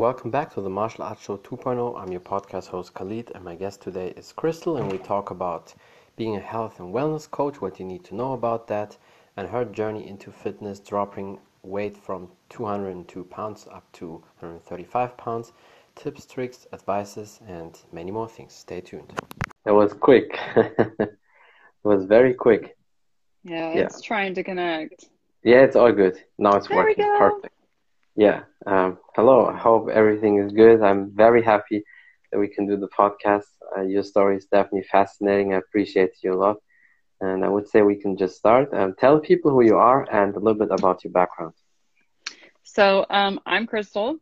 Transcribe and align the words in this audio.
Welcome 0.00 0.30
back 0.30 0.54
to 0.54 0.62
the 0.62 0.70
Martial 0.70 1.04
Arts 1.04 1.22
Show 1.22 1.36
2.0. 1.36 2.00
I'm 2.00 2.10
your 2.10 2.22
podcast 2.22 2.68
host 2.68 2.94
Khalid, 2.94 3.32
and 3.34 3.44
my 3.44 3.54
guest 3.54 3.82
today 3.82 4.14
is 4.16 4.32
Crystal, 4.32 4.78
and 4.78 4.90
we 4.90 4.96
talk 4.96 5.30
about 5.30 5.74
being 6.16 6.36
a 6.36 6.40
health 6.40 6.80
and 6.80 6.94
wellness 6.94 7.30
coach, 7.30 7.60
what 7.60 7.78
you 7.78 7.84
need 7.84 8.02
to 8.04 8.14
know 8.14 8.32
about 8.32 8.66
that, 8.68 8.96
and 9.36 9.46
her 9.46 9.66
journey 9.66 10.08
into 10.08 10.32
fitness, 10.32 10.80
dropping 10.80 11.38
weight 11.62 11.98
from 11.98 12.30
202 12.48 13.24
pounds 13.24 13.66
up 13.70 13.92
to 13.92 14.12
135 14.38 15.18
pounds, 15.18 15.52
tips, 15.96 16.24
tricks, 16.24 16.66
advices, 16.72 17.38
and 17.46 17.78
many 17.92 18.10
more 18.10 18.26
things. 18.26 18.54
Stay 18.54 18.80
tuned. 18.80 19.12
That 19.66 19.74
was 19.74 19.92
quick. 19.92 20.40
it 20.56 21.18
was 21.84 22.06
very 22.06 22.32
quick. 22.32 22.74
Yeah, 23.44 23.68
it's 23.72 23.96
yeah. 23.96 24.06
trying 24.06 24.32
to 24.32 24.42
connect. 24.42 25.10
Yeah, 25.44 25.60
it's 25.60 25.76
all 25.76 25.92
good. 25.92 26.24
Now 26.38 26.56
it's 26.56 26.68
there 26.68 26.78
working 26.78 27.04
perfect. 27.18 27.54
Yeah. 28.16 28.42
Um, 28.66 28.98
hello. 29.16 29.46
I 29.46 29.56
hope 29.56 29.88
everything 29.88 30.38
is 30.38 30.52
good. 30.52 30.82
I'm 30.82 31.10
very 31.14 31.42
happy 31.42 31.82
that 32.30 32.38
we 32.38 32.48
can 32.48 32.66
do 32.66 32.76
the 32.76 32.88
podcast. 32.88 33.46
Uh, 33.76 33.82
your 33.82 34.02
story 34.02 34.36
is 34.36 34.46
definitely 34.46 34.86
fascinating. 34.90 35.52
I 35.54 35.58
appreciate 35.58 36.10
you 36.22 36.34
a 36.34 36.38
lot. 36.38 36.56
And 37.20 37.44
I 37.44 37.48
would 37.48 37.68
say 37.68 37.82
we 37.82 37.96
can 38.00 38.16
just 38.16 38.36
start. 38.36 38.72
Um, 38.72 38.94
tell 38.98 39.18
people 39.20 39.50
who 39.50 39.62
you 39.62 39.76
are 39.76 40.06
and 40.10 40.34
a 40.34 40.38
little 40.38 40.58
bit 40.58 40.70
about 40.70 41.04
your 41.04 41.12
background. 41.12 41.54
So 42.62 43.04
um, 43.10 43.40
I'm 43.46 43.66
Crystal, 43.66 44.16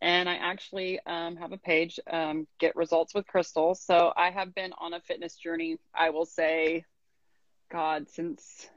and 0.00 0.28
I 0.28 0.34
actually 0.34 1.00
um, 1.06 1.36
have 1.36 1.52
a 1.52 1.58
page, 1.58 1.98
um, 2.10 2.46
Get 2.58 2.76
Results 2.76 3.14
with 3.14 3.26
Crystal. 3.26 3.74
So 3.74 4.12
I 4.16 4.30
have 4.30 4.54
been 4.54 4.72
on 4.78 4.94
a 4.94 5.00
fitness 5.00 5.36
journey, 5.36 5.78
I 5.94 6.10
will 6.10 6.26
say, 6.26 6.84
God, 7.70 8.08
since 8.08 8.68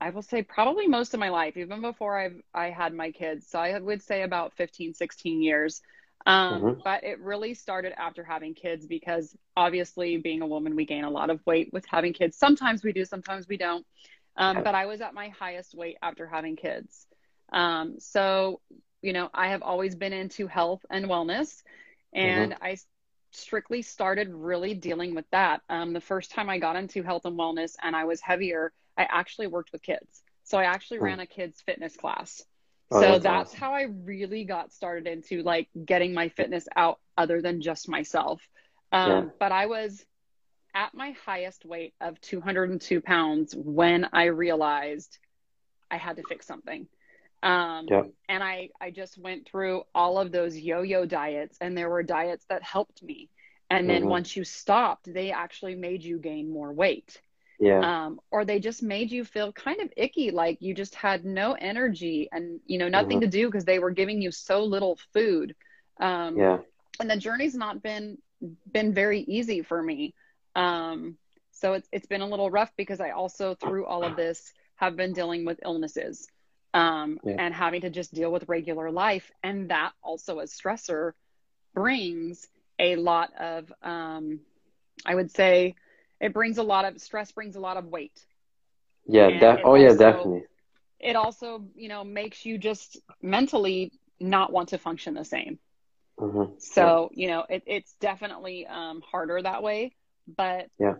I 0.00 0.10
will 0.10 0.22
say 0.22 0.42
probably 0.42 0.86
most 0.86 1.14
of 1.14 1.20
my 1.20 1.28
life, 1.28 1.56
even 1.56 1.80
before 1.80 2.18
I've 2.18 2.40
I 2.54 2.70
had 2.70 2.94
my 2.94 3.10
kids. 3.10 3.46
So 3.48 3.58
I 3.58 3.78
would 3.78 4.02
say 4.02 4.22
about 4.22 4.54
15, 4.54 4.94
16 4.94 5.42
years. 5.42 5.82
Um, 6.26 6.62
mm-hmm. 6.62 6.80
But 6.84 7.04
it 7.04 7.20
really 7.20 7.54
started 7.54 7.92
after 7.98 8.22
having 8.22 8.54
kids 8.54 8.86
because 8.86 9.36
obviously, 9.56 10.16
being 10.18 10.42
a 10.42 10.46
woman, 10.46 10.76
we 10.76 10.84
gain 10.84 11.04
a 11.04 11.10
lot 11.10 11.30
of 11.30 11.40
weight 11.46 11.72
with 11.72 11.86
having 11.86 12.12
kids. 12.12 12.36
Sometimes 12.36 12.82
we 12.82 12.92
do, 12.92 13.04
sometimes 13.04 13.48
we 13.48 13.56
don't. 13.56 13.86
Um, 14.36 14.62
but 14.62 14.74
I 14.74 14.86
was 14.86 15.00
at 15.00 15.14
my 15.14 15.30
highest 15.30 15.74
weight 15.74 15.96
after 16.00 16.26
having 16.26 16.54
kids. 16.54 17.06
Um, 17.52 17.96
so, 17.98 18.60
you 19.02 19.12
know, 19.12 19.30
I 19.34 19.48
have 19.48 19.62
always 19.62 19.96
been 19.96 20.12
into 20.12 20.46
health 20.46 20.84
and 20.90 21.06
wellness, 21.06 21.62
and 22.12 22.52
mm-hmm. 22.52 22.64
I 22.64 22.76
strictly 23.32 23.82
started 23.82 24.28
really 24.32 24.74
dealing 24.74 25.14
with 25.14 25.28
that. 25.30 25.62
Um, 25.68 25.92
the 25.92 26.00
first 26.00 26.30
time 26.30 26.48
I 26.48 26.58
got 26.58 26.76
into 26.76 27.02
health 27.02 27.24
and 27.24 27.38
wellness 27.38 27.74
and 27.82 27.94
I 27.94 28.04
was 28.04 28.20
heavier, 28.20 28.72
I 28.98 29.06
actually 29.08 29.46
worked 29.46 29.72
with 29.72 29.82
kids. 29.82 30.22
So 30.42 30.58
I 30.58 30.64
actually 30.64 30.98
ran 30.98 31.20
a 31.20 31.26
kids 31.26 31.62
fitness 31.64 31.96
class. 31.96 32.42
Oh, 32.90 33.00
so 33.00 33.08
that's, 33.12 33.22
that's 33.22 33.50
awesome. 33.50 33.60
how 33.60 33.74
I 33.74 33.82
really 33.82 34.44
got 34.44 34.72
started 34.72 35.06
into 35.06 35.42
like 35.42 35.68
getting 35.84 36.14
my 36.14 36.30
fitness 36.30 36.66
out 36.74 36.98
other 37.16 37.40
than 37.40 37.60
just 37.60 37.88
myself. 37.88 38.42
Um, 38.90 39.10
yeah. 39.10 39.24
But 39.38 39.52
I 39.52 39.66
was 39.66 40.04
at 40.74 40.94
my 40.94 41.12
highest 41.24 41.64
weight 41.64 41.94
of 42.00 42.20
202 42.22 43.00
pounds 43.00 43.54
when 43.56 44.08
I 44.12 44.24
realized 44.24 45.18
I 45.90 45.96
had 45.96 46.16
to 46.16 46.22
fix 46.22 46.46
something. 46.46 46.88
Um, 47.42 47.86
yeah. 47.88 48.02
And 48.28 48.42
I, 48.42 48.70
I 48.80 48.90
just 48.90 49.18
went 49.18 49.46
through 49.48 49.82
all 49.94 50.18
of 50.18 50.32
those 50.32 50.56
yo 50.56 50.82
yo 50.82 51.04
diets, 51.04 51.56
and 51.60 51.76
there 51.76 51.88
were 51.88 52.02
diets 52.02 52.44
that 52.48 52.62
helped 52.62 53.02
me. 53.02 53.28
And 53.70 53.88
then 53.88 54.00
mm-hmm. 54.00 54.10
once 54.10 54.34
you 54.34 54.44
stopped, 54.44 55.12
they 55.12 55.30
actually 55.30 55.74
made 55.74 56.02
you 56.02 56.18
gain 56.18 56.50
more 56.50 56.72
weight 56.72 57.20
yeah. 57.58 57.80
Um, 57.80 58.20
or 58.30 58.44
they 58.44 58.60
just 58.60 58.82
made 58.82 59.10
you 59.10 59.24
feel 59.24 59.52
kind 59.52 59.80
of 59.80 59.92
icky 59.96 60.30
like 60.30 60.58
you 60.60 60.74
just 60.74 60.94
had 60.94 61.24
no 61.24 61.54
energy 61.54 62.28
and 62.30 62.60
you 62.66 62.78
know 62.78 62.88
nothing 62.88 63.18
mm-hmm. 63.18 63.30
to 63.30 63.38
do 63.38 63.46
because 63.46 63.64
they 63.64 63.78
were 63.78 63.90
giving 63.90 64.22
you 64.22 64.30
so 64.30 64.62
little 64.64 64.98
food. 65.12 65.54
Um, 66.00 66.36
yeah. 66.36 66.58
and 67.00 67.10
the 67.10 67.16
journey's 67.16 67.54
not 67.54 67.82
been 67.82 68.18
been 68.70 68.94
very 68.94 69.20
easy 69.20 69.62
for 69.62 69.82
me. 69.82 70.14
Um, 70.54 71.16
so 71.50 71.72
it's 71.72 71.88
it's 71.90 72.06
been 72.06 72.20
a 72.20 72.26
little 72.26 72.50
rough 72.50 72.70
because 72.76 73.00
i 73.00 73.10
also 73.10 73.56
through 73.56 73.84
all 73.84 74.04
of 74.04 74.14
this 74.14 74.52
have 74.76 74.94
been 74.94 75.12
dealing 75.12 75.44
with 75.44 75.58
illnesses 75.64 76.28
um, 76.72 77.18
yeah. 77.24 77.34
and 77.38 77.52
having 77.52 77.80
to 77.80 77.90
just 77.90 78.14
deal 78.14 78.30
with 78.30 78.48
regular 78.48 78.92
life. 78.92 79.32
And 79.42 79.70
that 79.70 79.92
also 80.02 80.38
as 80.38 80.52
stressor 80.52 81.12
brings 81.74 82.46
a 82.78 82.94
lot 82.94 83.30
of 83.38 83.72
um, 83.82 84.40
i 85.04 85.14
would 85.14 85.32
say 85.32 85.74
it 86.20 86.32
brings 86.32 86.58
a 86.58 86.62
lot 86.62 86.84
of 86.84 87.00
stress 87.00 87.32
brings 87.32 87.56
a 87.56 87.60
lot 87.60 87.76
of 87.76 87.86
weight 87.86 88.24
yeah 89.06 89.38
def- 89.38 89.60
oh 89.64 89.74
yeah 89.74 89.94
definitely 89.94 90.42
it 91.00 91.16
also 91.16 91.64
you 91.74 91.88
know 91.88 92.04
makes 92.04 92.44
you 92.44 92.58
just 92.58 92.98
mentally 93.22 93.92
not 94.20 94.52
want 94.52 94.70
to 94.70 94.78
function 94.78 95.14
the 95.14 95.24
same 95.24 95.58
mm-hmm. 96.18 96.52
so 96.58 97.10
yeah. 97.12 97.22
you 97.22 97.30
know 97.30 97.44
it, 97.48 97.62
it's 97.66 97.94
definitely 98.00 98.66
um, 98.66 99.00
harder 99.00 99.40
that 99.40 99.62
way 99.62 99.94
but 100.36 100.68
yeah 100.78 100.94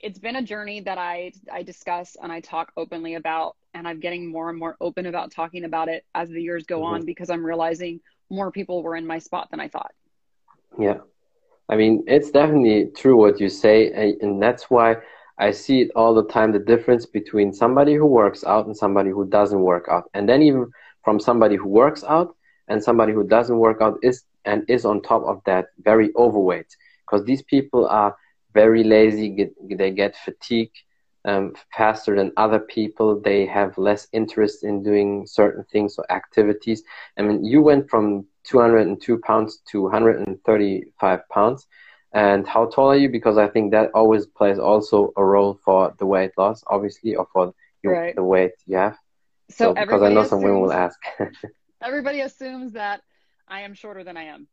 it's 0.00 0.18
been 0.18 0.36
a 0.36 0.42
journey 0.42 0.80
that 0.80 0.98
i 0.98 1.32
i 1.52 1.62
discuss 1.62 2.16
and 2.20 2.32
i 2.32 2.40
talk 2.40 2.72
openly 2.76 3.14
about 3.14 3.56
and 3.74 3.86
i'm 3.86 4.00
getting 4.00 4.30
more 4.30 4.50
and 4.50 4.58
more 4.58 4.76
open 4.80 5.06
about 5.06 5.30
talking 5.30 5.64
about 5.64 5.88
it 5.88 6.04
as 6.14 6.28
the 6.28 6.42
years 6.42 6.64
go 6.64 6.80
mm-hmm. 6.80 6.94
on 6.94 7.04
because 7.04 7.30
i'm 7.30 7.44
realizing 7.44 8.00
more 8.28 8.50
people 8.50 8.82
were 8.82 8.96
in 8.96 9.06
my 9.06 9.18
spot 9.18 9.48
than 9.50 9.60
i 9.60 9.68
thought 9.68 9.92
yeah 10.78 10.98
I 11.70 11.76
mean, 11.76 12.04
it's 12.08 12.30
definitely 12.32 12.90
true 12.96 13.16
what 13.16 13.40
you 13.40 13.48
say, 13.48 14.16
and 14.20 14.42
that's 14.42 14.70
why 14.70 14.96
I 15.38 15.52
see 15.52 15.80
it 15.82 15.90
all 15.94 16.14
the 16.14 16.26
time 16.26 16.52
the 16.52 16.58
difference 16.58 17.06
between 17.06 17.52
somebody 17.52 17.94
who 17.94 18.06
works 18.06 18.44
out 18.44 18.66
and 18.66 18.76
somebody 18.76 19.10
who 19.10 19.26
doesn't 19.26 19.60
work 19.60 19.86
out. 19.90 20.10
And 20.12 20.28
then 20.28 20.42
even 20.42 20.70
from 21.04 21.20
somebody 21.20 21.56
who 21.56 21.68
works 21.68 22.04
out 22.04 22.36
and 22.68 22.82
somebody 22.82 23.12
who 23.12 23.26
doesn't 23.26 23.56
work 23.56 23.80
out 23.80 23.98
is 24.02 24.24
and 24.44 24.64
is 24.68 24.84
on 24.84 25.00
top 25.00 25.22
of 25.24 25.40
that 25.46 25.66
very 25.78 26.10
overweight 26.16 26.66
because 27.06 27.24
these 27.24 27.42
people 27.42 27.86
are 27.86 28.16
very 28.52 28.82
lazy, 28.82 29.28
get, 29.28 29.52
they 29.78 29.90
get 29.90 30.16
fatigued 30.16 30.76
um, 31.24 31.54
faster 31.76 32.16
than 32.16 32.32
other 32.36 32.58
people. 32.58 33.20
They 33.20 33.46
have 33.46 33.78
less 33.78 34.08
interest 34.12 34.64
in 34.64 34.82
doing 34.82 35.26
certain 35.26 35.64
things 35.70 35.96
or 35.98 36.10
activities. 36.10 36.82
I 37.16 37.22
mean, 37.22 37.44
you 37.44 37.62
went 37.62 37.88
from 37.88 38.26
202 38.44 39.18
pounds 39.18 39.60
to 39.70 39.82
135 39.82 41.28
pounds. 41.28 41.66
And 42.12 42.46
how 42.46 42.66
tall 42.66 42.90
are 42.90 42.96
you? 42.96 43.08
Because 43.08 43.38
I 43.38 43.46
think 43.48 43.70
that 43.70 43.90
always 43.94 44.26
plays 44.26 44.58
also 44.58 45.12
a 45.16 45.24
role 45.24 45.60
for 45.64 45.94
the 45.98 46.06
weight 46.06 46.32
loss, 46.36 46.64
obviously, 46.66 47.14
or 47.14 47.26
for 47.32 47.54
your, 47.82 47.92
right. 47.92 48.16
the 48.16 48.24
weight 48.24 48.52
you 48.66 48.76
have. 48.76 48.96
So, 49.50 49.66
so 49.66 49.74
because 49.74 50.02
I 50.02 50.12
know 50.12 50.24
some 50.24 50.42
women 50.42 50.60
will 50.60 50.72
ask. 50.72 50.98
everybody 51.82 52.20
assumes 52.20 52.72
that 52.72 53.02
I 53.48 53.62
am 53.62 53.74
shorter 53.74 54.04
than 54.04 54.16
I 54.16 54.24
am. 54.24 54.46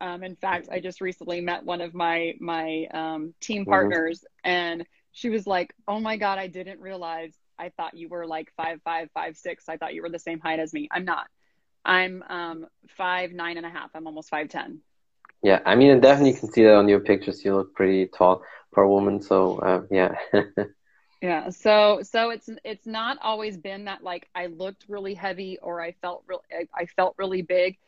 Um, 0.00 0.22
in 0.24 0.36
fact, 0.36 0.68
I 0.70 0.80
just 0.80 1.00
recently 1.00 1.40
met 1.40 1.64
one 1.64 1.80
of 1.80 1.94
my 1.94 2.34
my 2.40 2.86
um, 2.92 3.34
team 3.40 3.62
mm-hmm. 3.62 3.70
partners, 3.70 4.20
mm-hmm. 4.20 4.50
and 4.50 4.86
she 5.12 5.30
was 5.30 5.46
like, 5.46 5.72
"Oh 5.86 6.00
my 6.00 6.16
god, 6.16 6.38
I 6.38 6.48
didn't 6.48 6.80
realize. 6.80 7.34
I 7.58 7.70
thought 7.76 7.96
you 7.96 8.08
were 8.08 8.26
like 8.26 8.52
five 8.56 8.80
five 8.82 9.10
five 9.14 9.36
six. 9.36 9.68
I 9.68 9.76
thought 9.76 9.94
you 9.94 10.02
were 10.02 10.10
the 10.10 10.18
same 10.18 10.40
height 10.40 10.58
as 10.58 10.72
me. 10.72 10.88
I'm 10.90 11.04
not. 11.04 11.26
I'm 11.84 12.22
um 12.28 12.66
five 12.96 13.32
nine 13.32 13.56
and 13.56 13.66
a 13.66 13.70
half. 13.70 13.90
I'm 13.94 14.06
almost 14.06 14.30
five 14.30 14.48
ten. 14.48 14.80
Yeah, 15.42 15.60
I 15.66 15.74
mean, 15.74 15.96
I 15.96 15.98
definitely 15.98 16.34
can 16.34 16.52
see 16.52 16.62
that 16.62 16.74
on 16.74 16.88
your 16.88 17.00
pictures. 17.00 17.44
You 17.44 17.56
look 17.56 17.74
pretty 17.74 18.06
tall 18.06 18.42
for 18.72 18.84
a 18.84 18.88
woman. 18.88 19.20
So 19.20 19.58
uh, 19.58 19.82
yeah. 19.90 20.14
yeah. 21.22 21.50
So 21.50 22.00
so 22.02 22.30
it's 22.30 22.48
it's 22.64 22.86
not 22.86 23.18
always 23.22 23.56
been 23.56 23.86
that 23.86 24.02
like 24.02 24.28
I 24.34 24.46
looked 24.46 24.84
really 24.88 25.14
heavy 25.14 25.58
or 25.60 25.80
I 25.80 25.92
felt 25.92 26.22
real 26.26 26.42
I, 26.52 26.68
I 26.74 26.86
felt 26.86 27.14
really 27.18 27.42
big. 27.42 27.78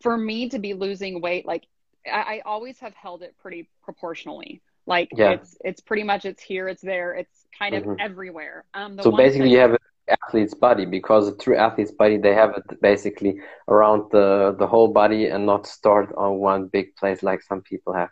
For 0.00 0.16
me 0.16 0.48
to 0.50 0.58
be 0.58 0.74
losing 0.74 1.20
weight, 1.20 1.46
like 1.46 1.66
I, 2.06 2.36
I 2.36 2.42
always 2.44 2.78
have 2.80 2.94
held 2.94 3.22
it 3.22 3.34
pretty 3.38 3.68
proportionally. 3.82 4.60
Like 4.86 5.10
yeah. 5.14 5.32
it's 5.32 5.56
it's 5.64 5.80
pretty 5.80 6.02
much 6.02 6.24
it's 6.24 6.42
here, 6.42 6.68
it's 6.68 6.82
there, 6.82 7.14
it's 7.14 7.46
kind 7.58 7.74
of 7.74 7.84
mm-hmm. 7.84 8.00
everywhere. 8.00 8.64
Um, 8.74 8.98
so 9.02 9.10
basically, 9.12 9.50
you 9.50 9.58
have 9.58 9.72
an 9.72 9.78
athlete's 10.08 10.54
body 10.54 10.84
because 10.84 11.28
a 11.28 11.36
true 11.36 11.56
athlete's 11.56 11.92
body 11.92 12.18
they 12.18 12.34
have 12.34 12.54
it 12.56 12.80
basically 12.80 13.40
around 13.68 14.10
the 14.10 14.54
the 14.58 14.66
whole 14.66 14.88
body 14.88 15.26
and 15.26 15.46
not 15.46 15.66
stored 15.66 16.12
on 16.16 16.38
one 16.38 16.66
big 16.66 16.94
place 16.96 17.22
like 17.22 17.42
some 17.42 17.62
people 17.62 17.92
have. 17.92 18.10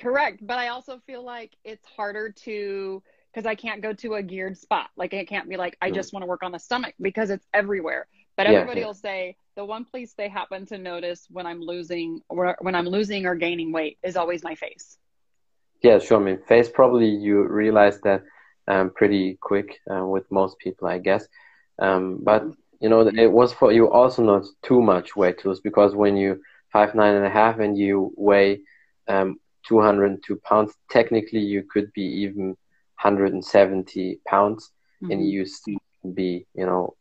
Correct, 0.00 0.38
but 0.46 0.58
I 0.58 0.68
also 0.68 0.98
feel 1.06 1.22
like 1.22 1.56
it's 1.64 1.86
harder 1.86 2.30
to 2.44 3.02
because 3.32 3.46
I 3.46 3.54
can't 3.54 3.82
go 3.82 3.92
to 3.94 4.14
a 4.14 4.22
geared 4.22 4.56
spot. 4.56 4.90
Like 4.96 5.12
I 5.14 5.24
can't 5.24 5.48
be 5.48 5.56
like 5.56 5.76
I 5.82 5.90
mm. 5.90 5.94
just 5.94 6.12
want 6.12 6.22
to 6.22 6.26
work 6.26 6.42
on 6.42 6.52
the 6.52 6.58
stomach 6.58 6.94
because 7.00 7.30
it's 7.30 7.46
everywhere. 7.52 8.06
But 8.36 8.46
everybody 8.46 8.80
yeah, 8.80 8.84
yeah. 8.84 8.86
will 8.86 8.94
say 8.94 9.36
the 9.56 9.64
one 9.64 9.84
place 9.84 10.14
they 10.14 10.28
happen 10.28 10.64
to 10.66 10.78
notice 10.78 11.26
when 11.30 11.46
I'm 11.46 11.60
losing 11.60 12.22
or 12.28 12.56
when 12.60 12.74
I'm 12.74 12.86
losing 12.86 13.26
or 13.26 13.34
gaining 13.34 13.72
weight 13.72 13.98
is 14.02 14.16
always 14.16 14.42
my 14.42 14.54
face. 14.54 14.96
Yeah, 15.82 15.98
sure. 15.98 16.20
I 16.20 16.24
mean, 16.24 16.38
face 16.46 16.68
probably 16.68 17.08
you 17.08 17.42
realize 17.46 18.00
that 18.02 18.22
um, 18.70 18.90
pretty 18.90 19.38
quick 19.40 19.68
uh, 19.92 20.06
with 20.06 20.30
most 20.30 20.58
people, 20.58 20.88
I 20.88 20.98
guess. 20.98 21.26
Um, 21.78 22.20
but 22.22 22.44
you 22.80 22.88
know, 22.88 23.00
it 23.06 23.32
was 23.32 23.52
for 23.52 23.72
you 23.72 23.90
also 23.90 24.22
not 24.22 24.44
too 24.62 24.80
much 24.80 25.16
weight 25.16 25.38
to 25.40 25.48
lose 25.48 25.60
because 25.60 25.94
when 25.94 26.16
you 26.16 26.40
five 26.72 26.94
nine 26.94 27.14
and 27.14 27.26
a 27.26 27.30
half 27.30 27.58
and 27.58 27.76
you 27.76 28.12
weigh 28.16 28.60
um, 29.08 29.38
202 29.68 30.36
pounds, 30.48 30.72
technically 30.90 31.40
you 31.40 31.62
could 31.72 31.92
be 31.92 32.02
even 32.24 32.56
170 33.02 34.20
pounds, 34.26 34.70
mm-hmm. 35.02 35.12
and 35.12 35.28
you 35.28 35.44
still 35.44 35.78
be 36.14 36.46
you 36.54 36.66
know 36.66 36.94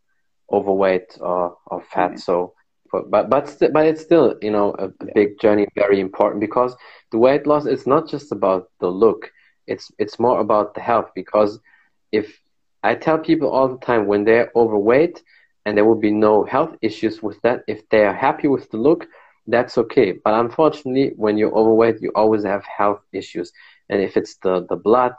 overweight 0.51 1.18
or, 1.19 1.57
or 1.68 1.81
fat. 1.81 2.19
So 2.19 2.54
but 2.92 3.10
but 3.12 3.30
but, 3.30 3.48
st- 3.50 3.74
but 3.74 3.86
it's 3.86 4.01
still 4.01 4.36
you 4.42 4.51
know 4.51 4.75
a, 4.80 4.88
a 4.88 5.07
Yeah. 5.07 5.13
big 5.15 5.39
journey, 5.39 5.68
very 5.75 6.00
important 6.00 6.42
because 6.42 6.75
the 7.12 7.18
weight 7.18 7.45
loss 7.48 7.65
is 7.65 7.86
not 7.88 8.07
just 8.07 8.31
about 8.31 8.69
the 8.80 8.89
look. 8.89 9.31
It's 9.69 9.92
it's 10.00 10.19
more 10.19 10.39
about 10.42 10.74
the 10.75 10.81
health 10.81 11.12
because 11.16 11.60
if 12.12 12.42
I 12.83 12.95
tell 12.95 13.19
people 13.19 13.50
all 13.50 13.69
the 13.69 13.86
time 13.86 14.07
when 14.07 14.24
they're 14.25 14.51
overweight 14.56 15.21
and 15.66 15.77
there 15.77 15.86
will 15.86 16.00
be 16.10 16.12
no 16.12 16.44
health 16.44 16.75
issues 16.81 17.21
with 17.24 17.42
that, 17.42 17.63
if 17.68 17.88
they 17.89 18.04
are 18.06 18.13
happy 18.13 18.48
with 18.48 18.69
the 18.71 18.77
look, 18.77 19.07
that's 19.48 19.77
okay. 19.77 20.13
But 20.24 20.33
unfortunately, 20.36 21.13
when 21.16 21.38
you're 21.38 21.54
overweight, 21.56 22.01
you 22.01 22.12
always 22.16 22.44
have 22.45 22.63
health 22.66 23.01
issues. 23.13 23.51
And 23.89 24.01
if 24.01 24.18
it's 24.18 24.38
the, 24.44 24.66
the 24.69 24.75
blood 24.77 25.13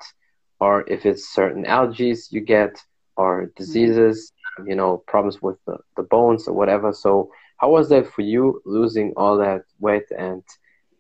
or 0.61 0.85
if 0.89 1.07
it's 1.07 1.35
certain 1.35 1.65
allergies 1.65 2.33
you 2.33 2.41
get 2.41 2.83
or 3.17 3.51
diseases, 3.57 4.33
you 4.67 4.75
know, 4.75 5.03
problems 5.07 5.43
with 5.43 5.57
the, 5.67 5.79
the 5.97 6.03
bones 6.03 6.49
or 6.49 6.55
whatever. 6.55 6.93
So 6.93 7.31
how 7.59 7.71
was 7.71 7.89
that 7.91 8.07
for 8.07 8.23
you 8.23 8.61
losing 8.65 9.13
all 9.17 9.39
that 9.39 9.63
weight 9.79 10.11
and 10.17 10.43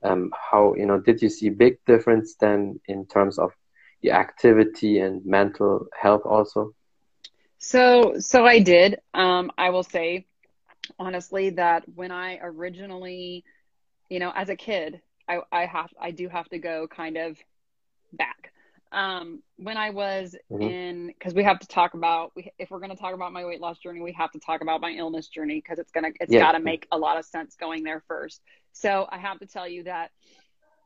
um, 0.02 0.30
how, 0.50 0.74
you 0.76 0.86
know, 0.86 0.98
did 1.00 1.22
you 1.22 1.28
see 1.28 1.50
big 1.50 1.78
difference 1.86 2.36
then 2.40 2.80
in 2.86 3.06
terms 3.06 3.38
of 3.38 3.50
your 4.00 4.14
activity 4.14 4.98
and 4.98 5.24
mental 5.24 5.86
health 6.00 6.22
also? 6.24 6.74
So, 7.58 8.14
so 8.18 8.46
I 8.46 8.60
did. 8.60 9.00
Um, 9.14 9.50
I 9.58 9.70
will 9.70 9.82
say 9.82 10.26
honestly 10.98 11.50
that 11.50 11.84
when 11.94 12.10
I 12.10 12.38
originally, 12.42 13.44
you 14.08 14.18
know, 14.18 14.32
as 14.34 14.48
a 14.48 14.56
kid, 14.56 15.00
I, 15.28 15.40
I 15.52 15.66
have, 15.66 15.90
I 16.00 16.10
do 16.10 16.28
have 16.28 16.48
to 16.48 16.58
go 16.58 16.88
kind 16.88 17.16
of 17.16 17.36
back. 18.12 18.52
Um, 18.92 19.42
when 19.56 19.76
I 19.76 19.90
was 19.90 20.34
Mhm. 20.50 20.68
in, 20.68 21.06
because 21.06 21.32
we 21.32 21.44
have 21.44 21.60
to 21.60 21.68
talk 21.68 21.94
about, 21.94 22.32
if 22.58 22.70
we're 22.70 22.80
going 22.80 22.90
to 22.90 22.96
talk 22.96 23.14
about 23.14 23.32
my 23.32 23.44
weight 23.44 23.60
loss 23.60 23.78
journey, 23.78 24.00
we 24.00 24.12
have 24.12 24.32
to 24.32 24.40
talk 24.40 24.62
about 24.62 24.80
my 24.80 24.90
illness 24.90 25.28
journey 25.28 25.56
because 25.56 25.78
it's 25.78 25.92
gonna, 25.92 26.10
it's 26.18 26.32
Yeah. 26.32 26.40
got 26.40 26.52
to 26.52 26.58
make 26.58 26.88
a 26.90 26.98
lot 26.98 27.16
of 27.18 27.24
sense 27.24 27.54
going 27.54 27.84
there 27.84 28.02
first. 28.08 28.42
So 28.72 29.06
I 29.10 29.18
have 29.18 29.40
to 29.40 29.46
tell 29.46 29.68
you 29.68 29.84
that, 29.84 30.10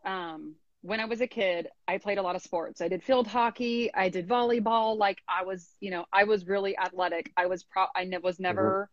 um, 0.04 0.56
when 0.82 1.00
I 1.00 1.06
was 1.06 1.20
a 1.20 1.26
kid, 1.26 1.68
I 1.88 1.98
played 1.98 2.18
a 2.18 2.22
lot 2.22 2.36
of 2.36 2.42
sports. 2.42 2.80
I 2.82 2.88
did 2.88 3.02
field 3.02 3.26
hockey, 3.26 3.92
I 3.94 4.10
did 4.10 4.28
volleyball. 4.28 4.98
Like 4.98 5.22
I 5.28 5.44
was, 5.44 5.68
you 5.80 5.90
know, 5.90 6.04
I 6.12 6.24
was 6.24 6.46
really 6.46 6.76
athletic. 6.76 7.32
I 7.36 7.46
was 7.46 7.64
pro, 7.64 7.86
I 7.96 8.04
ne- 8.04 8.18
was 8.18 8.38
never, 8.38 8.90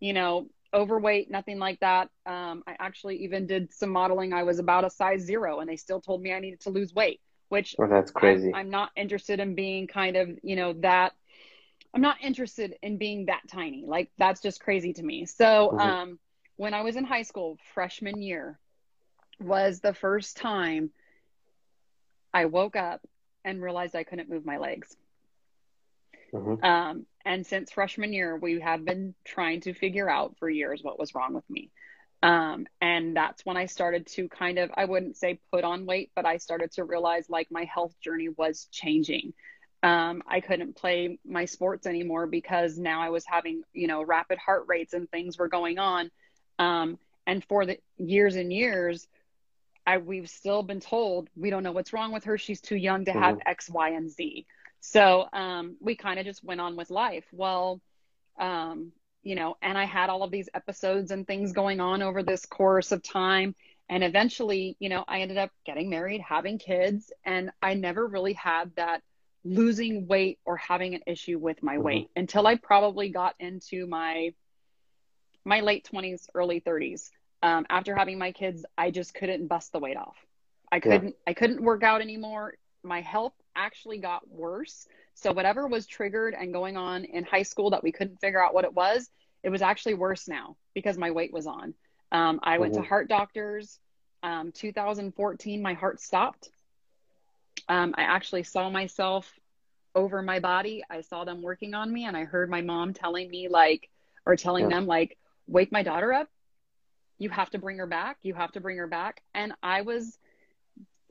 you 0.00 0.14
know, 0.14 0.48
overweight, 0.72 1.30
nothing 1.30 1.58
like 1.58 1.80
that. 1.80 2.08
Um, 2.26 2.62
I 2.66 2.76
actually 2.80 3.24
even 3.24 3.46
did 3.46 3.72
some 3.74 3.90
modeling. 3.90 4.32
I 4.32 4.44
was 4.44 4.58
about 4.58 4.84
a 4.84 4.90
size 4.90 5.20
zero, 5.22 5.60
and 5.60 5.68
they 5.68 5.76
still 5.76 6.00
told 6.00 6.22
me 6.22 6.32
I 6.32 6.40
needed 6.40 6.60
to 6.62 6.70
lose 6.70 6.94
weight, 6.94 7.20
which 7.50 7.76
Oh, 7.78 7.86
that's 7.88 8.10
I'm, 8.20 8.36
crazy. 8.36 8.52
I'm 8.52 8.70
not 8.70 8.90
interested 8.96 9.38
in 9.40 9.54
being 9.54 9.86
kind 9.86 10.16
of, 10.16 10.30
you 10.42 10.56
know, 10.56 10.72
that. 10.80 11.12
I'm 11.94 12.00
not 12.00 12.16
interested 12.22 12.74
in 12.82 12.98
being 12.98 13.26
that 13.26 13.42
tiny. 13.48 13.84
Like 13.86 14.10
that's 14.18 14.40
just 14.40 14.60
crazy 14.60 14.92
to 14.94 15.02
me. 15.02 15.26
So, 15.26 15.72
Mhm. 15.72 15.78
um, 15.78 16.18
when 16.56 16.74
I 16.74 16.82
was 16.82 16.96
in 16.96 17.04
high 17.04 17.22
school, 17.22 17.58
freshman 17.74 18.22
year, 18.22 18.58
was 19.40 19.80
the 19.80 19.94
first 19.94 20.36
time 20.36 20.90
I 22.32 22.46
woke 22.46 22.76
up 22.76 23.00
and 23.44 23.62
realized 23.62 23.96
I 23.96 24.04
couldn't 24.04 24.30
move 24.30 24.44
my 24.44 24.58
legs. 24.58 24.96
Mhm. 26.32 26.62
Um, 26.64 27.06
and 27.24 27.46
since 27.46 27.72
freshman 27.72 28.12
year, 28.12 28.36
we 28.36 28.60
have 28.60 28.84
been 28.84 29.14
trying 29.24 29.60
to 29.62 29.74
figure 29.74 30.10
out 30.10 30.36
for 30.38 30.48
years 30.48 30.82
what 30.82 30.98
was 30.98 31.14
wrong 31.14 31.34
with 31.34 31.48
me. 31.48 31.70
Um, 32.22 32.66
and 32.80 33.14
that's 33.14 33.44
when 33.44 33.56
I 33.56 33.66
started 33.66 34.06
to 34.08 34.28
kind 34.28 34.58
of, 34.58 34.70
I 34.74 34.86
wouldn't 34.86 35.16
say 35.16 35.40
put 35.52 35.62
on 35.62 35.84
weight, 35.84 36.10
but 36.16 36.24
I 36.24 36.38
started 36.38 36.72
to 36.72 36.84
realize 36.84 37.28
like 37.28 37.50
my 37.50 37.64
health 37.64 37.94
journey 38.00 38.30
was 38.30 38.66
changing. 38.72 39.34
Um, 39.82 40.22
I 40.26 40.40
couldn't 40.40 40.76
play 40.76 41.18
my 41.24 41.44
sports 41.44 41.86
anymore 41.86 42.26
because 42.26 42.78
now 42.78 43.02
I 43.02 43.10
was 43.10 43.26
having, 43.26 43.62
you 43.74 43.86
know, 43.86 44.02
rapid 44.02 44.38
heart 44.38 44.64
rates 44.66 44.94
and 44.94 45.10
things 45.10 45.36
were 45.36 45.48
going 45.48 45.78
on. 45.78 46.10
Um, 46.58 46.98
and 47.26 47.44
for 47.44 47.66
the 47.66 47.78
years 47.98 48.36
and 48.36 48.52
years, 48.52 49.06
I, 49.86 49.98
we've 49.98 50.28
still 50.28 50.62
been 50.62 50.80
told 50.80 51.28
we 51.36 51.50
don't 51.50 51.62
know 51.62 51.72
what's 51.72 51.92
wrong 51.92 52.12
with 52.12 52.24
her. 52.24 52.38
She's 52.38 52.60
too 52.60 52.76
young 52.76 53.04
to 53.06 53.12
have 53.12 53.38
X, 53.44 53.68
Y, 53.70 53.90
and 53.90 54.10
Z. 54.10 54.46
So 54.80 55.26
um, 55.32 55.76
we 55.80 55.96
kind 55.96 56.18
of 56.18 56.26
just 56.26 56.44
went 56.44 56.60
on 56.60 56.76
with 56.76 56.90
life. 56.90 57.24
Well, 57.32 57.80
um, 58.38 58.92
you 59.22 59.34
know, 59.34 59.56
and 59.62 59.76
I 59.78 59.84
had 59.84 60.10
all 60.10 60.22
of 60.22 60.30
these 60.30 60.48
episodes 60.54 61.10
and 61.10 61.26
things 61.26 61.52
going 61.52 61.80
on 61.80 62.02
over 62.02 62.22
this 62.22 62.46
course 62.46 62.92
of 62.92 63.02
time. 63.02 63.54
And 63.88 64.02
eventually, 64.04 64.76
you 64.78 64.88
know, 64.88 65.04
I 65.06 65.20
ended 65.20 65.38
up 65.38 65.50
getting 65.66 65.90
married, 65.90 66.20
having 66.20 66.58
kids, 66.58 67.12
and 67.24 67.50
I 67.62 67.74
never 67.74 68.06
really 68.06 68.34
had 68.34 68.74
that 68.76 69.02
losing 69.44 70.06
weight 70.06 70.38
or 70.44 70.56
having 70.56 70.94
an 70.94 71.02
issue 71.06 71.38
with 71.38 71.62
my 71.62 71.76
Mhm. 71.76 71.82
weight 71.82 72.10
until 72.16 72.46
I 72.46 72.56
probably 72.56 73.10
got 73.10 73.34
into 73.38 73.86
my 73.86 74.34
my 75.44 75.60
late 75.60 75.84
20s, 75.84 76.28
early 76.34 76.60
30s. 76.60 77.10
Um, 77.42 77.66
after 77.68 77.94
having 77.94 78.18
my 78.18 78.32
kids, 78.32 78.64
I 78.76 78.90
just 78.90 79.14
couldn't 79.14 79.46
bust 79.48 79.72
the 79.72 79.78
weight 79.80 79.96
off. 79.96 80.16
I 80.72 80.80
couldn't 80.80 81.14
I 81.26 81.34
couldn't 81.34 81.62
work 81.62 81.82
out 81.82 82.00
anymore. 82.00 82.54
My 82.82 83.00
health 83.00 83.34
actually 83.56 83.98
got 83.98 84.28
worse. 84.28 84.86
So 85.14 85.32
whatever 85.32 85.66
was 85.66 85.86
triggered 85.86 86.34
and 86.34 86.52
going 86.52 86.76
on 86.76 87.04
in 87.04 87.24
high 87.24 87.42
school 87.42 87.70
that 87.70 87.82
we 87.82 87.92
couldn't 87.92 88.20
figure 88.20 88.42
out 88.44 88.54
what 88.54 88.64
it 88.64 88.74
was, 88.74 89.10
it 89.42 89.50
was 89.50 89.62
actually 89.62 89.94
worse 89.94 90.28
now 90.28 90.56
because 90.74 90.98
my 90.98 91.10
weight 91.10 91.32
was 91.32 91.46
on. 91.46 91.74
Um, 92.12 92.40
I 92.42 92.58
went 92.58 92.74
to 92.74 92.80
Mhm. 92.80 92.82
heart 92.82 93.08
doctors. 93.08 93.78
Um, 94.22 94.52
2014, 94.52 95.62
my 95.62 95.74
heart 95.74 96.00
stopped. 96.00 96.50
Um, 97.68 97.94
I 97.96 98.02
actually 98.02 98.42
saw 98.44 98.70
myself 98.70 99.32
over 99.94 100.22
my 100.22 100.40
body. 100.40 100.82
I 100.90 101.00
saw 101.00 101.24
them 101.24 101.42
working 101.42 101.74
on 101.74 101.92
me, 101.92 102.04
and 102.04 102.16
I 102.16 102.24
heard 102.24 102.50
my 102.50 102.60
mom 102.62 102.92
telling 102.92 103.30
me 103.30 103.48
like, 103.48 103.88
or 104.26 104.36
telling 104.36 104.68
Yeah. 104.68 104.68
them 104.68 104.86
like, 104.86 105.16
wake 105.46 105.72
my 105.72 105.82
daughter 105.82 106.12
up. 106.12 106.28
You 107.18 107.30
have 107.30 107.50
to 107.50 107.58
bring 107.58 107.78
her 107.78 107.86
back. 107.86 108.18
You 108.22 108.34
have 108.34 108.52
to 108.52 108.60
bring 108.60 108.78
her 108.78 108.86
back. 108.86 109.22
And 109.34 109.52
I 109.62 109.82
was, 109.82 110.18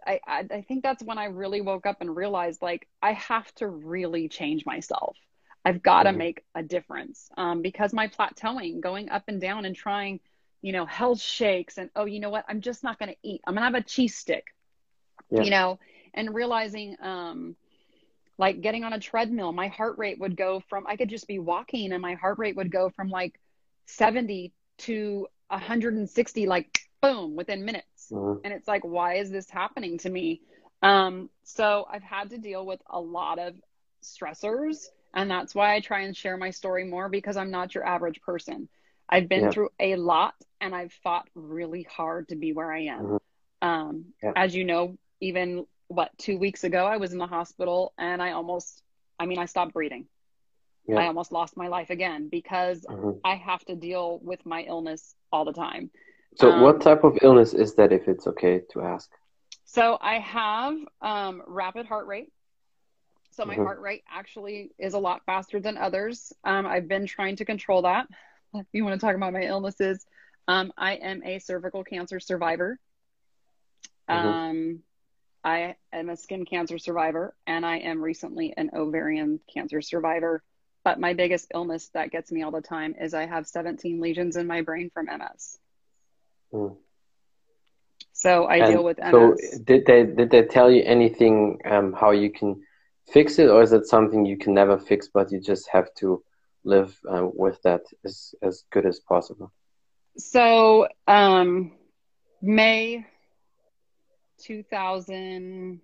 I, 0.06 0.20
I, 0.28 0.46
I 0.52 0.62
think 0.62 0.84
that's 0.84 1.04
when 1.04 1.18
I 1.18 1.26
really 1.26 1.62
woke 1.62 1.86
up 1.86 1.98
and 2.02 2.16
realized 2.16 2.62
like 2.62 2.88
I 3.02 3.14
have 3.14 3.54
to 3.56 3.68
really 3.68 4.28
change 4.28 4.66
myself. 4.66 5.18
I've 5.66 5.82
got 5.82 6.04
to 6.04 6.12
Mhm. 6.12 6.18
make 6.18 6.44
a 6.56 6.64
difference 6.64 7.30
um, 7.38 7.62
because 7.62 7.94
my 7.94 8.08
plateauing, 8.08 8.82
going 8.82 9.10
up 9.10 9.24
and 9.28 9.40
down 9.42 9.66
and 9.66 9.76
trying, 9.76 10.20
you 10.62 10.72
know, 10.74 10.86
health 10.86 11.22
shakes 11.22 11.78
and 11.78 11.90
oh, 11.96 12.06
you 12.06 12.20
know 12.20 12.30
what? 12.30 12.46
I'm 12.50 12.62
just 12.62 12.84
not 12.84 13.00
going 13.00 13.10
to 13.12 13.18
eat. 13.24 13.42
I'm 13.48 13.54
going 13.56 13.62
to 13.62 13.66
have 13.66 13.76
a 13.76 13.86
cheese 13.86 14.16
stick, 14.16 14.46
Yeah. 15.30 15.44
you 15.44 15.52
know, 15.52 15.80
and 16.14 16.34
realizing, 16.34 16.96
um, 17.02 17.56
like 18.38 18.62
getting 18.62 18.84
on 18.84 18.94
a 18.94 19.00
treadmill, 19.00 19.52
my 19.52 19.68
heart 19.68 19.98
rate 19.98 20.20
would 20.20 20.36
go 20.38 20.62
from 20.70 20.86
I 20.88 20.96
could 20.98 21.10
just 21.10 21.28
be 21.28 21.40
walking 21.40 21.92
and 21.92 22.02
my 22.02 22.16
heart 22.16 22.40
rate 22.40 22.56
would 22.56 22.72
go 22.72 22.90
from 22.90 23.10
like 23.10 23.34
70 23.86 24.54
to 24.80 25.28
160, 25.50 26.46
like 26.48 26.80
boom, 27.02 27.36
within 27.36 27.66
minutes. 27.66 28.10
Mhm. 28.12 28.42
And 28.44 28.54
it's 28.54 28.68
like, 28.68 28.84
why 28.84 29.16
is 29.16 29.30
this 29.30 29.50
happening 29.50 29.98
to 30.00 30.10
me? 30.10 30.42
Um, 30.82 31.30
so 31.44 31.86
I've 31.90 32.04
had 32.04 32.30
to 32.32 32.38
deal 32.38 32.66
with 32.66 32.82
a 32.90 33.00
lot 33.00 33.40
of 33.40 33.56
stressors. 34.02 34.86
And 35.14 35.30
that's 35.30 35.54
why 35.54 35.76
I 35.76 35.80
try 35.80 36.02
and 36.02 36.16
share 36.16 36.38
my 36.38 36.50
story 36.50 36.86
more 36.86 37.08
because 37.10 37.38
I'm 37.38 37.52
not 37.52 37.76
your 37.76 37.86
average 37.86 38.22
person. 38.22 38.68
I've 39.08 39.30
been 39.30 39.44
Yeah. 39.44 39.52
through 39.52 39.70
a 39.80 39.96
lot 39.96 40.34
and 40.60 40.74
I've 40.74 40.94
fought 40.94 41.30
really 41.36 41.84
hard 41.84 42.30
to 42.30 42.36
be 42.36 42.52
where 42.54 42.72
I 42.72 42.86
am. 42.86 43.06
Mhm. 43.06 43.20
Um, 43.62 44.14
Yeah. 44.24 44.34
As 44.36 44.56
you 44.56 44.64
know, 44.66 44.98
even 45.20 45.68
what, 45.88 46.18
two 46.18 46.38
weeks 46.38 46.64
ago, 46.64 46.86
I 46.86 46.98
was 46.98 47.14
in 47.14 47.20
the 47.20 47.28
hospital 47.28 47.94
and 47.98 48.22
I 48.22 48.32
almost, 48.32 48.82
I 49.20 49.26
mean, 49.26 49.38
I 49.38 49.46
stopped 49.46 49.74
breathing. 49.74 50.08
Yeah. 50.88 51.00
I 51.00 51.08
almost 51.08 51.32
lost 51.32 51.56
my 51.56 51.68
life 51.68 51.90
again 51.90 52.28
because 52.30 52.86
Mhm. 52.90 53.20
I 53.24 53.36
have 53.36 53.64
to 53.66 53.76
deal 53.76 54.20
with 54.20 54.46
my 54.46 54.64
illness 54.64 55.16
all 55.32 55.46
the 55.46 55.54
time. 55.54 55.92
So, 56.36 56.52
Um, 56.52 56.62
what 56.62 56.82
type 56.82 57.04
of 57.04 57.18
illness 57.22 57.54
is 57.54 57.76
that, 57.76 57.92
if 57.94 58.08
it's 58.08 58.28
okay 58.28 58.62
to 58.72 58.82
ask? 58.82 59.10
So 59.66 59.98
I 60.02 60.20
have 60.20 60.76
um, 61.02 61.42
rapid 61.48 61.86
heart 61.86 62.08
rate. 62.08 62.32
So 63.32 63.46
my 63.46 63.56
Mhm. 63.56 63.64
heart 63.64 63.80
rate 63.82 64.04
actually 64.08 64.72
is 64.78 64.94
a 64.94 65.00
lot 65.00 65.26
faster 65.26 65.60
than 65.60 65.78
others. 65.78 66.34
Um, 66.44 66.68
I've 66.68 66.88
been 66.88 67.08
trying 67.08 67.38
to 67.38 67.46
control 67.46 67.84
that. 67.84 68.08
If 68.54 68.68
you 68.74 68.84
want 68.84 69.00
to 69.00 69.04
talk 69.06 69.16
about 69.16 69.34
my 69.34 69.44
illnesses, 69.44 70.06
um, 70.48 70.72
I 70.78 70.96
am 70.96 71.24
a 71.24 71.40
cervical 71.40 71.84
cancer 71.84 72.20
survivor. 72.20 72.78
Mhm. 74.10 74.16
Um, 74.16 74.84
I 75.44 75.76
am 75.92 76.10
a 76.10 76.16
skin 76.16 76.46
cancer 76.46 76.78
survivor, 76.78 77.36
and 77.48 77.66
I 77.66 77.78
am 77.78 78.02
recently 78.04 78.54
an 78.56 78.70
ovarian 78.74 79.40
cancer 79.52 79.82
survivor. 79.82 80.44
But 80.84 81.00
my 81.00 81.14
biggest 81.14 81.52
illness 81.54 81.90
that 81.94 82.12
gets 82.12 82.32
me 82.32 82.44
all 82.44 82.52
the 82.52 82.62
time 82.62 82.96
is 83.00 83.14
I 83.14 83.26
have 83.26 83.48
17 83.48 84.02
lesions 84.02 84.36
in 84.36 84.48
my 84.48 84.62
brain 84.62 84.90
from 84.94 85.06
MS. 85.06 85.58
Mm. 86.54 86.76
So 88.12 88.46
I 88.46 88.58
And 88.58 88.68
deal 88.68 88.84
with 88.84 88.98
MS. 89.00 89.12
so, 89.12 89.36
did 89.64 89.86
they 89.86 90.04
did 90.04 90.30
they 90.30 90.44
tell 90.44 90.70
you 90.72 90.84
anything 90.84 91.60
um, 91.66 91.94
how 91.94 92.12
you 92.12 92.32
can 92.32 92.62
fix 93.12 93.40
it, 93.40 93.50
or 93.50 93.62
is 93.62 93.74
it 93.74 93.86
something 93.86 94.26
you 94.26 94.38
can 94.38 94.54
never 94.54 94.78
fix, 94.78 95.10
but 95.14 95.32
you 95.32 95.40
just 95.40 95.70
have 95.70 95.94
to 95.96 96.24
live 96.64 96.98
uh, 97.10 97.28
with 97.34 97.62
that 97.64 97.82
as 98.06 98.36
as 98.42 98.64
good 98.72 98.86
as 98.86 99.00
possible? 99.00 99.52
So, 100.18 100.88
um, 101.08 101.72
May 102.42 103.06
2000, 104.44 105.80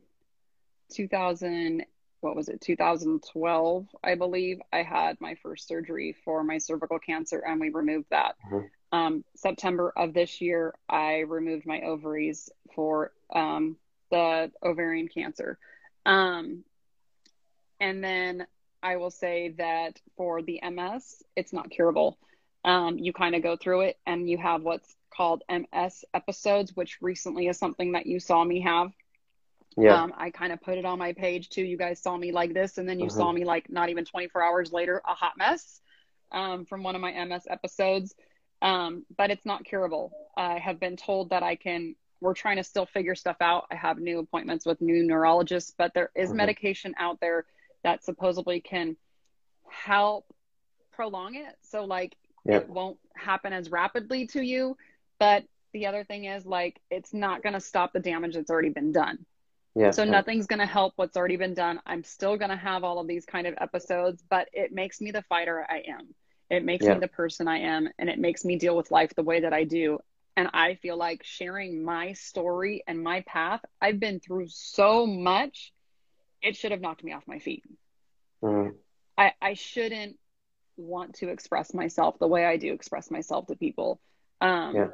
2000, 0.93 1.85
what 2.21 2.35
was 2.35 2.49
it? 2.49 2.61
2012, 2.61 3.87
I 4.03 4.15
believe. 4.15 4.61
I 4.71 4.83
had 4.83 5.19
my 5.21 5.35
first 5.35 5.67
surgery 5.67 6.15
for 6.25 6.43
my 6.43 6.57
cervical 6.57 6.99
cancer 6.99 7.39
and 7.39 7.59
we 7.59 7.69
removed 7.69 8.07
that. 8.11 8.35
Mhm. 8.51 8.69
um, 8.91 9.23
September 9.35 9.93
of 9.95 10.13
this 10.13 10.41
year, 10.41 10.73
I 10.89 11.19
removed 11.19 11.65
my 11.67 11.81
ovaries 11.81 12.49
for 12.73 13.11
um, 13.29 13.77
the 14.09 14.51
ovarian 14.63 15.07
cancer. 15.07 15.59
Um, 16.05 16.63
and 17.79 18.03
then 18.03 18.47
I 18.81 18.97
will 18.97 19.11
say 19.11 19.49
that 19.57 19.99
for 20.17 20.41
the 20.41 20.59
MS, 20.63 21.23
it's 21.35 21.53
not 21.53 21.69
curable. 21.69 22.17
Um, 22.65 22.97
you 22.97 23.13
kind 23.13 23.35
of 23.35 23.43
go 23.43 23.55
through 23.55 23.81
it 23.81 23.99
and 24.05 24.29
you 24.29 24.37
have 24.37 24.63
what's 24.63 24.95
called 25.15 25.43
MS 25.49 26.03
episodes, 26.13 26.75
which 26.75 26.97
recently 27.01 27.47
is 27.47 27.57
something 27.57 27.91
that 27.93 28.05
you 28.05 28.19
saw 28.19 28.43
me 28.43 28.61
have. 28.61 28.91
Yeah. 29.77 30.01
Um, 30.01 30.13
I 30.17 30.29
kind 30.29 30.51
of 30.51 30.61
put 30.61 30.77
it 30.77 30.85
on 30.85 30.99
my 30.99 31.13
page 31.13 31.49
too. 31.49 31.63
You 31.63 31.77
guys 31.77 32.01
saw 32.01 32.17
me 32.17 32.31
like 32.31 32.53
this, 32.53 32.77
and 32.77 32.87
then 32.87 32.99
you 32.99 33.07
uh-huh. 33.07 33.15
saw 33.15 33.31
me 33.31 33.45
like 33.45 33.69
not 33.69 33.89
even 33.89 34.05
24 34.05 34.43
hours 34.43 34.71
later, 34.71 35.01
a 35.07 35.13
hot 35.13 35.33
mess 35.37 35.81
um, 36.31 36.65
from 36.65 36.83
one 36.83 36.95
of 36.95 37.01
my 37.01 37.11
MS 37.25 37.43
episodes. 37.49 38.15
Um, 38.61 39.05
but 39.15 39.31
it's 39.31 39.45
not 39.45 39.63
curable. 39.63 40.11
I 40.35 40.59
have 40.59 40.79
been 40.79 40.97
told 40.97 41.29
that 41.29 41.43
I 41.43 41.55
can, 41.55 41.95
we're 42.19 42.33
trying 42.33 42.57
to 42.57 42.63
still 42.63 42.85
figure 42.85 43.15
stuff 43.15 43.37
out. 43.39 43.65
I 43.71 43.75
have 43.75 43.99
new 43.99 44.19
appointments 44.19 44.65
with 44.65 44.81
new 44.81 45.03
neurologists, 45.03 45.73
but 45.77 45.93
there 45.93 46.11
is 46.15 46.29
uh-huh. 46.29 46.35
medication 46.35 46.93
out 46.99 47.19
there 47.21 47.45
that 47.83 48.03
supposedly 48.03 48.59
can 48.59 48.97
help 49.69 50.25
prolong 50.91 51.35
it. 51.35 51.55
So, 51.61 51.85
like, 51.85 52.17
yep. 52.43 52.63
it 52.63 52.69
won't 52.69 52.97
happen 53.15 53.53
as 53.53 53.71
rapidly 53.71 54.27
to 54.27 54.41
you. 54.41 54.75
But 55.19 55.45
the 55.71 55.85
other 55.85 56.03
thing 56.03 56.25
is, 56.25 56.45
like, 56.45 56.81
it's 56.91 57.13
not 57.13 57.41
going 57.41 57.53
to 57.53 57.61
stop 57.61 57.93
the 57.93 57.99
damage 57.99 58.35
that's 58.35 58.51
already 58.51 58.69
been 58.69 58.91
done. 58.91 59.25
Yeah. 59.79 59.91
So 59.91 60.03
nothing's 60.03 60.45
going 60.45 60.59
to 60.59 60.65
help 60.65 60.91
what's 60.97 61.15
already 61.15 61.37
been 61.37 61.53
done. 61.53 61.79
I'm 61.85 62.03
still 62.03 62.35
going 62.35 62.49
to 62.49 62.57
have 62.57 62.83
all 62.83 62.99
of 62.99 63.07
these 63.07 63.25
kind 63.25 63.47
of 63.47 63.53
episodes, 63.61 64.21
but 64.29 64.49
it 64.51 64.73
makes 64.73 64.99
me 64.99 65.11
the 65.11 65.21
fighter 65.21 65.65
I 65.69 65.83
am. 65.87 66.13
It 66.49 66.65
makes 66.65 66.85
yeah. 66.85 66.95
me 66.95 66.99
the 66.99 67.07
person 67.07 67.47
I 67.47 67.59
am 67.59 67.87
and 67.97 68.09
it 68.09 68.19
makes 68.19 68.43
me 68.43 68.57
deal 68.57 68.75
with 68.75 68.91
life 68.91 69.15
the 69.15 69.23
way 69.23 69.39
that 69.39 69.53
I 69.53 69.63
do. 69.63 69.99
And 70.35 70.49
I 70.53 70.75
feel 70.75 70.97
like 70.97 71.23
sharing 71.23 71.81
my 71.81 72.11
story 72.11 72.83
and 72.87 73.01
my 73.01 73.21
path, 73.21 73.61
I've 73.81 74.01
been 74.01 74.19
through 74.19 74.47
so 74.49 75.05
much, 75.05 75.71
it 76.41 76.57
should 76.57 76.71
have 76.71 76.81
knocked 76.81 77.03
me 77.03 77.13
off 77.13 77.23
my 77.25 77.39
feet. 77.39 77.63
Mm. 78.43 78.73
I, 79.17 79.31
I 79.41 79.53
shouldn't 79.53 80.17
want 80.75 81.15
to 81.15 81.29
express 81.29 81.73
myself 81.73 82.19
the 82.19 82.27
way 82.27 82.45
I 82.45 82.57
do 82.57 82.73
express 82.73 83.09
myself 83.09 83.47
to 83.47 83.55
people. 83.55 84.01
Um, 84.41 84.75
yeah. 84.75 84.87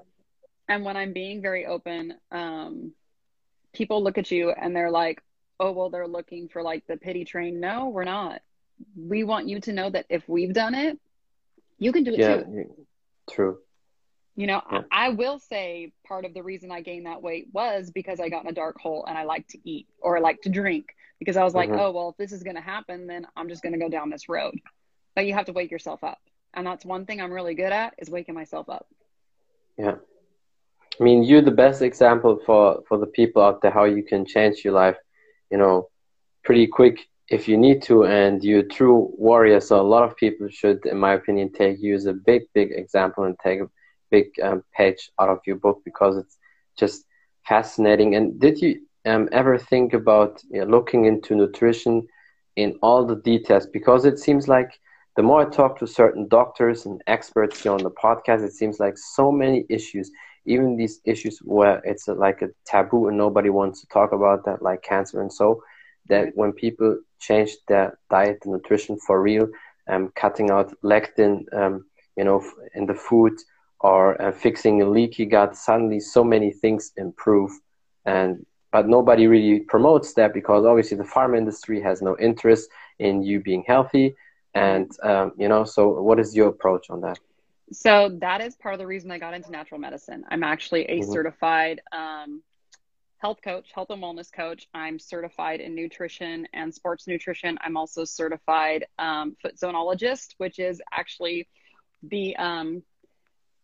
And 0.70 0.86
when 0.86 0.96
I'm 0.96 1.14
being 1.14 1.42
very 1.42 1.66
open, 1.66 2.14
um, 2.32 2.94
people 3.76 4.04
look 4.04 4.18
at 4.18 4.32
you 4.32 4.52
and 4.52 4.76
they're 4.76 4.92
like, 4.92 5.22
oh, 5.60 5.72
well, 5.72 5.90
they're 5.90 6.08
looking 6.08 6.48
for 6.48 6.62
like 6.62 6.86
the 6.88 6.98
pity 6.98 7.26
train. 7.26 7.60
No, 7.60 7.90
we're 7.90 8.04
not. 8.04 8.42
We 8.98 9.24
want 9.24 9.48
you 9.48 9.60
to 9.62 9.74
know 9.74 9.90
that 9.90 10.06
if 10.10 10.28
we've 10.28 10.54
done 10.54 10.76
it, 10.76 11.00
you 11.78 11.92
can 11.92 12.04
do 12.04 12.14
it 12.14 12.20
yeah, 12.20 12.38
too. 12.38 12.76
True. 13.30 13.60
You 14.36 14.48
know, 14.48 14.62
yeah. 14.72 14.82
I, 14.92 15.06
I, 15.06 15.10
will 15.10 15.40
say 15.40 15.94
part 16.06 16.26
of 16.26 16.34
the 16.34 16.44
reason 16.44 16.70
I 16.70 16.82
gained 16.82 17.06
that 17.06 17.22
weight 17.22 17.48
was 17.54 17.90
because 17.90 18.20
I 18.20 18.28
got 18.28 18.44
in 18.44 18.50
a 18.50 18.54
dark 18.54 18.78
hole 18.78 19.06
and 19.08 19.18
I 19.18 19.24
like 19.24 19.48
to 19.50 19.60
eat 19.64 19.88
or 20.02 20.18
I 20.18 20.20
like 20.20 20.42
to 20.42 20.50
drink 20.50 20.88
because 21.20 21.38
I 21.38 21.44
was 21.46 21.54
like, 21.54 21.70
mm-hmm. 21.70 21.80
oh, 21.80 21.92
well, 21.92 22.10
if 22.10 22.18
this 22.18 22.34
is 22.34 22.44
going 22.44 22.58
to 22.58 22.62
happen, 22.62 23.08
then 23.08 23.28
I'm 23.38 23.48
just 23.48 23.64
going 23.64 23.74
to 23.74 23.80
go 23.80 23.88
down 23.88 24.10
this 24.10 24.28
road. 24.28 24.60
But 25.16 25.26
you 25.26 25.34
have 25.34 25.46
to 25.46 25.54
wake 25.54 25.72
yourself 25.72 26.04
up. 26.04 26.20
And 26.54 26.68
that's 26.68 26.84
one 26.84 27.06
thing 27.06 27.22
I'm 27.22 27.32
really 27.32 27.56
good 27.56 27.72
at 27.72 27.94
is 27.98 28.10
waking 28.10 28.36
myself 28.36 28.70
up. 28.70 28.88
Yeah. 29.78 29.96
I 31.00 31.04
mean, 31.04 31.24
you're 31.24 31.42
the 31.42 31.52
best 31.52 31.82
example 31.82 32.40
for, 32.46 32.82
for 32.88 32.98
the 32.98 33.08
people 33.08 33.42
out 33.42 33.62
there 33.62 33.72
how 33.72 33.86
you 33.86 34.04
can 34.04 34.26
change 34.26 34.64
your 34.64 34.74
life, 34.74 34.98
you 35.52 35.58
know, 35.58 35.90
pretty 36.44 36.68
quick 36.68 37.00
if 37.30 37.48
you 37.48 37.58
need 37.58 37.82
to, 37.84 38.06
and 38.06 38.44
you're 38.44 38.60
a 38.60 38.68
true 38.68 39.10
warrior. 39.18 39.60
So 39.60 39.82
a 39.82 39.84
lot 39.84 40.04
of 40.04 40.16
people 40.16 40.48
should, 40.50 40.86
in 40.86 40.98
my 40.98 41.14
opinion, 41.14 41.52
take 41.52 41.78
you 41.82 41.96
as 41.96 42.06
a 42.06 42.14
big, 42.14 42.44
big 42.54 42.72
example 42.72 43.24
and 43.24 43.36
take 43.44 43.60
a 43.62 43.70
big 44.12 44.28
um, 44.42 44.64
page 44.76 45.12
out 45.20 45.30
of 45.30 45.40
your 45.46 45.56
book 45.58 45.82
because 45.84 46.18
it's 46.18 46.38
just 46.78 47.06
fascinating. 47.48 48.16
And 48.16 48.40
did 48.40 48.62
you 48.62 48.82
um, 49.06 49.28
ever 49.32 49.58
think 49.58 49.94
about 49.94 50.42
you 50.52 50.60
know, 50.60 50.66
looking 50.66 51.06
into 51.06 51.36
nutrition 51.36 52.08
in 52.56 52.78
all 52.82 53.06
the 53.06 53.16
details? 53.18 53.66
Because 53.66 54.06
it 54.06 54.20
seems 54.20 54.48
like 54.48 54.72
the 55.16 55.24
more 55.24 55.42
I 55.42 55.50
talk 55.50 55.80
to 55.80 55.88
certain 55.88 56.28
doctors 56.28 56.86
and 56.86 57.02
experts 57.08 57.62
here 57.62 57.72
on 57.72 57.84
the 57.84 57.92
podcast, 57.92 58.46
it 58.46 58.54
seems 58.54 58.80
like 58.80 58.98
so 58.98 59.32
many 59.32 59.66
issues 59.70 60.12
even 60.46 60.78
these 60.78 61.02
issues 61.06 61.40
where 61.40 61.82
it's 61.84 62.08
a, 62.08 62.14
like 62.14 62.42
a 62.42 62.50
taboo 62.66 63.08
and 63.08 63.18
nobody 63.18 63.50
wants 63.50 63.82
to 63.82 63.88
talk 63.88 64.12
about 64.12 64.46
that, 64.46 64.62
like 64.62 64.84
cancer 64.84 65.22
and 65.22 65.32
so, 65.32 65.62
that 66.08 66.30
when 66.36 66.52
people 66.52 67.00
change 67.20 67.56
their 67.68 67.98
diet 68.10 68.40
and 68.44 68.54
nutrition 68.54 68.98
for 68.98 69.22
real, 69.22 69.48
um, 69.88 70.12
cutting 70.16 70.52
out 70.52 70.74
lectin, 70.84 71.46
um, 71.54 71.86
you 72.16 72.24
know, 72.24 72.44
in 72.74 72.86
the 72.86 72.94
food 72.94 73.34
or 73.80 74.20
uh, 74.22 74.32
fixing 74.32 74.82
a 74.82 74.90
leaky 74.90 75.26
gut, 75.26 75.56
suddenly 75.56 76.00
so 76.00 76.24
many 76.24 76.52
things 76.52 76.92
improve. 76.98 77.52
And 78.06 78.46
but 78.72 78.88
nobody 78.88 79.28
really 79.28 79.62
promotes 79.62 80.14
that 80.16 80.34
because 80.34 80.66
obviously 80.66 80.98
the 80.98 81.04
pharma 81.04 81.38
industry 81.38 81.82
has 81.82 82.02
no 82.02 82.18
interest 82.18 82.70
in 83.00 83.24
you 83.24 83.40
being 83.40 83.64
healthy. 83.66 84.16
And 84.54 84.92
um, 85.04 85.34
you 85.38 85.48
know, 85.48 85.64
so 85.64 86.02
what 86.02 86.20
is 86.20 86.36
your 86.36 86.50
approach 86.50 86.90
on 86.90 87.02
that? 87.02 87.20
So 87.76 88.10
that 88.22 88.42
is 88.42 88.56
part 88.56 88.74
of 88.74 88.80
the 88.80 88.88
reason 88.88 89.12
I 89.12 89.20
got 89.20 89.34
into 89.34 89.52
natural 89.52 89.80
medicine. 89.80 90.24
I'm 90.30 90.44
actually 90.44 90.86
a 90.86 91.00
mm-hmm. 91.00 91.12
certified 91.12 91.82
um, 91.92 92.42
health 93.18 93.40
coach, 93.44 93.70
health 93.74 93.90
and 93.90 94.02
wellness 94.02 94.32
coach. 94.32 94.68
I'm 94.74 94.98
certified 94.98 95.60
in 95.60 95.76
nutrition 95.76 96.48
and 96.54 96.74
sports 96.74 97.08
nutrition. 97.08 97.58
I'm 97.62 97.76
also 97.76 98.06
certified 98.06 98.86
um, 98.98 99.36
foot 99.42 99.58
zonologist, 99.58 100.36
which 100.38 100.58
is 100.58 100.82
actually 100.92 101.48
the 102.02 102.38
um, 102.38 102.84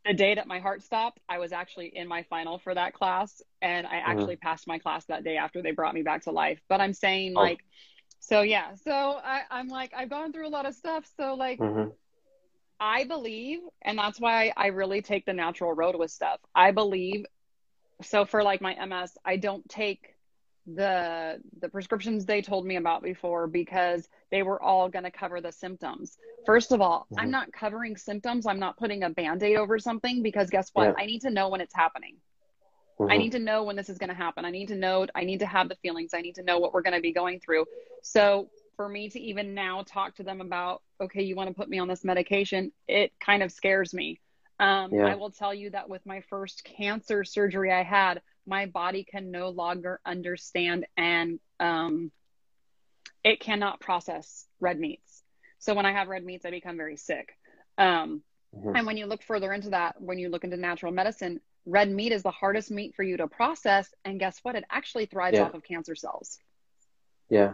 the 0.06 0.14
day 0.14 0.36
that 0.36 0.48
my 0.48 0.60
heart 0.60 0.84
stopped. 0.84 1.20
I 1.30 1.38
was 1.38 1.54
actually 1.54 1.96
in 1.96 2.08
my 2.08 2.24
final 2.24 2.58
for 2.58 2.74
that 2.74 2.94
class, 2.94 3.42
and 3.62 3.88
I 3.88 3.92
mm-hmm. 3.92 4.12
actually 4.12 4.36
passed 4.36 4.68
my 4.68 4.80
class 4.80 5.06
that 5.06 5.24
day 5.24 5.38
after 5.38 5.62
they 5.62 5.72
brought 5.72 5.94
me 5.94 6.02
back 6.02 6.24
to 6.24 6.32
life. 6.32 6.60
But 6.68 6.82
I'm 6.82 6.94
saying 6.94 7.34
oh. 7.38 7.42
like, 7.42 7.60
so 8.20 8.42
yeah, 8.42 8.76
so 8.84 8.92
I, 9.24 9.44
I'm 9.50 9.70
like 9.70 9.94
I've 9.96 10.10
gone 10.10 10.34
through 10.34 10.48
a 10.48 10.50
lot 10.50 10.66
of 10.66 10.76
stuff. 10.76 11.06
So 11.18 11.36
like. 11.36 11.60
Mm-hmm 11.60 11.92
I 12.82 13.04
believe, 13.04 13.60
and 13.84 13.98
that's 14.00 14.20
why 14.20 14.52
I 14.58 14.68
really 14.68 15.04
take 15.04 15.28
the 15.28 15.34
natural 15.34 15.72
road 15.72 15.96
with 15.96 16.10
stuff. 16.10 16.40
I 16.56 16.72
believe. 16.72 17.26
So 18.02 18.26
for 18.26 18.42
like 18.42 18.60
my 18.60 18.74
MS, 18.84 19.12
I 19.24 19.38
don't 19.38 19.68
take 19.70 20.16
the 20.66 21.40
the 21.60 21.70
prescriptions 21.70 22.26
they 22.26 22.42
told 22.42 22.66
me 22.66 22.76
about 22.76 23.04
before 23.04 23.48
because 23.48 24.08
they 24.32 24.42
were 24.42 24.62
all 24.62 24.90
going 24.90 25.06
to 25.06 25.12
cover 25.12 25.42
the 25.42 25.52
symptoms. 25.52 26.18
First 26.46 26.72
of 26.72 26.82
all, 26.82 27.02
mm-hmm. 27.06 27.20
I'm 27.20 27.32
not 27.32 27.54
covering 27.54 27.98
symptoms. 27.98 28.48
I'm 28.48 28.60
not 28.60 28.78
putting 28.78 29.04
a 29.04 29.12
band-aid 29.12 29.58
over 29.58 29.78
something 29.78 30.24
because 30.24 30.50
guess 30.50 30.72
what? 30.74 30.86
Yeah. 30.86 30.94
I 30.98 31.06
need 31.06 31.22
to 31.22 31.30
know 31.30 31.50
when 31.50 31.62
it's 31.62 31.76
happening. 31.76 32.16
Mm-hmm. 33.00 33.12
I 33.12 33.18
need 33.18 33.34
to 33.34 33.40
know 33.40 33.64
when 33.64 33.76
this 33.76 33.90
is 33.90 34.00
going 34.00 34.10
to 34.10 34.16
happen. 34.16 34.44
I 34.44 34.52
need 34.52 34.70
to 34.70 34.76
know 34.76 35.06
I 35.14 35.24
need 35.24 35.40
to 35.40 35.46
have 35.46 35.70
the 35.70 35.76
feelings. 35.76 36.16
I 36.16 36.22
need 36.22 36.36
to 36.36 36.44
know 36.44 36.58
what 36.58 36.74
we're 36.74 36.82
going 36.82 36.96
to 36.96 37.02
be 37.02 37.12
going 37.12 37.40
through. 37.40 37.66
So 38.02 38.50
for 38.76 38.90
me 38.90 39.10
to 39.10 39.20
even 39.20 39.54
now 39.54 39.84
talk 39.84 40.16
to 40.16 40.24
them 40.24 40.42
about, 40.42 40.82
okay, 41.02 41.24
you 41.24 41.36
want 41.36 41.50
to 41.50 41.56
put 41.56 41.70
me 41.70 41.80
on 41.80 41.88
this 41.88 42.04
medication, 42.04 42.72
it 42.88 43.12
kind 43.20 43.44
of 43.44 43.52
scares 43.52 43.94
me. 43.94 44.20
Um, 44.60 44.94
yeah. 44.94 45.08
I 45.08 45.16
will 45.16 45.32
tell 45.32 45.54
you 45.54 45.72
that 45.72 45.90
with 45.90 46.06
my 46.06 46.22
first 46.30 46.64
cancer 46.64 47.24
surgery 47.24 47.72
I 47.72 47.84
had, 47.84 48.22
my 48.46 48.68
body 48.68 49.04
can 49.04 49.32
no 49.32 49.50
longer 49.50 50.00
understand 50.06 50.86
and 50.96 51.40
um, 51.60 52.12
it 53.24 53.40
cannot 53.40 53.80
process 53.80 54.46
red 54.60 54.80
meats. 54.80 55.24
So 55.60 55.74
when 55.74 55.86
I 55.86 55.94
have 55.94 56.08
red 56.08 56.24
meats, 56.24 56.46
I 56.46 56.52
become 56.52 56.78
very 56.78 56.98
sick. 56.98 57.38
Um, 57.78 58.22
mm-hmm. 58.56 58.76
And 58.76 58.86
when 58.86 58.98
you 58.98 59.08
look 59.08 59.24
further 59.24 59.52
into 59.52 59.72
that, 59.72 60.00
when 60.00 60.20
you 60.20 60.30
look 60.30 60.44
into 60.44 60.58
natural 60.58 60.92
medicine, 60.92 61.40
red 61.66 61.90
meat 61.90 62.12
is 62.12 62.24
the 62.24 62.32
hardest 62.32 62.70
meat 62.70 62.94
for 62.96 63.04
you 63.04 63.18
to 63.18 63.28
process. 63.28 63.92
And 64.06 64.20
guess 64.20 64.40
what? 64.44 64.56
It 64.56 64.64
actually 64.70 65.08
thrives 65.08 65.38
yeah. 65.38 65.46
off 65.46 65.54
of 65.56 65.64
cancer 65.64 65.96
cells. 65.96 66.38
Yeah 67.30 67.54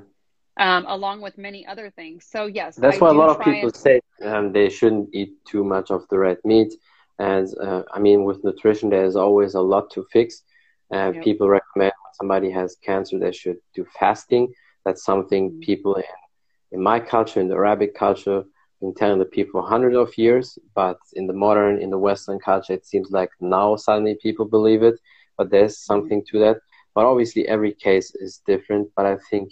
um, 0.59 0.85
along 0.87 1.21
with 1.21 1.37
many 1.37 1.65
other 1.65 1.89
things. 1.89 2.25
So 2.29 2.45
yes, 2.45 2.75
that's 2.75 2.97
I 2.97 2.99
why 2.99 3.09
a 3.09 3.13
lot 3.13 3.29
of 3.29 3.39
people 3.39 3.69
and... 3.69 3.75
say 3.75 4.01
um, 4.23 4.51
they 4.51 4.69
shouldn't 4.69 5.09
eat 5.13 5.33
too 5.45 5.63
much 5.63 5.91
of 5.91 6.07
the 6.09 6.17
red 6.17 6.37
meat. 6.43 6.73
And 7.19 7.47
uh, 7.59 7.83
I 7.93 7.99
mean, 7.99 8.23
with 8.23 8.43
nutrition, 8.43 8.89
there's 8.89 9.15
always 9.15 9.55
a 9.55 9.61
lot 9.61 9.89
to 9.91 10.05
fix. 10.11 10.43
Uh, 10.93 11.11
yep. 11.13 11.23
People 11.23 11.49
recommend 11.49 11.91
when 12.03 12.13
somebody 12.13 12.49
has 12.51 12.77
cancer, 12.83 13.19
they 13.19 13.31
should 13.31 13.57
do 13.75 13.85
fasting. 13.99 14.53
That's 14.85 15.03
something 15.03 15.49
mm-hmm. 15.49 15.59
people 15.59 15.95
in, 15.95 16.03
in 16.71 16.81
my 16.81 16.99
culture, 16.99 17.41
in 17.41 17.47
the 17.47 17.55
Arabic 17.55 17.95
culture, 17.95 18.43
been 18.79 18.93
telling 18.93 19.19
the 19.19 19.25
people 19.25 19.61
hundreds 19.61 19.97
of 19.97 20.17
years. 20.17 20.57
But 20.75 20.97
in 21.13 21.27
the 21.27 21.33
modern, 21.33 21.81
in 21.81 21.89
the 21.89 21.97
Western 21.97 22.39
culture, 22.39 22.73
it 22.73 22.85
seems 22.85 23.11
like 23.11 23.29
now 23.41 23.75
suddenly 23.75 24.15
people 24.21 24.45
believe 24.45 24.83
it. 24.83 24.99
But 25.37 25.49
there's 25.49 25.73
mm-hmm. 25.73 25.93
something 25.93 26.21
mm-hmm. 26.21 26.37
to 26.37 26.43
that. 26.45 26.57
But 26.93 27.05
obviously, 27.05 27.47
every 27.47 27.73
case 27.73 28.15
is 28.15 28.41
different. 28.45 28.89
But 28.95 29.05
I 29.05 29.17
think 29.29 29.51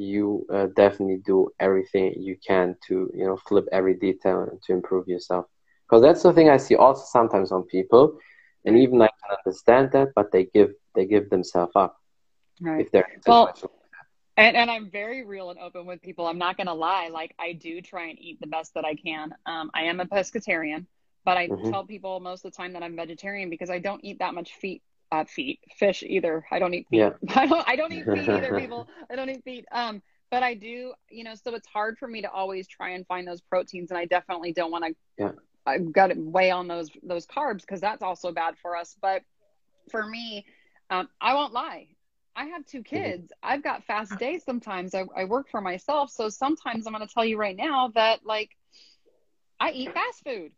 you 0.00 0.46
uh, 0.52 0.66
definitely 0.76 1.20
do 1.26 1.48
everything 1.60 2.14
you 2.18 2.36
can 2.46 2.76
to 2.88 3.10
you 3.14 3.26
know 3.26 3.36
flip 3.48 3.66
every 3.72 3.94
detail 3.94 4.40
and 4.50 4.60
to 4.62 4.72
improve 4.72 5.08
yourself. 5.08 5.46
Because 5.88 6.02
that's 6.02 6.22
the 6.22 6.32
thing 6.32 6.50
i 6.50 6.56
see 6.58 6.76
also 6.76 7.02
sometimes 7.06 7.52
on 7.52 7.62
people 7.64 8.18
and 8.64 8.76
even 8.78 9.00
i 9.02 9.08
can 9.20 9.36
understand 9.38 9.90
that 9.92 10.08
but 10.16 10.32
they 10.32 10.44
give 10.54 10.70
they 10.94 11.06
give 11.06 11.30
themselves 11.30 11.72
up 11.76 11.96
right. 12.60 12.86
if 12.86 12.90
they're 12.92 13.06
well 13.26 13.54
and, 14.36 14.56
and 14.56 14.70
i'm 14.70 14.90
very 14.90 15.24
real 15.24 15.50
and 15.50 15.58
open 15.58 15.86
with 15.86 16.02
people 16.02 16.26
i'm 16.26 16.38
not 16.38 16.56
going 16.56 16.66
to 16.66 16.74
lie 16.74 17.08
like 17.12 17.34
i 17.38 17.52
do 17.52 17.80
try 17.80 18.06
and 18.08 18.18
eat 18.18 18.38
the 18.40 18.46
best 18.46 18.74
that 18.74 18.84
i 18.84 18.94
can. 18.94 19.32
Um, 19.46 19.70
i 19.74 19.82
am 19.84 20.00
a 20.00 20.06
pescatarian 20.06 20.86
But 21.24 21.36
I 21.38 21.50
Mhm. 21.50 21.70
tell 21.70 21.84
people 21.86 22.20
most 22.20 22.44
of 22.44 22.52
the 22.52 22.56
time 22.56 22.72
that 22.74 22.82
I'm 22.82 22.96
vegetarian 22.96 23.50
because 23.50 23.70
I 23.70 23.78
don't 23.78 24.04
eat 24.04 24.18
that 24.20 24.34
much 24.34 24.54
feet, 24.54 24.82
uh, 25.12 25.24
feet, 25.24 25.60
fish 25.78 26.02
either. 26.06 26.44
I 26.50 26.58
don't 26.58 26.74
eat 26.74 26.86
feet. 26.90 26.98
Yeah. 26.98 27.10
I 27.36 27.46
don't, 27.46 27.68
I 27.68 27.76
don't 27.76 27.92
eat 27.92 28.06
feet 28.12 28.28
either, 28.28 28.52
people. 28.58 28.88
I 29.10 29.16
don't 29.16 29.28
eat 29.30 29.44
feet. 29.44 29.66
Um, 29.72 30.02
but 30.30 30.42
I 30.42 30.54
do, 30.54 30.92
you 31.10 31.24
know, 31.24 31.34
so 31.34 31.54
it's 31.54 31.66
hard 31.66 31.98
for 31.98 32.06
me 32.08 32.22
to 32.22 32.30
always 32.30 32.66
try 32.68 32.90
and 32.90 33.06
find 33.06 33.26
those 33.26 33.40
proteins, 33.40 33.90
and 33.90 33.98
I 33.98 34.06
definitely 34.06 34.52
don't 34.52 34.70
want 34.70 34.84
to. 34.84 34.94
Yeah. 35.18 35.32
I've 35.66 35.92
got 35.92 36.08
to 36.08 36.14
weigh 36.18 36.50
on 36.50 36.68
those 36.68 36.90
those 37.02 37.26
carbs 37.26 37.60
because 37.60 37.80
that's 37.80 38.02
also 38.02 38.32
bad 38.32 38.54
for 38.62 38.76
us. 38.76 38.96
But 39.00 39.22
for 39.90 40.04
me, 40.06 40.46
um, 40.90 41.08
I 41.20 41.34
won't 41.34 41.52
lie. 41.52 41.88
I 42.36 42.46
have 42.46 42.64
two 42.66 42.82
Mm-hmm. 42.82 42.96
kids. 42.96 43.32
I've 43.42 43.62
got 43.62 43.84
fast 43.84 44.16
days 44.18 44.44
sometimes. 44.44 44.94
I, 44.94 45.04
I 45.16 45.24
work 45.24 45.48
for 45.50 45.60
myself. 45.60 46.10
So 46.10 46.28
sometimes 46.28 46.86
I'm 46.86 46.92
going 46.94 47.06
to 47.06 47.12
tell 47.12 47.24
you 47.24 47.36
right 47.36 47.56
now 47.56 47.88
that, 47.94 48.24
like, 48.24 48.50
I 49.60 49.70
eat 49.72 49.92
fast 49.92 50.24
food. 50.24 50.52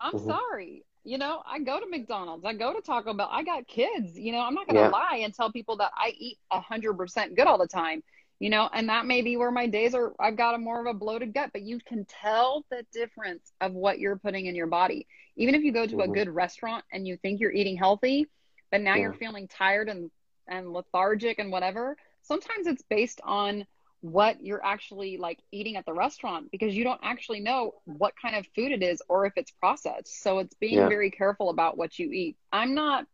I'm 0.00 0.14
Mhm. 0.14 0.26
sorry. 0.26 0.84
You 1.06 1.18
know, 1.18 1.42
I 1.46 1.60
go 1.60 1.80
to 1.80 1.86
McDonald's, 1.88 2.44
I 2.44 2.52
go 2.54 2.74
to 2.74 2.82
Taco 2.82 3.14
Bell. 3.14 3.28
I 3.30 3.44
got 3.44 3.66
kids. 3.68 4.18
You 4.18 4.32
know, 4.32 4.40
I'm 4.40 4.54
not 4.54 4.66
going 4.66 4.76
to 4.76 4.82
Yeah. 4.82 4.88
lie 4.90 5.20
and 5.22 5.32
tell 5.32 5.52
people 5.52 5.76
that 5.78 5.92
I 5.96 6.14
eat 6.18 6.38
100% 6.52 7.36
good 7.36 7.46
all 7.46 7.58
the 7.58 7.68
time. 7.68 8.02
You 8.40 8.50
know, 8.50 8.68
and 8.74 8.88
that 8.90 9.06
may 9.06 9.22
be 9.22 9.36
where 9.38 9.50
my 9.52 9.66
days 9.66 9.94
are. 9.94 10.12
I've 10.20 10.36
got 10.36 10.54
a 10.54 10.58
more 10.58 10.80
of 10.80 10.86
a 10.86 10.98
bloated 10.98 11.32
gut, 11.32 11.50
but 11.52 11.62
you 11.62 11.78
can 11.86 12.04
tell 12.06 12.66
the 12.70 12.84
difference 12.92 13.52
of 13.62 13.72
what 13.72 13.98
you're 13.98 14.16
putting 14.18 14.46
in 14.46 14.54
your 14.56 14.66
body. 14.66 15.06
Even 15.36 15.54
if 15.54 15.62
you 15.62 15.72
go 15.72 15.86
to 15.86 16.00
a 16.02 16.08
Mhm. 16.08 16.14
good 16.14 16.28
restaurant 16.28 16.84
and 16.92 17.06
you 17.06 17.16
think 17.16 17.40
you're 17.40 17.52
eating 17.52 17.76
healthy, 17.76 18.26
but 18.70 18.82
now 18.82 18.96
Yeah. 18.96 19.02
you're 19.02 19.14
feeling 19.14 19.48
tired 19.48 19.88
and 19.88 20.10
and 20.48 20.72
lethargic 20.72 21.38
and 21.40 21.50
whatever 21.50 21.96
sometimes 22.22 22.66
it's 22.66 22.82
based 22.82 23.20
on 23.24 23.66
what 24.12 24.44
you're 24.44 24.64
actually 24.64 25.16
like 25.18 25.38
eating 25.52 25.76
at 25.76 25.86
the 25.86 25.92
restaurant 25.92 26.50
because 26.50 26.76
you 26.76 26.84
don't 26.84 27.00
actually 27.02 27.40
know 27.40 27.72
what 27.84 28.14
kind 28.20 28.36
of 28.36 28.46
food 28.54 28.72
it 28.72 28.82
is 28.82 29.02
or 29.08 29.26
if 29.26 29.32
it's 29.36 29.50
processed. 29.52 30.22
So 30.22 30.38
it's 30.38 30.54
being 30.54 30.78
Yeah. 30.78 30.88
very 30.88 31.10
careful 31.10 31.50
about 31.50 31.76
what 31.76 31.98
you 31.98 32.10
eat. 32.12 32.36
I'm 32.52 32.74
not 32.74 33.06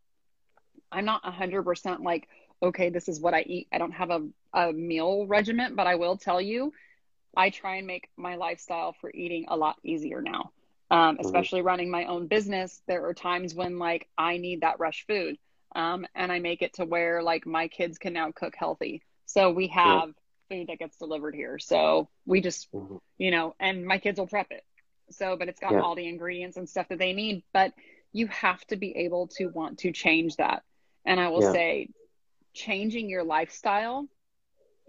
i'm 0.93 1.05
not 1.05 1.23
100% 1.25 2.03
like 2.03 2.29
okay 2.63 2.91
this 2.91 3.09
is 3.09 3.21
what 3.21 3.35
i 3.35 3.43
eat. 3.43 3.69
I 3.73 3.79
don't 3.79 3.93
have 3.93 4.11
a, 4.11 4.21
a 4.55 4.73
meal 4.73 5.27
regiment 5.27 5.77
but 5.77 5.87
i 5.87 5.97
will 5.97 6.17
tell 6.17 6.41
you 6.41 6.73
i 7.37 7.51
try 7.51 7.77
and 7.77 7.87
make 7.87 8.09
my 8.17 8.37
lifestyle 8.37 8.93
for 9.01 9.11
eating 9.15 9.47
a 9.49 9.57
lot 9.57 9.77
easier 9.85 10.21
now 10.23 10.51
um, 10.91 11.17
especially 11.21 11.63
running 11.63 11.91
my 11.91 12.05
own 12.05 12.27
business. 12.29 12.83
There 12.87 13.07
are 13.07 13.15
times 13.15 13.55
when 13.55 13.79
like 13.79 14.07
i 14.19 14.37
need 14.39 14.61
that 14.63 14.79
rush 14.81 15.05
food 15.07 15.37
um, 15.75 16.07
and 16.15 16.33
I 16.33 16.39
make 16.41 16.63
it 16.63 16.75
to 16.75 16.85
where 16.85 17.23
like 17.23 17.47
my 17.47 17.69
kids 17.69 17.99
can 17.99 18.13
now 18.15 18.31
cook 18.33 18.55
healthy. 18.57 19.03
So 19.27 19.51
we 19.51 19.69
have 19.69 20.11
food 20.53 20.69
that 20.69 20.79
gets 20.79 20.99
delivered 20.99 21.35
here. 21.35 21.59
So 21.59 22.09
we 22.27 22.41
just, 22.41 22.69
Mhm. 22.75 23.01
you 23.19 23.31
know, 23.31 23.55
and 23.61 23.87
my 23.87 23.99
kids 23.99 24.19
will 24.19 24.29
prep 24.29 24.51
it. 24.51 24.65
So, 25.11 25.37
but 25.37 25.49
it's 25.49 25.61
got 25.61 25.75
Yeah. 25.75 25.81
all 25.81 25.95
the 25.97 26.09
ingredients 26.09 26.57
and 26.57 26.69
stuff 26.69 26.89
that 26.89 26.99
they 26.99 27.13
need. 27.13 27.45
But 27.53 27.73
you 28.13 28.29
have 28.29 28.65
to 28.67 28.77
be 28.77 28.97
able 28.99 29.29
to 29.39 29.49
want 29.49 29.79
to 29.81 29.93
change 29.93 30.37
that. 30.37 30.63
And 31.05 31.21
I 31.21 31.29
will 31.31 31.43
Yeah. 31.43 31.53
say, 31.53 31.89
changing 32.55 33.09
your 33.11 33.25
lifestyle, 33.25 34.09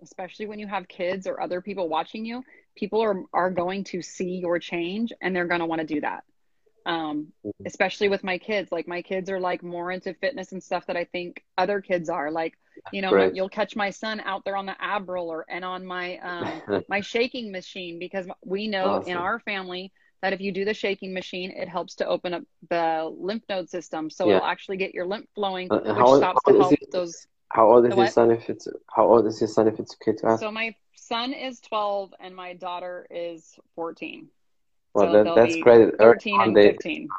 especially 0.02 0.48
when 0.48 0.60
you 0.60 0.68
have 0.68 0.88
kids 0.88 1.28
or 1.28 1.42
other 1.42 1.62
people 1.62 1.90
watching 1.90 2.26
you, 2.26 2.44
people 2.76 3.02
are 3.02 3.24
are 3.34 3.52
going 3.52 3.86
to 3.86 4.02
see 4.02 4.38
your 4.38 4.60
change 4.60 5.14
and 5.22 5.36
they're 5.36 5.48
going 5.48 5.62
to 5.62 5.66
want 5.66 5.82
to 5.82 5.88
do 5.88 6.02
that 6.02 6.24
um, 6.86 7.34
Mhm. 7.44 7.66
especially 7.66 8.10
with 8.10 8.24
my 8.24 8.38
kids. 8.38 8.72
Like 8.72 8.88
my 8.88 9.02
kids 9.02 9.30
are 9.30 9.40
like 9.40 9.64
more 9.64 9.92
into 9.92 10.14
fitness 10.16 10.52
and 10.52 10.64
stuff 10.64 10.88
that 10.88 10.98
I 10.98 11.06
think 11.06 11.44
other 11.58 11.82
kids 11.82 12.10
are. 12.10 12.32
Like, 12.32 12.58
you 12.92 13.02
know, 13.02 13.10
Great. 13.10 13.36
you'll 13.36 13.50
catch 13.50 13.76
my 13.76 13.90
son 13.90 14.20
out 14.22 14.44
there 14.46 14.56
on 14.56 14.66
the 14.66 14.76
ab 14.82 15.10
roller 15.10 15.46
and 15.50 15.64
on 15.66 15.86
my 15.86 16.18
um, 16.18 16.62
my 16.90 17.02
shaking 17.02 17.52
machine 17.52 18.00
because 18.00 18.28
we 18.44 18.68
know 18.68 19.02
in 19.02 19.16
our 19.18 19.40
family 19.40 19.92
that 20.22 20.32
if 20.34 20.40
you 20.40 20.52
do 20.54 20.64
the 20.64 20.74
shaking 20.74 21.14
machine, 21.14 21.52
it 21.52 21.68
helps 21.68 21.96
to 21.96 22.06
open 22.08 22.34
up 22.34 22.44
the 22.70 23.14
lymph 23.18 23.44
node 23.50 23.70
system, 23.70 24.10
so 24.10 24.28
Yeah. 24.30 24.38
it'll 24.38 24.48
actually 24.48 24.78
get 24.78 24.94
your 24.94 25.06
lymph 25.06 25.28
flowing, 25.36 25.70
Uh, 25.72 25.80
which 25.80 25.98
old- 25.98 26.18
stops 26.20 26.42
to 26.48 26.58
help 26.58 26.70
he? 26.80 26.88
those. 26.92 27.28
How 27.50 27.70
old 27.72 27.86
is 27.86 27.96
your 27.96 28.08
son? 28.08 28.32
If 28.32 28.50
it's 28.50 28.68
how 28.96 29.06
old 29.08 29.28
is 29.28 29.40
your 29.42 29.48
son? 29.50 29.68
If 29.68 29.80
it's 29.80 29.96
okay 30.02 30.16
to 30.18 30.28
ask. 30.28 30.40
So 30.42 30.50
my 30.52 30.74
son 30.96 31.34
is 31.34 31.60
12 31.60 32.14
and 32.20 32.36
my 32.36 32.54
daughter 32.54 33.06
is 33.12 33.60
14. 33.76 34.30
well, 34.96 35.06
so 35.08 35.24
that, 35.24 35.36
that's 35.36 35.56
great. 35.58 35.98
13 36.00 36.42
and 36.42 36.56
they- 36.56 36.72
15. 36.72 37.10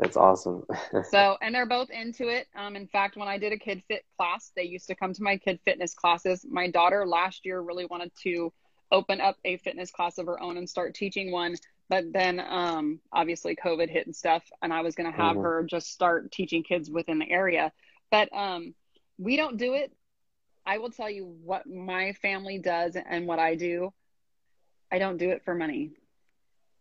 That's 0.00 0.16
awesome. 0.16 0.66
So, 1.10 1.36
and 1.42 1.54
they're 1.54 1.66
both 1.66 1.90
into 1.90 2.28
it. 2.28 2.48
Um, 2.56 2.74
in 2.74 2.86
fact, 2.86 3.16
when 3.16 3.28
I 3.28 3.36
did 3.36 3.52
a 3.52 3.58
kid 3.58 3.82
fit 3.86 4.04
class, 4.16 4.50
they 4.56 4.62
used 4.62 4.86
to 4.86 4.94
come 4.94 5.12
to 5.12 5.22
my 5.22 5.36
kid 5.36 5.60
fitness 5.64 5.92
classes. 5.92 6.46
My 6.48 6.70
daughter 6.70 7.06
last 7.06 7.44
year 7.44 7.60
really 7.60 7.84
wanted 7.84 8.12
to 8.22 8.52
open 8.90 9.20
up 9.20 9.36
a 9.44 9.58
fitness 9.58 9.90
class 9.90 10.18
of 10.18 10.26
her 10.26 10.42
own 10.42 10.56
and 10.56 10.68
start 10.68 10.94
teaching 10.94 11.30
one. 11.30 11.56
But 11.90 12.12
then, 12.12 12.40
um, 12.40 13.00
obviously 13.12 13.56
COVID 13.56 13.90
hit 13.90 14.06
and 14.06 14.16
stuff, 14.16 14.42
and 14.62 14.72
I 14.72 14.80
was 14.80 14.94
going 14.94 15.10
to 15.10 15.16
have 15.16 15.36
Mhm. 15.36 15.42
her 15.42 15.64
just 15.64 15.90
start 15.90 16.32
teaching 16.32 16.62
kids 16.62 16.90
within 16.90 17.18
the 17.18 17.30
area. 17.30 17.72
But, 18.10 18.32
um, 18.32 18.74
we 19.18 19.36
don't 19.36 19.58
do 19.58 19.74
it. 19.74 19.92
I 20.64 20.78
will 20.78 20.90
tell 20.90 21.10
you 21.10 21.26
what 21.26 21.66
my 21.66 22.12
family 22.14 22.58
does 22.58 22.96
and 22.96 23.26
what 23.26 23.38
I 23.38 23.54
do. 23.54 23.92
I 24.90 24.98
don't 24.98 25.18
do 25.18 25.30
it 25.30 25.44
for 25.44 25.54
money. 25.54 25.90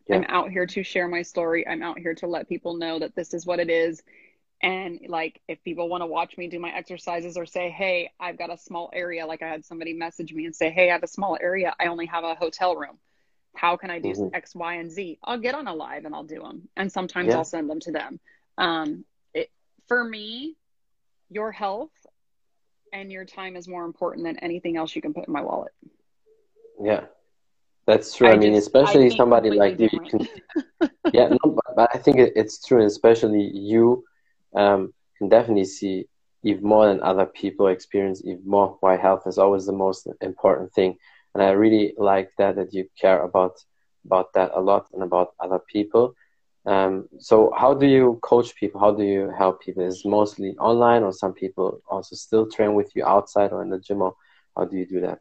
Yeah. 0.10 0.17
I'm 0.17 0.26
out 0.28 0.50
here 0.50 0.65
to 0.65 0.84
share 0.84 1.08
my 1.08 1.22
story. 1.22 1.67
I'm 1.67 1.84
out 1.84 2.00
here 2.00 2.15
to 2.15 2.28
let 2.28 2.50
people 2.50 2.76
know 2.76 3.00
that 3.00 3.15
this 3.15 3.34
is 3.34 3.45
what 3.45 3.60
it 3.60 3.69
is. 3.69 4.02
And 4.62 5.00
like, 5.08 5.39
if 5.48 5.63
people 5.63 5.88
want 5.88 6.02
to 6.02 6.08
watch 6.08 6.36
me 6.38 6.48
do 6.48 6.60
my 6.60 6.72
exercises 6.72 7.38
or 7.38 7.45
say, 7.45 7.69
Hey, 7.69 8.12
I've 8.19 8.38
got 8.38 8.52
a 8.52 8.58
small 8.58 8.89
area, 8.91 9.26
like 9.26 9.41
I 9.41 9.48
had 9.48 9.63
somebody 9.63 9.93
message 9.93 10.34
me 10.34 10.45
and 10.45 10.56
say, 10.56 10.72
Hey, 10.72 10.89
I 10.89 10.93
have 10.93 11.04
a 11.04 11.08
small 11.08 11.38
area. 11.39 11.76
I 11.80 11.86
only 11.86 12.08
have 12.08 12.24
a 12.24 12.36
hotel 12.36 12.76
room. 12.76 12.98
How 13.56 13.78
can 13.78 13.91
I 13.91 14.00
do 14.00 14.10
Mhm. 14.10 14.32
X, 14.34 14.56
Y, 14.56 14.74
and 14.76 14.91
Z? 14.91 15.19
I'll 15.24 15.39
get 15.39 15.56
on 15.56 15.67
a 15.67 15.74
live 15.74 16.06
and 16.06 16.15
I'll 16.15 16.24
do 16.24 16.41
them. 16.41 16.67
And 16.76 16.91
sometimes 16.91 17.30
Yeah. 17.30 17.38
I'll 17.38 17.45
send 17.45 17.69
them 17.69 17.80
to 17.82 17.91
them. 17.91 18.19
Um, 18.58 19.06
it, 19.34 19.52
for 19.88 20.04
me, 20.04 20.56
your 21.30 21.52
health 21.52 21.91
and 22.91 23.12
your 23.12 23.26
time 23.26 23.56
is 23.56 23.67
more 23.67 23.86
important 23.86 24.26
than 24.26 24.38
anything 24.39 24.76
else 24.76 24.95
you 24.95 25.02
can 25.02 25.13
put 25.13 25.28
in 25.28 25.34
my 25.34 25.41
wallet. 25.41 25.72
Yeah, 26.82 27.06
that's 27.89 28.15
true. 28.15 28.30
I, 28.30 28.34
I 28.34 28.38
mean, 28.38 28.54
just- 28.54 28.67
especially 28.67 29.10
I 29.10 29.10
somebody 29.10 29.52
like 29.52 29.75
you, 29.80 29.89
you 29.91 29.99
can, 30.10 30.21
yeah, 31.13 31.30
no, 31.30 31.38
but, 31.43 31.75
but 31.75 31.89
I 31.93 31.97
think 31.99 32.17
it, 32.19 32.34
it's 32.36 32.65
true, 32.65 32.80
and 32.80 32.88
especially 32.88 33.52
you 33.54 34.04
um, 34.56 34.93
can 35.17 35.30
definitely 35.30 35.65
see 35.65 36.06
even 36.43 36.63
more 36.63 36.88
than 36.88 37.02
other 37.02 37.25
people 37.25 37.67
experience 37.67 38.21
even 38.25 38.43
more 38.45 38.78
why 38.82 38.97
health 38.97 39.23
is 39.28 39.38
always 39.38 39.65
the 39.65 39.73
most 39.73 40.08
important 40.21 40.71
thing. 40.73 40.95
And 41.34 41.43
I 41.43 41.52
really 41.52 41.93
like 41.97 42.30
that 42.38 42.56
that 42.56 42.73
you 42.73 42.86
care 42.99 43.21
about 43.23 43.54
about 44.06 44.34
that 44.34 44.52
a 44.56 44.62
lot 44.62 44.88
and 44.93 45.04
about 45.04 45.30
other 45.39 45.60
people. 45.71 46.13
Um, 46.65 47.08
so 47.19 47.52
how 47.58 47.73
do 47.73 47.86
you 47.88 48.19
coach 48.23 48.56
people? 48.56 48.80
How 48.80 48.91
do 48.91 49.04
you 49.04 49.32
help 49.38 49.62
people? 49.62 49.84
Is 49.84 50.04
it 50.06 50.10
mostly 50.10 50.56
online, 50.60 51.04
or 51.04 51.12
some 51.13 51.34
people 51.34 51.80
also 51.89 52.15
still 52.15 52.47
train 52.49 52.73
with 52.75 52.91
you 52.95 53.06
outside 53.06 53.52
or 53.52 53.62
in 53.63 53.69
the 53.69 53.80
gym? 53.80 54.02
Or 54.02 54.13
how 54.56 54.65
do 54.65 54.78
you 54.78 54.86
do 54.86 55.02
that? 55.02 55.19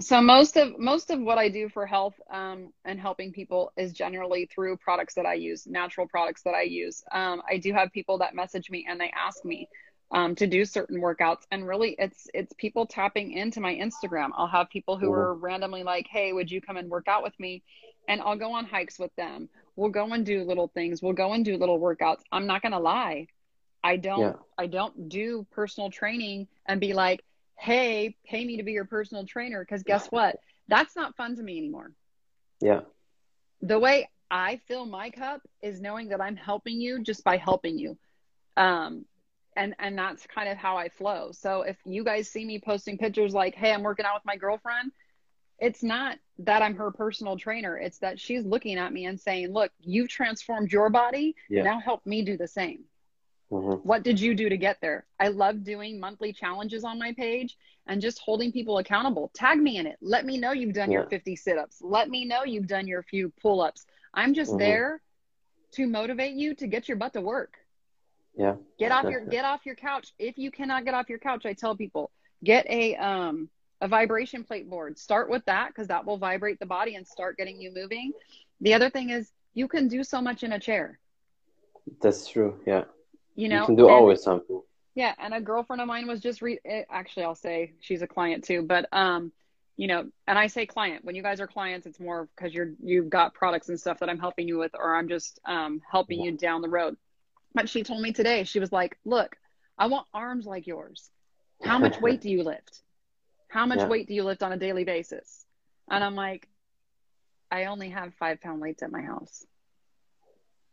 So 0.00 0.20
most 0.20 0.56
of 0.56 0.78
most 0.78 1.10
of 1.10 1.20
what 1.20 1.38
I 1.38 1.48
do 1.48 1.68
for 1.68 1.86
health 1.86 2.14
um, 2.30 2.72
and 2.84 3.00
helping 3.00 3.32
people 3.32 3.72
is 3.76 3.92
generally 3.92 4.46
through 4.46 4.76
products 4.78 5.14
that 5.14 5.26
I 5.26 5.34
use, 5.34 5.66
natural 5.66 6.06
products 6.08 6.42
that 6.42 6.54
I 6.54 6.62
use. 6.62 7.02
Um, 7.12 7.42
I 7.48 7.58
do 7.58 7.72
have 7.72 7.92
people 7.92 8.18
that 8.18 8.34
message 8.34 8.70
me 8.70 8.86
and 8.88 9.00
they 9.00 9.12
ask 9.16 9.44
me 9.44 9.68
um, 10.12 10.34
to 10.36 10.46
do 10.46 10.64
certain 10.64 11.00
workouts, 11.00 11.42
and 11.52 11.66
really, 11.66 11.94
it's 11.98 12.26
it's 12.34 12.52
people 12.54 12.86
tapping 12.86 13.32
into 13.32 13.60
my 13.60 13.74
Instagram. 13.74 14.30
I'll 14.36 14.48
have 14.48 14.68
people 14.70 14.98
who 14.98 15.12
are 15.12 15.34
randomly 15.34 15.84
like, 15.84 16.06
"Hey, 16.10 16.32
would 16.32 16.50
you 16.50 16.60
come 16.60 16.76
and 16.76 16.90
work 16.90 17.06
out 17.06 17.22
with 17.22 17.38
me?" 17.38 17.62
And 18.08 18.20
I'll 18.20 18.36
go 18.36 18.52
on 18.52 18.64
hikes 18.64 18.98
with 18.98 19.14
them. 19.16 19.48
We'll 19.76 19.90
go 19.90 20.12
and 20.12 20.26
do 20.26 20.42
little 20.42 20.68
things. 20.68 21.00
We'll 21.00 21.12
go 21.12 21.32
and 21.32 21.44
do 21.44 21.56
little 21.56 21.78
workouts. 21.78 22.22
I'm 22.32 22.46
not 22.46 22.62
gonna 22.62 22.80
lie, 22.80 23.28
I 23.82 23.96
don't 23.96 24.20
Yeah. 24.20 24.32
I 24.58 24.66
don't 24.66 25.08
do 25.08 25.46
personal 25.50 25.90
training 25.90 26.48
and 26.66 26.80
be 26.80 26.92
like, 26.92 27.22
hey, 27.60 28.16
pay 28.26 28.42
me 28.44 28.56
to 28.56 28.62
be 28.62 28.72
your 28.72 28.86
personal 28.86 29.26
trainer. 29.26 29.60
Because 29.60 29.82
guess 29.82 30.06
what? 30.06 30.36
That's 30.68 30.96
not 30.96 31.14
fun 31.16 31.36
to 31.36 31.42
me 31.42 31.58
anymore. 31.58 31.92
Yeah. 32.60 32.80
The 33.60 33.78
way 33.78 34.08
I 34.30 34.60
fill 34.66 34.86
my 34.86 35.10
cup 35.10 35.42
is 35.60 35.80
knowing 35.80 36.08
that 36.08 36.22
I'm 36.22 36.36
helping 36.36 36.80
you 36.80 37.02
just 37.02 37.22
by 37.22 37.36
helping 37.36 37.78
you. 37.78 37.98
Um, 38.56 39.04
and 39.56 39.74
and 39.78 39.98
that's 39.98 40.26
kind 40.26 40.48
of 40.48 40.56
how 40.56 40.78
I 40.78 40.88
flow. 40.88 41.32
So 41.32 41.62
if 41.62 41.76
you 41.84 42.02
guys 42.02 42.30
see 42.30 42.44
me 42.46 42.60
posting 42.60 42.96
pictures 42.96 43.34
like, 43.34 43.54
hey, 43.54 43.72
I'm 43.72 43.82
working 43.82 44.06
out 44.06 44.14
with 44.14 44.24
my 44.24 44.36
girlfriend, 44.36 44.92
it's 45.58 45.82
not 45.82 46.16
that 46.38 46.62
I'm 46.62 46.76
her 46.76 46.90
personal 46.90 47.36
trainer. 47.36 47.76
It's 47.76 47.98
that 47.98 48.18
she's 48.18 48.44
looking 48.44 48.78
at 48.78 48.90
me 48.90 49.04
and 49.04 49.20
saying, 49.20 49.52
look, 49.52 49.70
you've 49.80 50.08
transformed 50.08 50.72
your 50.72 50.88
body. 50.88 51.36
Yeah. 51.50 51.64
Now 51.64 51.78
help 51.78 52.06
me 52.06 52.22
do 52.22 52.38
the 52.38 52.48
same 52.48 52.84
hmm 53.50 53.80
what 53.82 54.02
did 54.02 54.20
you 54.20 54.34
do 54.34 54.48
to 54.48 54.56
get 54.56 54.78
there? 54.80 55.06
I 55.18 55.28
love 55.28 55.64
doing 55.64 56.00
monthly 56.00 56.32
challenges 56.32 56.84
on 56.84 56.98
my 56.98 57.12
page 57.12 57.56
and 57.86 58.00
just 58.00 58.18
holding 58.20 58.52
people 58.52 58.78
accountable. 58.78 59.30
Tag 59.34 59.58
me 59.58 59.78
in 59.78 59.86
it. 59.86 59.96
Let 60.02 60.24
me 60.26 60.38
know 60.38 60.52
you've 60.52 60.74
done 60.74 60.90
your 60.90 61.04
50 61.04 61.36
sit 61.36 61.58
ups. 61.58 61.80
Let 61.80 62.08
me 62.10 62.24
know 62.26 62.44
you've 62.44 62.66
done 62.66 62.86
your 62.86 63.02
few 63.02 63.32
pull 63.40 63.60
ups. 63.60 63.86
I'm 64.14 64.34
just 64.34 64.52
Mhm. 64.52 64.58
there 64.58 65.02
to 65.72 65.86
motivate 65.86 66.34
you 66.34 66.54
to 66.56 66.66
get 66.66 66.88
your 66.88 66.96
butt 66.96 67.14
to 67.14 67.20
work. 67.20 67.54
Yeah. 68.34 68.56
Get 68.78 68.92
off 68.92 69.08
your 69.08 69.20
get 69.26 69.44
off 69.44 69.66
your 69.66 69.74
couch. 69.76 70.12
If 70.18 70.38
you 70.38 70.50
cannot 70.50 70.84
get 70.84 70.94
off 70.94 71.08
your 71.08 71.18
couch, 71.18 71.46
I 71.46 71.54
tell 71.54 71.76
people 71.76 72.10
get 72.44 72.66
a 72.68 72.96
um 72.96 73.50
a 73.80 73.88
vibration 73.88 74.44
plate 74.44 74.68
board. 74.68 74.98
Start 74.98 75.30
with 75.30 75.44
that 75.46 75.68
because 75.68 75.88
that 75.88 76.04
will 76.04 76.18
vibrate 76.18 76.58
the 76.58 76.66
body 76.66 76.96
and 76.96 77.06
start 77.06 77.36
getting 77.36 77.60
you 77.60 77.72
moving. 77.74 78.12
The 78.60 78.74
other 78.74 78.90
thing 78.90 79.10
is 79.10 79.32
you 79.54 79.68
can 79.68 79.88
do 79.88 80.04
so 80.04 80.20
much 80.20 80.42
in 80.42 80.52
a 80.52 80.60
chair. 80.60 80.98
That's 82.00 82.26
true. 82.28 82.60
Yeah. 82.66 82.84
You 83.40 83.48
know, 83.48 83.60
you 83.60 83.66
can 83.66 83.76
do 83.76 83.84
and, 83.84 83.90
always 83.90 84.22
something. 84.22 84.60
Yeah, 84.94 85.14
and 85.18 85.32
a 85.32 85.40
girlfriend 85.40 85.80
of 85.80 85.88
mine 85.88 86.06
was 86.06 86.20
just 86.20 86.42
re- 86.42 86.60
eh, 86.64 86.82
actually 86.90 87.24
I'll 87.24 87.34
say 87.34 87.72
she's 87.80 88.02
a 88.02 88.06
client 88.06 88.44
too, 88.44 88.62
but 88.62 88.86
um, 88.92 89.32
you 89.78 89.86
know, 89.86 90.10
and 90.26 90.38
I 90.38 90.48
say 90.48 90.66
client 90.66 91.06
when 91.06 91.14
you 91.14 91.22
guys 91.22 91.40
are 91.40 91.46
clients, 91.46 91.86
it's 91.86 91.98
more 91.98 92.28
because 92.36 92.52
you're 92.52 92.72
you've 92.82 93.08
got 93.08 93.32
products 93.32 93.70
and 93.70 93.80
stuff 93.80 94.00
that 94.00 94.10
I'm 94.10 94.18
helping 94.18 94.46
you 94.46 94.58
with, 94.58 94.72
or 94.74 94.94
I'm 94.94 95.08
just 95.08 95.40
um 95.46 95.80
helping 95.90 96.20
you 96.20 96.32
down 96.32 96.60
the 96.60 96.68
road. 96.68 96.96
But 97.54 97.70
she 97.70 97.82
told 97.82 98.02
me 98.02 98.12
today, 98.12 98.44
she 98.44 98.60
was 98.60 98.72
like, 98.72 98.98
"Look, 99.06 99.36
I 99.78 99.86
want 99.86 100.06
arms 100.12 100.44
like 100.44 100.66
yours. 100.66 101.10
How 101.62 101.78
much 101.78 101.98
weight 102.02 102.20
do 102.20 102.28
you 102.28 102.42
lift? 102.42 102.82
How 103.48 103.64
much 103.64 103.78
Yeah. 103.78 103.88
weight 103.88 104.06
do 104.06 104.12
you 104.12 104.24
lift 104.24 104.42
on 104.42 104.52
a 104.52 104.58
daily 104.58 104.84
basis?" 104.84 105.46
And 105.90 106.04
I'm 106.04 106.14
like, 106.14 106.46
"I 107.50 107.64
only 107.64 107.88
have 107.88 108.12
five 108.16 108.42
pound 108.42 108.60
weights 108.60 108.82
at 108.82 108.92
my 108.92 109.00
house." 109.00 109.46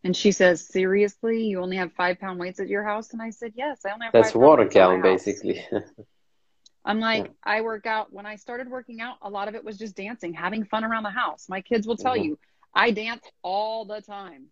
And 0.04 0.16
she 0.16 0.32
says, 0.32 0.66
"Seriously, 0.66 1.44
you 1.44 1.60
only 1.62 1.78
have 1.78 1.92
five 1.94 2.20
pound 2.20 2.40
weights 2.40 2.60
at 2.60 2.68
your 2.68 2.84
house?" 2.84 3.14
And 3.14 3.22
I 3.22 3.32
said, 3.32 3.54
"Yes, 3.56 3.86
I 3.86 3.92
only 3.92 4.06
have." 4.06 4.14
That's 4.14 4.32
five 4.32 4.42
water 4.42 4.64
weights 4.64 4.76
at 4.76 4.80
my 4.80 4.96
gallon, 4.98 5.02
basically. 5.02 5.66
I'm 6.86 7.00
like, 7.02 7.32
I 7.44 7.62
work 7.62 7.86
out. 7.86 8.14
When 8.14 8.26
I 8.26 8.36
started 8.38 8.70
working 8.70 9.02
out, 9.02 9.18
a 9.22 9.30
lot 9.30 9.50
of 9.50 9.56
it 9.56 9.64
was 9.64 9.78
just 9.78 9.96
dancing, 9.96 10.34
having 10.34 10.64
fun 10.64 10.86
around 10.86 11.04
the 11.04 11.10
house. 11.10 11.50
My 11.50 11.60
kids 11.60 11.86
will 11.86 11.98
tell 11.98 12.16
Mhm. 12.16 12.24
you, 12.24 12.40
I 12.74 12.92
dance 12.92 13.30
all 13.42 13.84
the 13.84 14.02
time. 14.02 14.50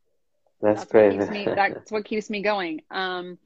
That's, 0.59 0.81
That's 0.81 0.91
great. 0.91 1.15
what 1.15 1.19
keeps 1.19 1.31
me. 1.31 1.45
That's 1.55 1.91
what 1.91 2.03
keeps 2.05 2.29
me 2.29 2.41
going. 2.41 2.81
Um, 2.91 3.37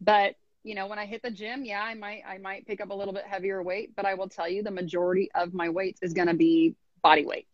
but 0.00 0.34
you 0.64 0.74
know, 0.74 0.86
when 0.86 0.98
I 0.98 1.04
hit 1.04 1.22
the 1.22 1.30
gym, 1.30 1.64
yeah, 1.64 1.82
I 1.82 1.94
might, 1.94 2.22
I 2.26 2.38
might 2.38 2.66
pick 2.66 2.80
up 2.80 2.90
a 2.90 2.94
little 2.94 3.12
bit 3.12 3.24
heavier 3.26 3.62
weight, 3.62 3.94
but 3.94 4.06
I 4.06 4.14
will 4.14 4.28
tell 4.28 4.48
you, 4.48 4.62
the 4.62 4.70
majority 4.70 5.30
of 5.34 5.52
my 5.52 5.68
weights 5.68 6.02
is 6.02 6.14
going 6.14 6.28
to 6.28 6.34
be 6.34 6.74
body 7.02 7.26
weight. 7.26 7.46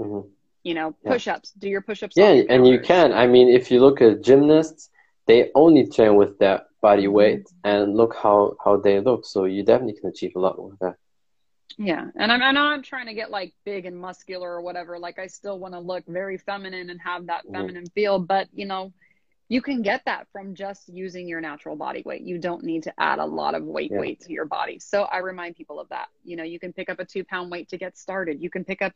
Mhm. 0.00 0.30
You 0.64 0.74
know, 0.74 0.94
Yeah. 1.02 1.12
push-ups. 1.12 1.52
Do 1.52 1.68
your 1.68 1.82
push-ups. 1.82 2.16
Yeah, 2.16 2.32
your 2.32 2.46
and 2.48 2.66
you 2.66 2.80
can. 2.80 3.12
I 3.12 3.26
mean, 3.26 3.48
if 3.48 3.70
you 3.70 3.80
look 3.80 4.00
at 4.00 4.22
gymnasts, 4.22 4.90
they 5.26 5.50
only 5.54 5.86
train 5.86 6.16
with 6.16 6.38
their 6.38 6.62
body 6.80 7.06
Mm-hmm. 7.06 7.12
weight, 7.12 7.46
and 7.64 7.94
look 7.96 8.14
how 8.16 8.56
how 8.64 8.76
they 8.76 9.00
look. 9.00 9.24
So 9.26 9.44
you 9.44 9.62
definitely 9.64 10.00
can 10.00 10.10
achieve 10.10 10.32
a 10.36 10.40
lot 10.40 10.62
with 10.62 10.78
that. 10.80 10.96
Yeah, 11.78 12.06
and 12.16 12.32
I'm, 12.32 12.42
I 12.42 12.52
know 12.52 12.64
I'm 12.64 12.82
trying 12.82 13.06
to 13.06 13.14
get 13.14 13.30
like 13.30 13.54
big 13.64 13.86
and 13.86 13.96
muscular 13.96 14.50
or 14.50 14.62
whatever. 14.62 14.98
Like 14.98 15.18
I 15.18 15.26
still 15.26 15.58
want 15.58 15.74
to 15.74 15.80
look 15.80 16.04
very 16.06 16.36
feminine 16.38 16.90
and 16.90 17.00
have 17.00 17.26
that 17.26 17.44
feminine 17.52 17.86
feel, 17.94 18.18
but 18.18 18.48
you 18.52 18.66
know, 18.66 18.92
you 19.48 19.60
can 19.62 19.82
get 19.82 20.02
that 20.06 20.26
from 20.32 20.54
just 20.54 20.88
using 20.88 21.28
your 21.28 21.40
natural 21.40 21.76
body 21.76 22.02
weight. 22.04 22.22
You 22.22 22.38
don't 22.38 22.64
need 22.64 22.84
to 22.84 22.92
add 22.98 23.18
a 23.18 23.24
lot 23.26 23.54
of 23.54 23.64
weight 23.64 23.92
Yeah. 23.92 23.98
weight 23.98 24.20
to 24.22 24.32
your 24.32 24.46
body. 24.46 24.78
So 24.78 25.04
I 25.04 25.18
remind 25.18 25.56
people 25.56 25.78
of 25.80 25.88
that. 25.90 26.08
You 26.24 26.36
know, 26.36 26.44
you 26.44 26.58
can 26.58 26.72
pick 26.72 26.88
up 26.88 26.98
a 26.98 27.04
two 27.04 27.24
pound 27.24 27.50
weight 27.50 27.68
to 27.70 27.76
get 27.78 27.96
started. 27.96 28.40
You 28.42 28.50
can 28.50 28.64
pick 28.64 28.82
up 28.82 28.92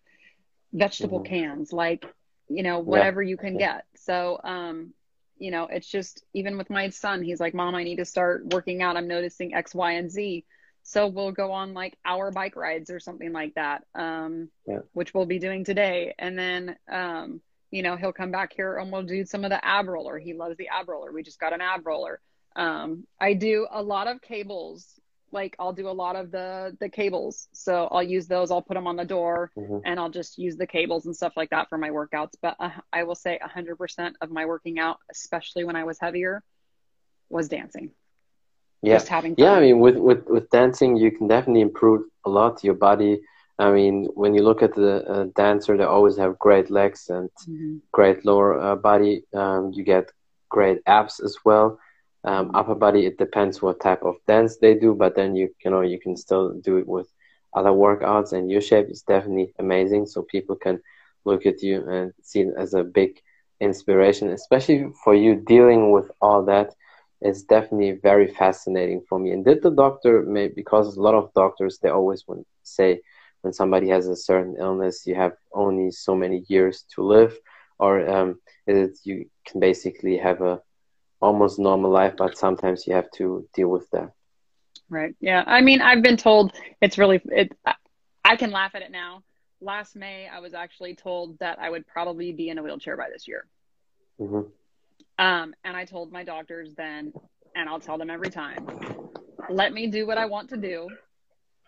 vegetable 0.72 1.20
Mhm. 1.20 1.26
cans, 1.26 1.72
like 1.72 2.04
you 2.48 2.62
know, 2.62 2.80
whatever 2.80 3.22
you 3.22 3.36
can 3.36 3.56
get. 3.56 3.86
So, 3.96 4.38
um, 4.44 4.92
you 5.38 5.50
know, 5.50 5.64
it's 5.66 5.88
just 5.88 6.22
even 6.34 6.58
with 6.58 6.68
my 6.70 6.90
son, 6.90 7.22
he's 7.22 7.40
like, 7.40 7.54
"Mom, 7.54 7.74
I 7.74 7.84
need 7.84 7.96
to 7.96 8.04
start 8.04 8.46
working 8.46 8.82
out. 8.82 8.96
I'm 8.96 9.08
noticing 9.08 9.54
X, 9.54 9.74
Y, 9.74 9.92
and 9.92 10.10
Z." 10.10 10.44
So 10.82 11.06
we'll 11.06 11.32
go 11.32 11.52
on 11.52 11.74
like 11.74 11.96
hour 12.04 12.30
bike 12.30 12.56
rides 12.56 12.90
or 12.90 13.00
something 13.00 13.32
like 13.32 13.54
that, 13.54 13.84
um, 13.94 14.50
Yeah. 14.66 14.80
which 14.92 15.14
we'll 15.14 15.26
be 15.26 15.38
doing 15.38 15.64
today. 15.64 16.14
And 16.18 16.38
then, 16.38 16.76
um, 16.90 17.40
you 17.70 17.82
know, 17.82 17.96
he'll 17.96 18.12
come 18.12 18.32
back 18.32 18.52
here 18.52 18.76
and 18.78 18.92
we'll 18.92 19.04
do 19.04 19.24
some 19.24 19.44
of 19.44 19.50
the 19.50 19.64
ab 19.64 19.88
roller. 19.88 20.18
He 20.18 20.34
loves 20.34 20.56
the 20.56 20.68
ab 20.68 20.88
roller. 20.88 21.12
We 21.12 21.22
just 21.22 21.40
got 21.40 21.52
an 21.54 21.60
ab 21.60 21.86
roller. 21.86 22.20
Um, 22.56 23.06
I 23.20 23.34
do 23.34 23.66
a 23.70 23.82
lot 23.82 24.08
of 24.08 24.20
cables. 24.20 25.00
Like 25.32 25.56
I'll 25.58 25.72
do 25.72 25.88
a 25.88 25.90
lot 26.04 26.14
of 26.16 26.30
the 26.30 26.76
the 26.78 26.88
cables. 26.88 27.48
So 27.52 27.88
I'll 27.90 28.02
use 28.02 28.26
those. 28.26 28.50
I'll 28.50 28.62
put 28.62 28.74
them 28.74 28.86
on 28.86 28.96
the 28.96 29.04
door 29.04 29.50
Mhm. 29.56 29.80
and 29.84 29.98
I'll 29.98 30.10
just 30.10 30.38
use 30.38 30.56
the 30.56 30.66
cables 30.66 31.06
and 31.06 31.16
stuff 31.16 31.32
like 31.36 31.50
that 31.50 31.68
for 31.68 31.78
my 31.78 31.90
workouts. 31.90 32.34
But 32.40 32.56
uh, 32.60 32.70
I 32.92 33.02
will 33.04 33.14
say 33.14 33.38
100% 33.42 34.14
of 34.20 34.30
my 34.30 34.44
working 34.46 34.78
out, 34.78 34.98
especially 35.10 35.64
when 35.64 35.76
I 35.76 35.84
was 35.84 35.98
heavier, 35.98 36.42
was 37.30 37.48
dancing. 37.48 37.90
Yeah, 38.82 38.96
Just 38.96 39.08
having 39.08 39.34
fun. 39.36 39.44
yeah. 39.44 39.52
I 39.52 39.60
mean, 39.60 39.80
with 39.80 39.96
with 39.96 40.26
with 40.26 40.50
dancing, 40.50 40.96
you 40.96 41.10
can 41.10 41.28
definitely 41.28 41.62
improve 41.62 42.02
a 42.26 42.30
lot 42.30 42.62
your 42.64 42.74
body. 42.74 43.22
I 43.58 43.70
mean, 43.70 44.06
when 44.14 44.34
you 44.34 44.42
look 44.42 44.62
at 44.62 44.74
the 44.74 45.06
uh, 45.08 45.24
dancer, 45.36 45.76
they 45.76 45.84
always 45.84 46.16
have 46.16 46.38
great 46.38 46.68
legs 46.70 47.08
and 47.08 47.30
Mhm. 47.48 47.80
great 47.92 48.24
lower 48.24 48.60
uh, 48.60 48.76
body. 48.76 49.24
Um, 49.32 49.72
you 49.72 49.84
get 49.84 50.10
great 50.50 50.78
abs 50.86 51.20
as 51.20 51.36
well. 51.44 51.78
Um, 52.24 52.52
upper 52.54 52.74
body, 52.76 53.06
it 53.06 53.18
depends 53.18 53.60
what 53.60 53.80
type 53.80 54.02
of 54.04 54.14
dance 54.28 54.58
they 54.58 54.74
do, 54.74 54.94
but 54.94 55.16
then 55.16 55.34
you 55.34 55.48
you 55.64 55.70
know 55.70 55.80
you 55.80 55.98
can 55.98 56.16
still 56.16 56.52
do 56.52 56.76
it 56.76 56.86
with 56.86 57.08
other 57.52 57.70
workouts, 57.70 58.32
and 58.32 58.50
your 58.50 58.60
shape 58.60 58.88
is 58.90 59.02
definitely 59.02 59.52
amazing. 59.58 60.06
So 60.06 60.22
people 60.22 60.56
can 60.56 60.80
look 61.24 61.46
at 61.46 61.62
you 61.62 61.88
and 61.88 62.12
see 62.22 62.40
it 62.42 62.54
as 62.56 62.74
a 62.74 62.84
big 62.84 63.20
inspiration, 63.60 64.30
especially 64.30 64.86
for 65.04 65.14
you 65.14 65.34
dealing 65.36 65.90
with 65.90 66.10
all 66.20 66.44
that. 66.44 66.74
It's 67.20 67.42
definitely 67.42 67.92
very 67.92 68.28
fascinating 68.28 69.02
for 69.08 69.18
me. 69.18 69.30
And 69.30 69.44
did 69.44 69.62
the 69.62 69.70
doctor, 69.70 70.22
may, 70.22 70.48
because 70.48 70.96
a 70.96 71.02
lot 71.02 71.14
of 71.14 71.32
doctors, 71.34 71.78
they 71.78 71.88
always 71.88 72.26
want 72.26 72.46
say 72.64 73.00
when 73.42 73.52
somebody 73.52 73.88
has 73.88 74.08
a 74.08 74.16
certain 74.16 74.56
illness, 74.58 75.06
you 75.06 75.14
have 75.14 75.32
only 75.52 75.90
so 75.90 76.14
many 76.14 76.44
years 76.48 76.84
to 76.94 77.02
live, 77.02 77.36
or 77.78 78.08
um, 78.08 78.40
you 78.66 79.26
can 79.46 79.60
basically 79.60 80.16
have 80.16 80.40
a 80.40 80.60
almost 81.22 81.58
normal 81.58 81.90
life, 81.90 82.14
but 82.18 82.36
sometimes 82.36 82.86
you 82.86 82.94
have 82.94 83.10
to 83.12 83.48
deal 83.54 83.68
with 83.68 83.88
that. 83.92 84.12
Right. 84.90 85.14
Yeah. 85.20 85.44
I 85.46 85.60
mean, 85.62 85.80
I've 85.80 86.02
been 86.02 86.16
told 86.16 86.52
it's 86.82 86.98
really 86.98 87.22
it. 87.26 87.52
I- 87.64 88.36
can 88.36 88.50
laugh 88.50 88.74
at 88.74 88.82
it 88.82 88.90
now. 88.90 89.22
Last 89.60 89.94
May, 89.94 90.26
I 90.26 90.40
was 90.40 90.54
actually 90.54 90.94
told 90.96 91.38
that 91.38 91.58
I 91.60 91.70
would 91.70 91.86
probably 91.86 92.32
be 92.32 92.48
in 92.48 92.58
a 92.58 92.62
wheelchair 92.62 92.96
by 92.96 93.08
this 93.12 93.28
year. 93.28 93.46
hmm 94.18 94.40
Um, 95.18 95.54
and 95.64 95.76
I 95.76 95.84
told 95.84 96.10
my 96.10 96.24
doctors 96.24 96.74
then, 96.74 97.12
and 97.54 97.68
I'll 97.68 97.78
tell 97.78 97.98
them 97.98 98.10
every 98.10 98.30
time, 98.30 98.66
let 99.48 99.72
me 99.72 99.86
do 99.86 100.06
what 100.06 100.18
I 100.18 100.26
want 100.26 100.48
to 100.50 100.56
do. 100.56 100.88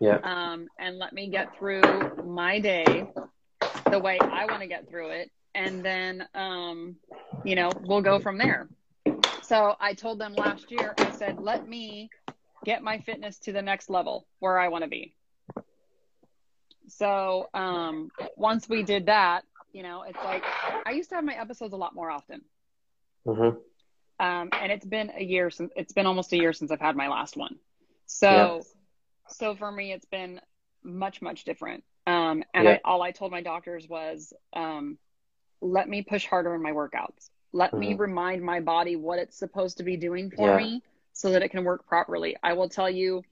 Yeah. 0.01 0.19
Um, 0.23 0.69
and 0.79 0.99
let 0.99 1.13
me 1.13 1.29
get 1.29 1.57
through 1.59 1.83
my 2.25 2.59
day 2.61 3.07
the 3.91 3.99
way 4.01 4.19
I 4.21 4.47
want 4.47 4.63
to 4.63 4.67
get 4.67 4.89
through 4.89 5.11
it. 5.11 5.31
And 5.55 5.85
then, 5.85 6.27
um, 6.35 6.97
you 7.45 7.55
know, 7.55 7.71
we'll 7.85 8.03
go 8.03 8.19
from 8.19 8.39
there. 8.39 8.69
So 9.45 9.77
I 9.79 9.93
told 9.95 10.19
them 10.19 10.35
last 10.35 10.71
year, 10.71 10.95
I 10.99 11.11
said, 11.11 11.39
let 11.39 11.67
me 11.67 12.11
get 12.65 12.83
my 12.83 12.99
fitness 13.01 13.39
to 13.41 13.53
the 13.53 13.63
next 13.63 13.91
level 13.91 14.27
where 14.41 14.59
I 14.59 14.69
want 14.69 14.85
to 14.85 14.91
be. 14.91 15.15
So 16.89 17.49
um, 17.55 18.11
once 18.37 18.69
we 18.69 18.83
did 18.83 19.07
that, 19.07 19.45
you 19.73 19.83
know, 19.83 20.03
it's 20.03 20.23
like 20.25 20.43
I 20.87 20.93
used 20.93 21.11
to 21.11 21.17
have 21.17 21.25
my 21.25 21.39
episodes 21.39 21.75
a 21.75 21.77
lot 21.77 21.95
more 21.95 22.11
often. 22.11 22.43
hmm 23.27 23.51
Um, 24.19 24.51
and 24.53 24.73
it's 24.73 24.87
been 24.87 25.11
a 25.17 25.23
year 25.23 25.51
since 25.51 25.73
it's 25.77 25.93
been 25.93 26.07
almost 26.07 26.33
a 26.33 26.37
year 26.37 26.53
since 26.53 26.71
I've 26.71 26.81
had 26.81 26.97
my 26.97 27.09
last 27.09 27.37
one. 27.37 27.57
So, 28.07 28.27
Yeah. 28.31 28.63
so 29.29 29.55
for 29.57 29.71
me, 29.71 29.93
it's 29.93 30.07
been 30.07 30.41
much, 30.83 31.21
much 31.21 31.45
different. 31.45 31.85
Um, 32.07 32.45
and 32.55 32.67
Yeah. 32.67 32.75
I, 32.77 32.81
all 32.85 33.03
I 33.03 33.13
told 33.13 33.33
my 33.33 33.43
doctors 33.43 33.89
was, 33.89 34.33
um, 34.55 34.99
let 35.61 35.89
me 35.89 36.03
push 36.03 36.27
harder 36.27 36.55
in 36.55 36.63
my 36.63 36.73
workouts. 36.73 37.31
Let 37.55 37.73
me 37.73 37.95
Mhm. 37.95 38.01
remind 38.01 38.43
my 38.43 38.59
body 38.59 38.97
what 38.97 39.21
it's 39.21 39.37
supposed 39.39 39.77
to 39.79 39.85
be 39.85 39.97
doing 39.97 40.29
for 40.29 40.49
Yeah. 40.49 40.57
me 40.57 40.83
so 41.13 41.31
that 41.31 41.43
it 41.43 41.51
can 41.51 41.63
work 41.63 41.87
properly. 41.87 42.37
I 42.43 42.55
will 42.55 42.69
tell 42.69 42.91
you 42.91 43.23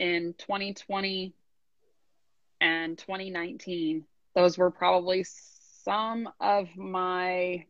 in 0.00 0.34
2020 0.34 1.32
and 2.60 2.98
2019, 2.98 4.04
those 4.34 4.58
were 4.58 4.72
probably 4.72 5.22
some 5.22 6.28
of 6.40 6.76
my 6.76 7.66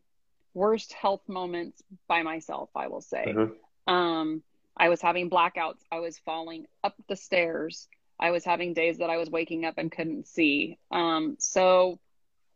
worst 0.54 0.94
health 0.94 1.28
moments 1.28 1.82
by 2.06 2.22
myself, 2.22 2.70
I 2.74 2.88
will 2.88 3.02
say. 3.02 3.26
Mhm. 3.26 3.58
Um, 3.86 4.42
I 4.74 4.88
was 4.88 5.02
having 5.02 5.28
blackouts. 5.28 5.84
I 5.92 5.98
was 6.00 6.18
falling 6.20 6.66
up 6.82 6.96
the 7.06 7.16
stairs. 7.16 7.86
I 8.18 8.30
was 8.30 8.46
having 8.46 8.72
days 8.72 8.96
that 8.98 9.10
I 9.10 9.18
was 9.18 9.28
waking 9.28 9.66
up 9.66 9.76
and 9.76 9.92
couldn't 9.92 10.26
see. 10.26 10.78
Um, 10.90 11.36
so 11.38 12.00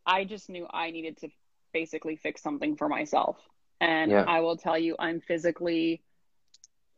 I 0.06 0.24
just 0.24 0.48
knew 0.48 0.66
I 0.70 0.90
needed 0.90 1.18
to 1.18 1.28
basically 1.72 2.16
fix 2.16 2.42
something 2.42 2.76
for 2.76 2.88
myself. 2.88 3.36
And 3.80 4.14
Yeah. 4.14 4.26
I 4.26 4.40
will 4.40 4.56
tell 4.56 4.78
you, 4.78 4.96
I'm 4.98 5.20
physically 5.20 6.02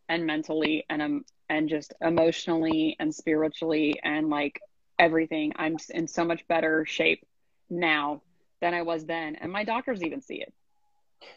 and 0.09 0.27
mentally 0.27 0.85
and 0.89 1.03
um, 1.03 1.25
and 1.49 1.69
just 1.69 1.93
emotionally 2.01 2.97
and 2.99 3.15
spiritually 3.15 3.99
and 4.03 4.29
like 4.31 4.61
everything. 4.99 5.53
I'm 5.57 5.77
in 5.91 6.07
so 6.09 6.25
much 6.25 6.47
better 6.49 6.85
shape 6.87 7.25
now 7.71 8.23
than 8.61 8.75
I 8.75 8.83
was 8.83 9.05
then, 9.07 9.37
and 9.37 9.53
my 9.53 9.65
doctors 9.65 10.03
even 10.03 10.21
see 10.23 10.41
it. 10.43 10.53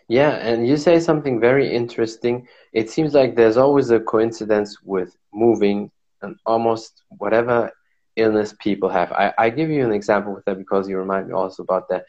Yeah, 0.08 0.32
and 0.32 0.67
you 0.67 0.78
say 0.78 1.00
something 1.00 1.39
very 1.39 1.73
interesting. 1.73 2.47
It 2.73 2.89
seems 2.89 3.13
like 3.13 3.36
there's 3.36 3.58
always 3.58 3.89
a 3.91 4.00
coincidence 4.00 4.78
with 4.84 5.15
moving 5.34 5.91
and 6.21 6.36
almost 6.45 7.04
whatever 7.17 7.71
illness 8.15 8.54
people 8.60 8.89
have. 8.89 9.12
I, 9.12 9.34
I 9.38 9.50
give 9.50 9.69
you 9.69 9.84
an 9.86 9.91
example 9.93 10.34
with 10.34 10.45
that 10.45 10.58
because 10.58 10.88
you 10.89 10.97
remind 10.97 11.28
me 11.28 11.34
also 11.34 11.63
about 11.63 11.89
that. 11.89 12.06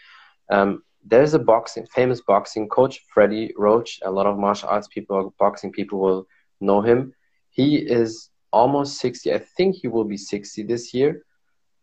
Um, 0.51 0.83
there's 1.05 1.35
a 1.35 1.39
boxing, 1.39 1.87
famous 1.87 2.21
boxing 2.21 2.69
coach, 2.69 3.01
Freddie 3.13 3.53
Roach. 3.57 4.01
A 4.05 4.11
lot 4.11 4.27
of 4.27 4.39
martial 4.39 4.69
arts 4.69 4.89
people, 4.89 5.35
boxing 5.39 5.73
people 5.73 5.99
will 5.99 6.27
know 6.61 6.81
him. 6.81 7.15
He 7.51 7.77
is 7.77 8.31
almost 8.53 8.99
60. 8.99 9.33
I 9.33 9.39
think 9.39 9.77
he 9.77 9.89
will 9.89 10.05
be 10.05 10.17
60 10.17 10.63
this 10.65 10.93
year. 10.93 11.23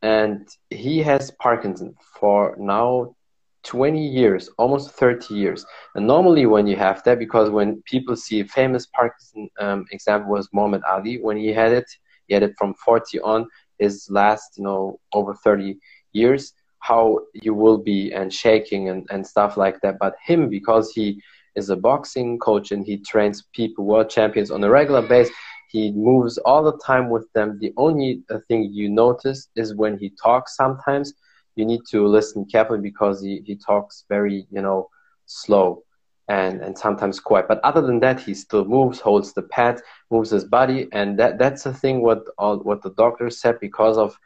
And 0.01 0.47
he 0.69 0.99
has 0.99 1.31
Parkinson 1.31 1.95
for 2.19 2.55
now 2.59 3.15
20 3.63 4.05
years, 4.05 4.49
almost 4.57 4.91
30 4.91 5.33
years. 5.33 5.65
And 5.95 6.05
normally, 6.05 6.45
when 6.45 6.67
you 6.67 6.75
have 6.75 7.03
that, 7.03 7.17
because 7.17 7.49
when 7.49 7.81
people 7.83 8.15
see 8.15 8.41
a 8.41 8.45
famous 8.45 8.85
Parkinson 8.85 9.49
um, 9.59 9.85
example 9.91 10.31
was 10.31 10.49
Muhammad 10.53 10.83
Ali, 10.87 11.19
when 11.19 11.37
he 11.37 11.47
had 11.47 11.71
it, 11.71 11.89
he 12.27 12.33
had 12.35 12.43
it 12.43 12.53
from 12.57 12.75
40 12.75 13.19
on, 13.21 13.47
his 13.79 14.07
last, 14.09 14.57
you 14.57 14.63
know, 14.63 14.99
over 15.13 15.33
30 15.33 15.77
years, 16.13 16.53
how 16.87 17.19
you 17.33 17.53
will 17.53 17.77
be 17.77 18.11
and 18.13 18.31
shaking 18.31 18.89
and, 18.89 19.07
and 19.09 19.25
stuff 19.25 19.57
like 19.57 19.77
that. 19.81 19.95
But 19.99 20.15
him, 20.23 20.49
because 20.49 20.91
he 20.91 21.21
is 21.55 21.69
a 21.69 21.75
boxing 21.75 22.37
coach 22.37 22.71
and 22.71 22.85
he 22.85 22.97
trains 22.97 23.43
people, 23.53 23.85
world 23.85 24.09
champions 24.09 24.51
on 24.51 24.63
a 24.63 24.69
regular 24.69 25.01
basis, 25.01 25.33
he 25.71 25.91
moves 25.91 26.37
all 26.39 26.63
the 26.63 26.77
time 26.85 27.09
with 27.09 27.27
them. 27.33 27.57
The 27.59 27.73
only 27.77 28.21
uh, 28.29 28.39
thing 28.47 28.69
you 28.71 28.89
notice 28.89 29.49
is 29.55 29.75
when 29.75 29.97
he 29.97 30.11
talks 30.21 30.55
sometimes 30.55 31.13
you 31.55 31.65
need 31.65 31.81
to 31.91 32.05
listen 32.05 32.45
carefully 32.45 32.81
because 32.81 33.21
he, 33.21 33.41
he 33.45 33.55
talks 33.55 34.03
very, 34.09 34.45
you 34.51 34.61
know, 34.61 34.89
slow 35.25 35.83
and, 36.27 36.61
and 36.61 36.77
sometimes 36.77 37.19
quiet. 37.19 37.47
But 37.47 37.61
other 37.63 37.81
than 37.81 37.99
that, 38.01 38.19
he 38.19 38.33
still 38.33 38.65
moves, 38.65 38.99
holds 38.99 39.33
the 39.33 39.43
pad, 39.43 39.81
moves 40.11 40.29
his 40.31 40.45
body, 40.45 40.87
and 40.91 41.17
that 41.19 41.39
that's 41.39 41.63
the 41.63 41.73
thing. 41.73 42.01
What 42.01 42.23
all 42.37 42.57
what 42.59 42.81
the 42.83 42.91
doctor 42.91 43.29
said 43.29 43.59
because 43.59 43.97
of 43.97 44.17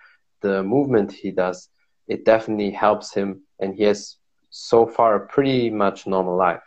the 0.42 0.64
movement 0.64 1.12
he 1.12 1.32
does, 1.32 1.70
it 2.10 2.26
definitely 2.26 2.72
helps 2.72 3.14
him, 3.14 3.44
and 3.60 3.74
he 3.74 3.84
has 3.84 4.18
so 4.50 4.86
far 4.86 5.16
a 5.16 5.28
pretty 5.28 5.70
much 5.70 6.08
normal 6.08 6.36
life. 6.36 6.64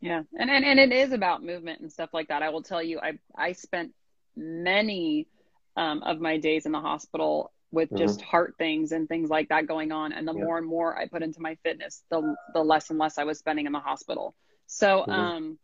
Yeah, 0.00 0.22
and 0.38 0.50
and, 0.50 0.64
and 0.64 0.78
it 0.78 0.92
is 0.92 1.12
about 1.12 1.42
movement 1.42 1.80
and 1.80 1.90
stuff 1.90 2.10
like 2.12 2.28
that. 2.28 2.42
I 2.42 2.50
will 2.50 2.62
tell 2.62 2.82
you, 2.82 3.00
I 3.00 3.12
I 3.34 3.52
spent 3.52 3.92
many 4.36 5.28
um, 5.76 6.02
of 6.02 6.20
my 6.20 6.36
days 6.38 6.66
in 6.66 6.72
the 6.72 6.80
hospital 6.80 7.52
with 7.70 7.88
mm-hmm. 7.88 7.98
just 7.98 8.20
heart 8.20 8.54
things 8.58 8.92
and 8.92 9.08
things 9.08 9.30
like 9.30 9.48
that 9.48 9.66
going 9.66 9.92
on. 9.92 10.12
And 10.12 10.26
the 10.26 10.34
yeah. 10.34 10.44
more 10.44 10.58
and 10.58 10.66
more 10.66 10.98
I 10.98 11.06
put 11.08 11.22
into 11.22 11.40
my 11.40 11.56
fitness, 11.62 12.02
the 12.10 12.34
the 12.52 12.62
less 12.62 12.90
and 12.90 12.98
less 12.98 13.16
I 13.16 13.24
was 13.24 13.38
spending 13.38 13.66
in 13.66 13.72
the 13.72 13.80
hospital. 13.80 14.34
So 14.66 15.02
mm-hmm. 15.02 15.10
um, 15.10 15.58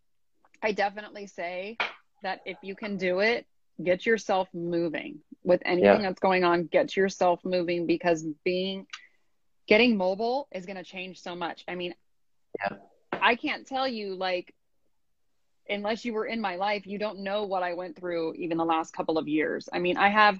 I 0.62 0.72
definitely 0.72 1.26
say 1.26 1.76
that 2.22 2.40
if 2.44 2.58
you 2.62 2.76
can 2.76 2.96
do 2.96 3.20
it, 3.20 3.46
get 3.82 4.06
yourself 4.06 4.48
moving 4.52 5.20
with 5.42 5.62
anything 5.64 5.84
yeah. 5.84 6.02
that's 6.02 6.20
going 6.20 6.44
on. 6.44 6.64
Get 6.66 6.96
yourself 6.96 7.40
moving 7.44 7.86
because 7.86 8.26
being 8.44 8.86
getting 9.66 9.96
mobile 9.96 10.48
is 10.52 10.66
going 10.66 10.76
to 10.76 10.84
change 10.84 11.20
so 11.20 11.34
much. 11.34 11.64
I 11.68 11.74
mean, 11.74 11.94
yeah. 12.60 12.76
I 13.12 13.36
can't 13.36 13.66
tell 13.66 13.86
you 13.86 14.14
like 14.14 14.54
unless 15.68 16.04
you 16.04 16.12
were 16.12 16.26
in 16.26 16.40
my 16.40 16.56
life, 16.56 16.86
you 16.86 16.98
don't 16.98 17.20
know 17.20 17.44
what 17.44 17.62
I 17.62 17.74
went 17.74 17.96
through 17.96 18.34
even 18.34 18.58
the 18.58 18.64
last 18.64 18.92
couple 18.92 19.18
of 19.18 19.28
years. 19.28 19.68
I 19.72 19.78
mean, 19.78 19.96
I 19.96 20.08
have 20.08 20.38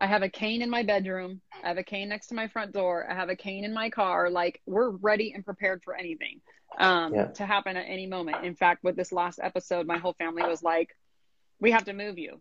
I 0.00 0.06
have 0.06 0.22
a 0.22 0.28
cane 0.28 0.62
in 0.62 0.70
my 0.70 0.82
bedroom. 0.82 1.40
I 1.62 1.68
have 1.68 1.78
a 1.78 1.84
cane 1.84 2.08
next 2.08 2.28
to 2.28 2.34
my 2.34 2.48
front 2.48 2.72
door. 2.72 3.06
I 3.08 3.14
have 3.14 3.28
a 3.28 3.36
cane 3.36 3.64
in 3.64 3.72
my 3.72 3.90
car. 3.90 4.30
Like 4.30 4.60
we're 4.66 4.90
ready 4.90 5.32
and 5.32 5.44
prepared 5.44 5.82
for 5.84 5.94
anything 5.94 6.40
um, 6.78 7.14
yeah. 7.14 7.26
to 7.26 7.46
happen 7.46 7.76
at 7.76 7.84
any 7.86 8.06
moment. 8.06 8.44
In 8.44 8.54
fact, 8.54 8.82
with 8.82 8.96
this 8.96 9.12
last 9.12 9.38
episode, 9.42 9.86
my 9.86 9.98
whole 9.98 10.14
family 10.14 10.42
was 10.42 10.62
like, 10.62 10.96
"We 11.60 11.70
have 11.70 11.84
to 11.84 11.92
move 11.92 12.18
you." 12.18 12.40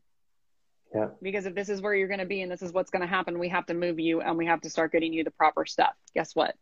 Yeah. 0.93 1.07
Because 1.21 1.45
if 1.45 1.55
this 1.55 1.69
is 1.69 1.81
where 1.81 1.95
you're 1.95 2.07
going 2.07 2.19
to 2.19 2.25
be 2.25 2.41
and 2.41 2.51
this 2.51 2.61
is 2.61 2.73
what's 2.73 2.91
going 2.91 3.01
to 3.01 3.07
happen, 3.07 3.39
we 3.39 3.49
have 3.49 3.65
to 3.67 3.73
move 3.73 3.99
you 3.99 4.21
and 4.21 4.37
we 4.37 4.45
have 4.47 4.61
to 4.61 4.69
start 4.69 4.91
getting 4.91 5.13
you 5.13 5.23
the 5.23 5.31
proper 5.31 5.65
stuff. 5.65 5.93
Guess 6.13 6.35
what? 6.35 6.55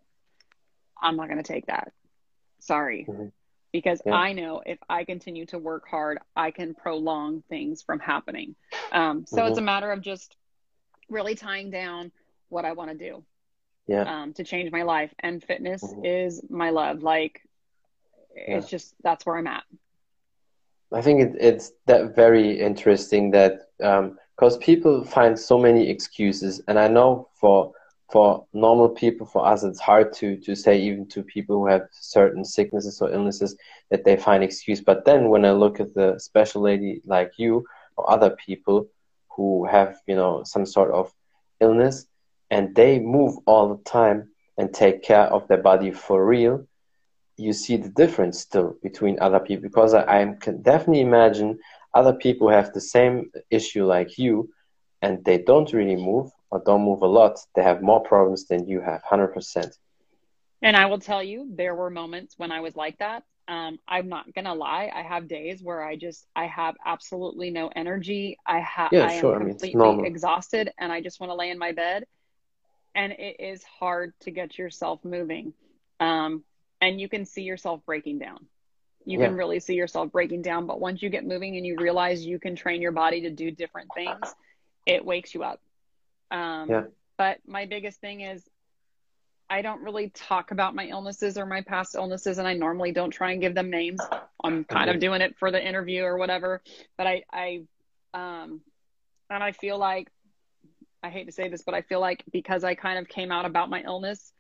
I'm 1.02 1.16
not 1.16 1.30
going 1.30 1.42
to 1.42 1.54
take 1.54 1.68
that. 1.68 1.92
Sorry. 2.60 3.06
Mm-hmm. 3.10 3.28
Because 3.72 4.02
yeah. 4.06 4.14
I 4.14 4.34
know 4.34 4.62
if 4.66 4.80
I 4.90 5.04
continue 5.04 5.46
to 5.48 5.60
work 5.60 5.88
hard, 5.88 6.20
I 6.36 6.52
can 6.52 6.74
prolong 6.74 7.44
things 7.50 7.82
from 7.82 8.00
happening. 8.00 8.56
Um, 8.92 9.26
so 9.28 9.38
mm-hmm. 9.38 9.48
it's 9.50 9.58
a 9.60 9.64
matter 9.64 9.92
of 9.92 10.02
just 10.02 10.36
really 11.08 11.36
tying 11.36 11.70
down 11.70 12.12
what 12.50 12.66
I 12.66 12.74
want 12.74 12.92
to 12.92 12.98
do. 12.98 13.24
Yeah. 13.88 14.22
Um, 14.22 14.34
to 14.34 14.44
change 14.44 14.72
my 14.72 14.84
life. 14.84 15.14
And 15.20 15.44
fitness 15.44 15.84
mm-hmm. 15.84 16.06
is 16.06 16.44
my 16.50 16.70
love. 16.70 17.02
Like 17.02 17.42
yeah. 18.36 18.58
it's 18.58 18.70
just 18.70 18.94
that's 19.04 19.26
where 19.26 19.38
I'm 19.38 19.48
at. 19.48 19.64
I 20.92 21.02
think 21.02 21.22
it, 21.22 21.36
it's 21.40 21.72
that 21.86 22.16
very 22.16 22.60
interesting 22.60 23.32
that 23.32 23.68
because 23.78 24.56
um, 24.56 24.60
people 24.60 25.04
find 25.04 25.38
so 25.38 25.58
many 25.58 25.88
excuses, 25.90 26.62
and 26.68 26.80
I 26.80 26.88
know 26.88 27.30
for 27.36 27.74
for 28.12 28.48
normal 28.54 28.90
people, 28.90 29.28
for 29.28 29.46
us, 29.46 29.64
it's 29.64 29.80
hard 29.80 30.14
to 30.14 30.38
to 30.38 30.56
say 30.56 30.80
even 30.80 31.08
to 31.10 31.24
people 31.24 31.58
who 31.58 31.68
have 31.68 31.88
certain 31.92 32.44
sicknesses 32.44 33.02
or 33.02 33.12
illnesses 33.12 33.56
that 33.92 34.04
they 34.04 34.18
find 34.18 34.44
excuse. 34.44 34.82
But 34.82 35.06
then 35.06 35.30
when 35.30 35.46
I 35.46 35.52
look 35.52 35.80
at 35.80 35.94
the 35.94 36.18
special 36.18 36.62
lady 36.62 37.02
like 37.06 37.34
you 37.38 37.66
or 37.96 38.10
other 38.12 38.32
people 38.32 38.88
who 39.30 39.66
have 39.66 40.00
you 40.08 40.16
know 40.16 40.44
some 40.44 40.66
sort 40.66 40.92
of 40.92 41.14
illness 41.60 42.08
and 42.50 42.74
they 42.76 43.00
move 43.00 43.38
all 43.46 43.76
the 43.76 43.84
time 43.84 44.30
and 44.58 44.74
take 44.74 45.04
care 45.04 45.26
of 45.26 45.48
their 45.48 45.62
body 45.62 45.92
for 45.92 46.26
real 46.26 46.66
you 47.40 47.54
see 47.54 47.78
the 47.78 47.90
difference 47.90 48.40
still 48.40 48.76
between 48.84 49.18
other 49.20 49.40
people 49.40 49.64
because 49.64 49.94
I, 49.94 50.22
I 50.22 50.34
can 50.42 50.62
definitely 50.62 51.02
imagine 51.02 51.60
other 51.94 52.14
people 52.14 52.50
have 52.50 52.74
the 52.74 52.82
same 52.82 53.32
issue 53.50 53.86
like 53.86 54.18
you 54.18 54.50
and 55.02 55.24
they 55.26 55.40
don't 55.40 55.72
really 55.74 55.96
move 55.96 56.32
or 56.52 56.62
don't 56.66 56.84
move 56.84 57.02
a 57.02 57.08
lot 57.08 57.40
they 57.56 57.64
have 57.64 57.82
more 57.82 58.02
problems 58.02 58.46
than 58.46 58.68
you 58.68 58.82
have 58.82 59.02
100% 59.04 59.78
and 60.62 60.76
i 60.76 60.86
will 60.86 61.00
tell 61.00 61.24
you 61.24 61.48
there 61.56 61.76
were 61.76 61.90
moments 61.90 62.36
when 62.38 62.52
i 62.52 62.60
was 62.60 62.76
like 62.76 62.98
that 63.00 63.24
um, 63.50 63.80
I'm 63.88 64.08
not 64.10 64.32
gonna 64.36 64.54
lie. 64.54 64.92
I 64.94 65.02
have 65.02 65.28
days 65.28 65.64
where 65.64 65.84
I 65.84 65.96
just 65.96 66.28
I 66.36 66.46
have 66.46 66.76
absolutely 66.86 67.50
no 67.50 67.72
energy. 67.76 68.38
I 68.46 68.60
have 68.60 68.92
yeah, 68.92 69.08
I 69.08 69.14
sure. 69.20 69.36
am 69.36 69.50
completely 69.50 69.82
I 69.84 69.96
mean, 69.96 70.06
exhausted, 70.06 70.72
and 70.78 70.92
I 70.92 71.02
just 71.02 71.20
want 71.20 71.32
to 71.32 71.36
lay 71.36 71.50
in 71.50 71.58
my 71.58 71.72
bed. 71.72 72.06
And 72.94 73.12
it 73.14 73.38
is 73.40 73.64
hard 73.64 74.14
to 74.22 74.32
get 74.32 74.58
yourself 74.58 75.04
moving, 75.04 75.54
um, 76.00 76.44
and 76.82 77.00
you 77.00 77.10
can 77.10 77.26
see 77.26 77.44
yourself 77.44 77.82
breaking 77.86 78.20
down. 78.20 78.46
You 79.06 79.20
yeah. 79.20 79.28
can 79.28 79.36
really 79.36 79.60
see 79.60 79.76
yourself 79.76 80.12
breaking 80.12 80.42
down. 80.42 80.68
But 80.68 80.80
once 80.80 81.02
you 81.02 81.10
get 81.10 81.26
moving 81.26 81.58
and 81.58 81.66
you 81.66 81.78
realize 81.78 82.26
you 82.26 82.40
can 82.40 82.56
train 82.56 82.82
your 82.82 82.92
body 82.92 83.22
to 83.22 83.30
do 83.30 83.52
different 83.52 83.90
things, 83.96 84.34
it 84.86 85.04
wakes 85.04 85.34
you 85.34 85.44
up. 85.44 85.62
Um, 86.32 86.70
yeah. 86.70 86.84
But 87.18 87.40
my 87.48 87.66
biggest 87.66 88.00
thing 88.00 88.22
is 88.22 88.44
I 89.50 89.62
don't 89.62 89.82
really 89.82 90.10
talk 90.10 90.52
about 90.52 90.76
my 90.76 90.86
illnesses 90.86 91.38
or 91.38 91.46
my 91.46 91.62
past 91.62 91.96
illnesses, 91.96 92.38
and 92.38 92.48
I 92.48 92.54
normally 92.54 92.92
don't 92.92 93.10
try 93.10 93.32
and 93.32 93.42
give 93.42 93.56
them 93.56 93.72
names. 93.72 94.00
I'm 94.44 94.64
kind 94.64 94.90
of 94.90 95.00
doing 95.00 95.22
it 95.22 95.38
for 95.40 95.50
the 95.50 95.66
interview 95.66 96.04
or 96.04 96.18
whatever. 96.18 96.62
But 96.98 97.08
I, 97.08 97.24
I, 97.34 97.62
um, 98.14 98.62
and 99.30 99.44
I 99.44 99.54
feel 99.54 99.78
like, 99.78 100.10
I 101.02 101.10
hate 101.10 101.26
to 101.26 101.32
say 101.32 101.48
this, 101.48 101.64
but 101.64 101.74
I 101.74 101.82
feel 101.82 102.00
like 102.00 102.24
because 102.32 102.64
I 102.64 102.76
kind 102.76 103.00
of 103.00 103.08
came 103.08 103.32
out 103.32 103.46
about 103.46 103.70
my 103.70 103.82
illness, 103.82 104.34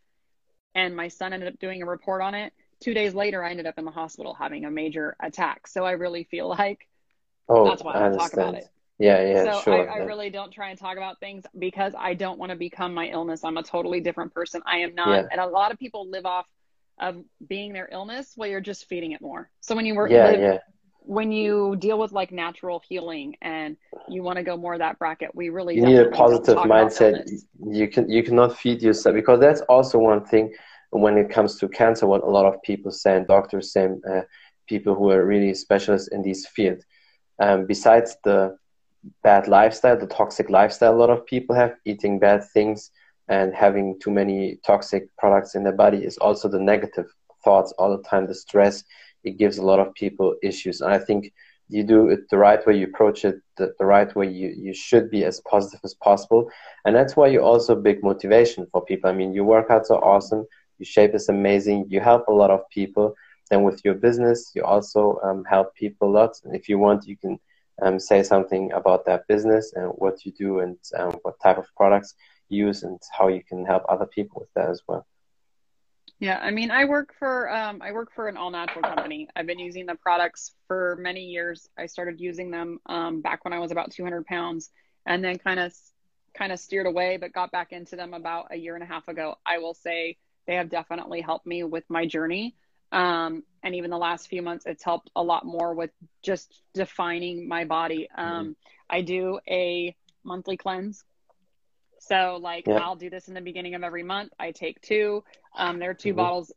and 0.75 0.95
my 0.95 1.08
son 1.08 1.34
ended 1.34 1.51
up 1.51 1.60
doing 1.60 1.82
a 1.82 1.86
report 1.86 2.21
on 2.21 2.36
it. 2.36 2.53
Two 2.79 2.93
days 2.93 3.13
later, 3.13 3.43
I 3.43 3.51
ended 3.51 3.65
up 3.65 3.77
in 3.77 3.86
the 3.86 3.91
hospital 3.91 4.34
having 4.34 4.65
a 4.65 4.71
major 4.71 5.15
attack. 5.19 5.67
So 5.67 5.84
I 5.84 5.91
really 5.91 6.23
feel 6.23 6.47
like 6.60 6.88
oh, 7.47 7.65
that's 7.65 7.84
why 7.84 7.93
I, 7.93 8.08
I 8.08 8.15
talk 8.15 8.34
about 8.34 8.55
it. 8.55 8.67
Yeah, 8.97 9.25
yeah, 9.25 9.53
so 9.53 9.62
sure. 9.62 9.89
I, 9.89 9.95
I, 9.95 9.97
really 9.99 10.29
don't 10.29 10.51
try 10.51 10.71
and 10.71 10.77
talk 10.77 10.97
about 10.97 11.21
things 11.21 11.45
because 11.58 11.93
I 11.97 12.15
don't 12.15 12.38
want 12.38 12.49
to 12.49 12.58
become 12.58 12.93
my 12.93 13.08
illness. 13.08 13.45
I'm 13.45 13.55
a 13.55 13.63
totally 13.63 14.01
different 14.01 14.34
person. 14.34 14.62
I 14.65 14.79
am 14.79 14.93
not. 14.93 15.10
Yeah. 15.10 15.27
And 15.32 15.39
a 15.39 15.45
lot 15.45 15.71
of 15.71 15.79
people 15.79 16.10
live 16.10 16.25
off 16.25 16.45
of 16.99 17.23
being 17.47 17.71
their 17.71 17.88
illness 17.89 18.34
while 18.36 18.49
you're 18.49 18.60
just 18.60 18.89
feeding 18.89 19.13
it 19.13 19.21
more. 19.21 19.49
So 19.62 19.73
when 19.73 19.86
you 19.86 19.95
work, 19.95 20.12
yeah, 20.12 20.25
live, 20.25 20.39
yeah. 20.41 20.58
When 21.10 21.32
you 21.32 21.76
deal 21.78 21.98
with 21.98 22.12
like 22.12 22.32
natural 22.32 22.84
healing 22.88 23.36
and 23.41 23.76
you 24.08 24.22
want 24.22 24.38
to 24.38 24.43
go 24.43 24.56
more 24.56 24.78
that 24.78 25.00
bracket, 25.00 25.34
we 25.34 25.50
really 25.50 25.76
you 25.76 25.82
need 25.82 25.98
a 25.98 26.12
positive 26.12 26.58
mindset. 26.58 27.28
You 27.65 27.88
can 27.88 28.08
you 28.08 28.22
cannot 28.22 28.56
feed 28.56 28.84
yourself 28.84 29.15
because 29.15 29.39
that's 29.39 29.62
also 29.62 29.98
one 29.98 30.24
thing 30.24 30.54
when 30.91 31.17
it 31.17 31.32
comes 31.32 31.58
to 31.60 31.67
cancer. 31.67 32.06
What 32.06 32.22
a 32.22 32.30
lot 32.30 32.45
of 32.45 32.62
people 32.62 32.91
say, 32.91 33.17
and 33.17 33.26
doctors 33.26 33.74
say, 33.74 33.89
uh, 34.08 34.22
people 34.67 34.93
who 34.93 35.10
are 35.10 35.26
really 35.26 35.56
specialists 35.56 36.10
in 36.10 36.22
this 36.22 36.45
field. 36.45 36.84
Um, 37.39 37.65
besides 37.65 38.15
the 38.24 38.56
bad 39.24 39.48
lifestyle, 39.48 39.98
the 39.98 40.06
toxic 40.06 40.52
lifestyle 40.52 40.93
a 40.93 41.02
lot 41.04 41.10
of 41.10 41.26
people 41.26 41.56
have, 41.56 41.74
eating 41.86 42.19
bad 42.19 42.43
things 42.54 42.91
and 43.30 43.56
having 43.56 43.98
too 44.00 44.12
many 44.12 44.60
toxic 44.63 45.04
products 45.17 45.56
in 45.56 45.63
their 45.63 45.80
body 45.86 46.06
is 46.06 46.19
also 46.19 46.48
the 46.48 46.60
negative 46.60 47.08
thoughts 47.43 47.74
all 47.80 47.98
the 47.98 48.04
time, 48.04 48.28
the 48.28 48.36
stress. 48.36 48.84
It 49.23 49.38
gives 49.38 49.58
a 49.58 49.65
lot 49.65 49.79
of 49.79 49.93
people 49.93 50.36
issues. 50.41 50.82
And 50.82 50.93
I 50.93 50.99
think 50.99 51.34
you 51.69 51.84
do 51.84 52.10
it 52.10 52.29
the 52.29 52.38
right 52.38 52.65
way, 52.65 52.77
you 52.77 52.88
approach 52.88 53.23
it 53.25 53.36
the, 53.58 53.73
the 53.77 53.86
right 53.86 54.13
way, 54.15 54.27
you, 54.27 54.49
you 54.58 54.73
should 54.73 55.10
be 55.12 55.23
as 55.23 55.39
positive 55.41 55.79
as 55.84 55.93
possible. 55.93 56.49
And 56.86 56.95
that's 56.95 57.15
why 57.15 57.27
you're 57.27 57.43
also 57.43 57.73
a 57.73 57.82
big 57.82 58.03
motivation 58.03 58.65
for 58.71 58.84
people. 58.84 59.10
I 59.10 59.13
mean, 59.13 59.34
your 59.34 59.45
workouts 59.45 59.91
are 59.91 60.03
awesome, 60.03 60.45
your 60.79 60.88
shape 60.88 61.13
is 61.13 61.29
amazing, 61.29 61.86
you 61.88 61.99
help 61.99 62.27
a 62.27 62.34
lot 62.34 62.49
of 62.49 62.67
people. 62.69 63.13
And 63.51 63.63
with 63.63 63.84
your 63.86 63.95
business, 63.95 64.51
you 64.55 64.63
also 64.63 65.19
um, 65.23 65.43
help 65.45 65.73
people 65.75 66.10
a 66.10 66.13
lot. 66.19 66.36
And 66.43 66.55
if 66.55 66.67
you 66.69 66.79
want, 66.79 67.08
you 67.08 67.17
can 67.17 67.39
um, 67.82 67.99
say 67.99 68.23
something 68.23 68.71
about 68.73 69.05
that 69.05 69.27
business 69.27 69.73
and 69.75 69.91
what 69.95 70.25
you 70.25 70.32
do 70.32 70.60
and 70.60 70.77
um, 70.97 71.17
what 71.21 71.39
type 71.41 71.58
of 71.58 71.65
products 71.75 72.15
you 72.49 72.65
use 72.65 72.84
and 72.84 72.99
how 73.17 73.27
you 73.27 73.43
can 73.43 73.65
help 73.65 73.84
other 73.89 74.05
people 74.05 74.41
with 74.41 74.53
that 74.55 74.69
as 74.69 74.82
well. 74.88 75.05
Yeah, 76.19 76.38
I 76.38 76.51
mean, 76.51 76.69
I 76.69 76.84
work 76.84 77.13
for 77.17 77.49
um, 77.49 77.82
I 77.82 77.93
work 77.93 78.12
for 78.13 78.27
an 78.27 78.36
all 78.36 78.51
natural 78.51 78.82
company. 78.82 79.29
I've 79.36 79.47
been 79.47 79.60
using 79.60 79.86
the 79.86 79.95
products 79.95 80.53
for 80.67 80.97
many 80.99 81.21
years. 81.21 81.69
I 81.77 81.86
started 81.86 82.19
using 82.19 82.51
them 82.51 82.79
um, 82.88 83.21
back 83.21 83.45
when 83.45 83.53
I 83.53 83.60
was 83.60 83.71
about 83.71 83.91
200 83.91 84.25
pounds, 84.25 84.69
and 85.05 85.23
then 85.23 85.38
kind 85.38 85.60
of 85.62 85.73
kind 86.34 86.51
of 86.51 86.60
steered 86.60 86.88
away, 86.88 87.17
but 87.17 87.32
got 87.32 87.51
back 87.51 87.71
into 87.71 87.95
them 87.95 88.13
about 88.13 88.47
a 88.51 88.58
year 88.58 88.75
and 88.75 88.84
a 88.84 88.86
half 88.86 89.08
ago. 89.08 89.36
I 89.45 89.60
will 89.60 89.73
say 89.73 90.17
they 90.45 90.55
have 90.55 90.69
definitely 90.69 91.21
helped 91.21 91.45
me 91.45 91.63
with 91.63 91.84
my 91.89 92.05
journey. 92.05 92.55
Um, 92.91 93.43
and 93.63 93.75
even 93.75 93.89
the 93.89 93.97
last 93.97 94.27
few 94.27 94.41
months, 94.41 94.65
it's 94.65 94.84
helped 94.84 95.10
a 95.15 95.23
lot 95.23 95.45
more 95.45 95.73
with 95.73 95.91
just 96.23 96.62
defining 96.73 97.47
my 97.47 97.65
body. 97.65 98.10
Um, 98.15 98.25
mm-hmm. 98.25 98.51
I 98.89 99.01
do 99.01 99.39
a 99.47 99.95
monthly 100.23 100.58
cleanse. 100.58 101.03
So, 102.00 102.40
like, 102.42 102.68
yeah. 102.68 102.76
I'll 102.76 102.96
do 102.96 103.10
this 103.10 103.28
in 103.28 103.34
the 103.34 103.42
beginning 103.42 103.76
of 103.76 103.84
every 103.84 104.04
month. 104.04 104.32
I 104.40 104.52
take 104.52 104.82
two. 104.82 105.24
Um, 105.56 105.80
there 105.80 105.90
are 105.90 105.94
2 105.94 106.10
mm-hmm. 106.10 106.18
bottles 106.18 106.52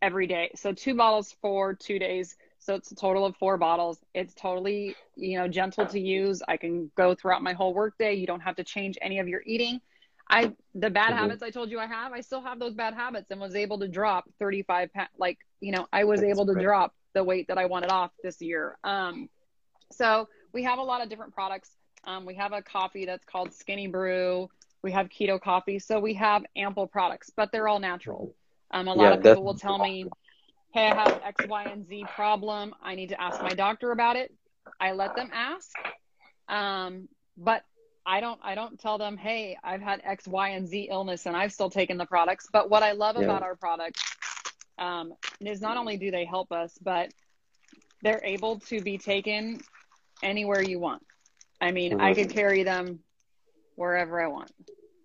every 0.00 0.26
day. 0.26 0.50
So, 0.54 0.72
two 0.72 0.94
bottles 0.94 1.34
for 1.40 1.74
two 1.74 1.98
days. 1.98 2.36
So, 2.58 2.74
it's 2.74 2.90
a 2.92 2.94
total 2.94 3.26
of 3.26 3.36
four 3.36 3.56
bottles. 3.56 3.98
It's 4.14 4.34
totally, 4.34 4.94
you 5.16 5.38
know, 5.38 5.48
gentle 5.48 5.86
to 5.86 6.00
use. 6.00 6.42
I 6.46 6.56
can 6.56 6.90
go 6.96 7.14
throughout 7.14 7.42
my 7.42 7.52
whole 7.52 7.74
workday. 7.74 8.14
You 8.14 8.26
don't 8.26 8.40
have 8.40 8.56
to 8.56 8.64
change 8.64 8.98
any 9.02 9.18
of 9.18 9.28
your 9.28 9.42
eating. 9.44 9.80
I 10.30 10.52
the 10.74 10.90
bad 10.90 11.10
mm-hmm. 11.10 11.18
habits 11.18 11.42
I 11.42 11.50
told 11.50 11.70
you 11.70 11.78
I 11.78 11.86
have, 11.86 12.12
I 12.12 12.20
still 12.20 12.42
have 12.42 12.58
those 12.58 12.74
bad 12.74 12.94
habits 12.94 13.30
and 13.30 13.40
was 13.40 13.54
able 13.54 13.78
to 13.78 13.88
drop 13.88 14.24
35 14.38 14.92
pounds. 14.92 15.08
Like, 15.16 15.38
you 15.60 15.72
know, 15.72 15.86
I 15.92 16.04
was 16.04 16.20
That's 16.20 16.30
able 16.30 16.46
to 16.46 16.52
great. 16.52 16.64
drop 16.64 16.94
the 17.14 17.24
weight 17.24 17.48
that 17.48 17.58
I 17.58 17.64
wanted 17.66 17.90
off 17.90 18.10
this 18.22 18.40
year. 18.40 18.76
Um, 18.84 19.28
so 19.90 20.28
we 20.52 20.64
have 20.64 20.78
a 20.78 20.82
lot 20.82 21.02
of 21.02 21.08
different 21.08 21.32
products. 21.32 21.70
Um, 22.04 22.24
we 22.24 22.34
have 22.34 22.52
a 22.52 22.62
coffee 22.62 23.04
that's 23.04 23.24
called 23.24 23.52
Skinny 23.52 23.86
Brew. 23.86 24.48
We 24.82 24.92
have 24.92 25.08
keto 25.08 25.40
coffee. 25.40 25.78
So 25.78 25.98
we 25.98 26.14
have 26.14 26.44
ample 26.56 26.86
products, 26.86 27.30
but 27.34 27.50
they're 27.52 27.68
all 27.68 27.80
natural. 27.80 28.34
Um, 28.70 28.88
a 28.88 28.94
lot 28.94 29.04
yeah, 29.04 29.14
of 29.14 29.22
people 29.22 29.44
will 29.44 29.58
tell 29.58 29.78
me, 29.78 30.06
Hey, 30.72 30.86
I 30.86 30.94
have 30.94 31.20
X, 31.24 31.46
Y, 31.48 31.64
and 31.64 31.86
Z 31.86 32.04
problem. 32.14 32.74
I 32.82 32.94
need 32.94 33.08
to 33.08 33.20
ask 33.20 33.40
my 33.42 33.54
doctor 33.54 33.90
about 33.90 34.16
it. 34.16 34.34
I 34.78 34.92
let 34.92 35.16
them 35.16 35.30
ask. 35.32 35.70
Um, 36.48 37.08
but 37.36 37.62
I 38.04 38.20
don't 38.20 38.38
I 38.42 38.54
don't 38.54 38.78
tell 38.78 38.98
them, 38.98 39.16
hey, 39.16 39.56
I've 39.64 39.80
had 39.80 40.02
X, 40.04 40.26
Y, 40.26 40.48
and 40.50 40.68
Z 40.68 40.88
illness 40.90 41.26
and 41.26 41.36
I've 41.36 41.52
still 41.52 41.70
taken 41.70 41.96
the 41.96 42.06
products. 42.06 42.48
But 42.52 42.68
what 42.70 42.82
I 42.82 42.92
love 42.92 43.16
yeah. 43.16 43.24
about 43.24 43.42
our 43.42 43.56
products 43.56 44.02
um, 44.78 45.14
is 45.40 45.60
not 45.60 45.76
only 45.76 45.96
do 45.96 46.10
they 46.10 46.24
help 46.24 46.52
us, 46.52 46.76
but 46.82 47.12
they're 48.02 48.22
able 48.22 48.60
to 48.60 48.80
be 48.80 48.98
taken 48.98 49.60
anywhere 50.22 50.62
you 50.62 50.78
want. 50.78 51.02
I 51.60 51.72
mean, 51.72 51.92
mm-hmm. 51.92 52.00
I 52.00 52.14
can 52.14 52.28
carry 52.28 52.62
them 52.62 53.00
wherever 53.74 54.22
I 54.22 54.28
want. 54.28 54.50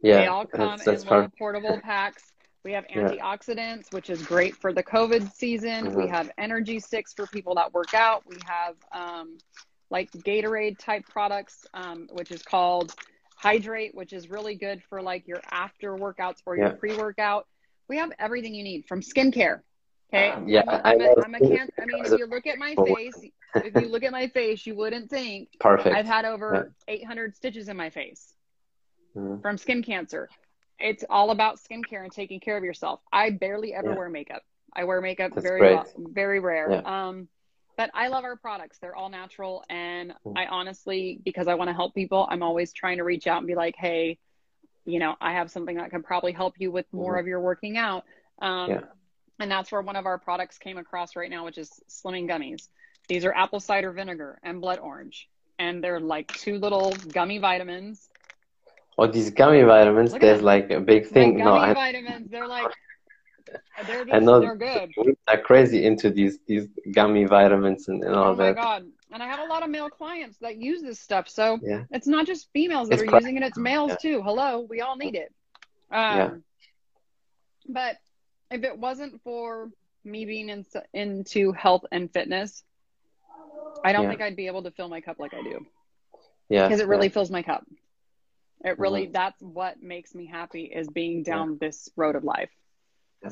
Yeah, 0.01 0.17
they 0.17 0.27
all 0.27 0.45
come 0.45 0.69
that's, 0.69 0.85
that's 0.85 1.03
in 1.03 1.09
little 1.09 1.31
portable 1.37 1.79
packs. 1.81 2.23
We 2.63 2.73
have 2.73 2.85
antioxidants, 2.87 3.57
yeah. 3.57 3.89
which 3.91 4.09
is 4.09 4.21
great 4.21 4.55
for 4.55 4.71
the 4.71 4.83
COVID 4.83 5.33
season. 5.33 5.87
Mm-hmm. 5.87 5.97
We 5.97 6.07
have 6.07 6.31
energy 6.37 6.79
sticks 6.79 7.13
for 7.13 7.27
people 7.27 7.55
that 7.55 7.73
work 7.73 7.93
out. 7.93 8.23
We 8.25 8.37
have 8.45 8.75
um, 8.93 9.37
like 9.89 10.11
Gatorade 10.11 10.77
type 10.79 11.05
products, 11.07 11.65
um, 11.73 12.07
which 12.11 12.31
is 12.31 12.41
called 12.41 12.93
Hydrate, 13.35 13.93
which 13.93 14.13
is 14.13 14.29
really 14.29 14.55
good 14.55 14.81
for 14.89 15.01
like 15.01 15.27
your 15.27 15.41
after 15.51 15.95
workouts 15.95 16.37
or 16.45 16.57
your 16.57 16.71
pre 16.71 16.95
workout. 16.95 17.47
We 17.89 17.97
have 17.97 18.11
everything 18.17 18.55
you 18.55 18.63
need 18.63 18.85
from 18.87 19.01
skincare. 19.01 19.59
Okay. 20.13 20.33
Yeah. 20.45 20.63
I'm 20.67 20.69
a, 20.69 20.81
I'm 20.83 21.01
a, 21.01 21.21
I'm 21.25 21.35
a 21.35 21.39
can- 21.39 21.69
I 21.81 21.85
mean, 21.85 22.05
if 22.05 22.19
you 22.19 22.27
look 22.27 22.45
at 22.45 22.59
my 22.59 22.75
face, 22.85 23.15
if 23.55 23.81
you 23.81 23.87
look 23.89 24.03
at 24.03 24.11
my 24.11 24.27
face, 24.27 24.65
you 24.65 24.75
wouldn't 24.75 25.09
think 25.09 25.49
perfect. 25.59 25.95
I've 25.95 26.05
had 26.05 26.25
over 26.25 26.71
yeah. 26.87 26.93
800 26.93 27.35
stitches 27.35 27.67
in 27.67 27.77
my 27.77 27.89
face 27.89 28.33
mm-hmm. 29.15 29.41
from 29.41 29.57
skin 29.57 29.81
cancer. 29.83 30.29
It's 30.79 31.03
all 31.09 31.31
about 31.31 31.59
skincare 31.59 32.03
and 32.03 32.11
taking 32.11 32.39
care 32.39 32.57
of 32.57 32.63
yourself. 32.63 32.99
I 33.11 33.31
barely 33.31 33.73
ever 33.73 33.89
yeah. 33.89 33.95
wear 33.95 34.09
makeup. 34.09 34.43
I 34.75 34.83
wear 34.83 35.01
makeup 35.01 35.31
That's 35.33 35.43
very, 35.43 35.75
well, 35.75 35.85
very 35.97 36.39
rare. 36.39 36.71
Yeah. 36.71 37.07
Um, 37.07 37.27
but 37.77 37.89
I 37.93 38.07
love 38.07 38.23
our 38.23 38.35
products. 38.35 38.77
They're 38.79 38.95
all 38.95 39.09
natural. 39.09 39.63
And 39.69 40.13
hmm. 40.23 40.37
I 40.37 40.47
honestly, 40.47 41.19
because 41.23 41.47
I 41.47 41.55
want 41.55 41.69
to 41.69 41.73
help 41.73 41.95
people, 41.95 42.27
I'm 42.29 42.43
always 42.43 42.71
trying 42.73 42.97
to 42.97 43.03
reach 43.03 43.25
out 43.25 43.39
and 43.39 43.47
be 43.47 43.55
like, 43.55 43.75
hey, 43.77 44.19
you 44.85 44.99
know, 44.99 45.15
I 45.21 45.33
have 45.33 45.49
something 45.49 45.77
that 45.77 45.89
can 45.89 46.03
probably 46.03 46.33
help 46.33 46.55
you 46.59 46.71
with 46.71 46.85
more 46.91 47.13
mm-hmm. 47.13 47.19
of 47.21 47.27
your 47.27 47.39
working 47.39 47.77
out. 47.77 48.03
Um, 48.39 48.69
yeah. 48.69 48.81
And 49.43 49.51
that's 49.51 49.73
where 49.73 49.81
one 49.81 49.97
of 49.97 50.05
our 50.05 50.17
products 50.17 50.57
came 50.57 50.77
across 50.77 51.17
right 51.17 51.29
now, 51.29 51.43
which 51.43 51.57
is 51.57 51.69
Slimming 51.89 52.29
Gummies. 52.29 52.69
These 53.09 53.25
are 53.25 53.33
apple 53.33 53.59
cider 53.59 53.91
vinegar 53.91 54.39
and 54.41 54.61
blood 54.61 54.79
orange. 54.79 55.27
And 55.59 55.83
they're 55.83 55.99
like 55.99 56.31
two 56.31 56.57
little 56.57 56.93
gummy 57.11 57.39
vitamins. 57.39 58.09
Oh, 58.97 59.05
these 59.05 59.31
gummy 59.31 59.63
vitamins, 59.63 60.13
there's 60.13 60.41
like 60.41 60.71
a 60.71 60.79
big 60.79 61.07
thing. 61.07 61.39
gummy 61.39 61.67
no, 61.67 61.73
vitamins, 61.73 62.31
they're 62.31 62.47
like 62.47 62.71
they're 63.85 64.05
just, 64.05 64.15
I 64.15 64.19
know 64.19 64.39
they're 64.39 64.55
good. 64.55 64.93
are 65.27 65.41
crazy 65.41 65.85
into 65.85 66.09
these 66.09 66.39
these 66.47 66.69
gummy 66.93 67.25
vitamins 67.25 67.89
and, 67.89 68.01
and 68.01 68.15
all 68.15 68.31
oh 68.31 68.35
that. 68.35 68.51
Oh 68.51 68.55
my 68.55 68.61
god! 68.61 68.85
And 69.11 69.21
I 69.21 69.27
have 69.27 69.39
a 69.39 69.45
lot 69.45 69.61
of 69.61 69.69
male 69.69 69.89
clients 69.89 70.37
that 70.37 70.55
use 70.55 70.81
this 70.81 71.01
stuff. 71.01 71.27
So 71.27 71.59
yeah. 71.61 71.83
it's 71.91 72.07
not 72.07 72.25
just 72.25 72.47
females 72.53 72.87
that 72.87 73.01
it's 73.01 73.11
are 73.11 73.19
using 73.19 73.35
it; 73.35 73.43
it's 73.43 73.57
males 73.57 73.89
yeah. 73.89 73.95
too. 73.97 74.21
Hello, 74.21 74.65
we 74.69 74.79
all 74.79 74.95
need 74.95 75.15
it. 75.15 75.33
Um, 75.91 76.17
yeah. 76.17 76.29
But 77.67 77.97
if 78.53 78.63
it 78.63 78.77
wasn't 78.77 79.21
for 79.23 79.69
me 80.03 80.25
being 80.25 80.49
in, 80.49 80.65
into 80.93 81.51
health 81.53 81.85
and 81.91 82.11
fitness, 82.13 82.63
I 83.83 83.91
don't 83.91 84.03
yeah. 84.03 84.09
think 84.09 84.21
I'd 84.21 84.35
be 84.35 84.47
able 84.47 84.63
to 84.63 84.71
fill 84.71 84.89
my 84.89 85.01
cup 85.01 85.19
like 85.19 85.33
I 85.33 85.41
do. 85.41 85.65
Yeah. 86.49 86.67
Because 86.67 86.79
it 86.79 86.87
really 86.87 87.09
fills 87.09 87.31
my 87.31 87.41
cup. 87.41 87.65
It 88.63 88.79
really, 88.79 89.03
mm-hmm. 89.03 89.11
that's 89.11 89.41
what 89.41 89.81
makes 89.81 90.15
me 90.15 90.25
happy 90.25 90.63
is 90.63 90.87
being 90.87 91.23
down 91.23 91.57
this 91.59 91.89
road 91.95 92.15
of 92.15 92.23
life. 92.23 92.51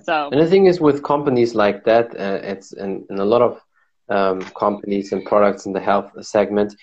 So, 0.04 0.30
and 0.32 0.42
the 0.42 0.48
thing 0.48 0.66
is 0.66 0.80
with 0.80 1.04
companies 1.04 1.54
like 1.54 1.84
that, 1.86 2.08
uh, 2.18 2.40
it's 2.42 2.72
in, 2.74 3.06
in 3.10 3.20
a 3.20 3.26
lot 3.26 3.42
of 3.42 3.62
um, 4.10 4.42
companies 4.58 5.12
and 5.12 5.24
products 5.26 5.66
in 5.66 5.74
the 5.74 5.80
health 5.80 6.12
segment. 6.26 6.76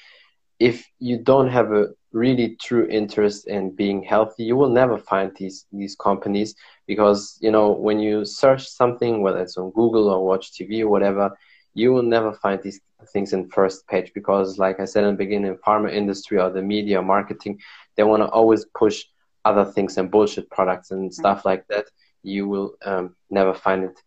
If 0.59 0.87
you 0.99 1.19
don't 1.19 1.49
have 1.49 1.73
a 1.73 1.89
really 2.13 2.57
true 2.61 2.87
interest 2.89 3.47
in 3.49 3.75
being 3.75 4.03
healthy, 4.03 4.45
you 4.45 4.57
will 4.57 4.71
never 4.71 4.99
find 4.99 5.33
these 5.37 5.67
these 5.73 5.95
companies 5.97 6.55
because 6.87 7.39
you 7.41 7.51
know 7.51 7.71
when 7.73 7.99
you 7.99 8.25
search 8.25 8.67
something, 8.67 9.23
whether 9.23 9.41
it's 9.41 9.57
on 9.57 9.71
Google 9.71 10.09
or 10.09 10.25
watch 10.25 10.53
TV 10.53 10.81
or 10.81 10.89
whatever, 10.89 11.31
you 11.75 11.93
will 11.93 12.03
never 12.03 12.33
find 12.33 12.63
these 12.63 12.81
things 13.13 13.33
in 13.33 13.49
first 13.51 13.87
page 13.89 14.13
because, 14.15 14.59
like 14.59 14.81
I 14.81 14.85
said 14.85 15.05
in 15.05 15.11
the 15.11 15.17
beginning, 15.17 15.57
pharma 15.67 15.93
industry 15.93 16.39
or 16.39 16.51
the 16.51 16.63
media 16.63 17.01
marketing, 17.03 17.61
they 17.97 18.05
want 18.05 18.23
to 18.23 18.29
always 18.29 18.65
push 18.75 19.05
other 19.45 19.65
things 19.65 19.97
and 19.97 20.11
bullshit 20.11 20.51
products 20.51 20.91
and 20.91 21.13
stuff 21.15 21.45
like 21.45 21.67
that 21.69 21.87
you 22.23 22.49
will 22.49 22.75
um, 22.85 23.17
never 23.31 23.55
find 23.55 23.85
it 23.85 23.99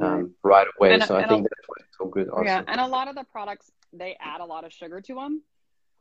um, 0.00 0.34
right 0.42 0.66
away. 0.78 0.94
And, 0.94 1.04
so 1.04 1.16
I 1.16 1.26
think 1.26 1.46
a, 1.46 1.48
that's 1.48 1.68
why 1.68 1.74
it's 1.80 1.98
so 1.98 2.06
good. 2.06 2.28
Also. 2.28 2.44
Yeah, 2.44 2.62
and 2.66 2.80
a 2.80 2.86
lot 2.86 3.08
of 3.08 3.14
the 3.14 3.24
products 3.24 3.70
they 3.92 4.16
add 4.20 4.40
a 4.40 4.44
lot 4.44 4.64
of 4.64 4.72
sugar 4.72 5.00
to 5.00 5.14
them 5.14 5.42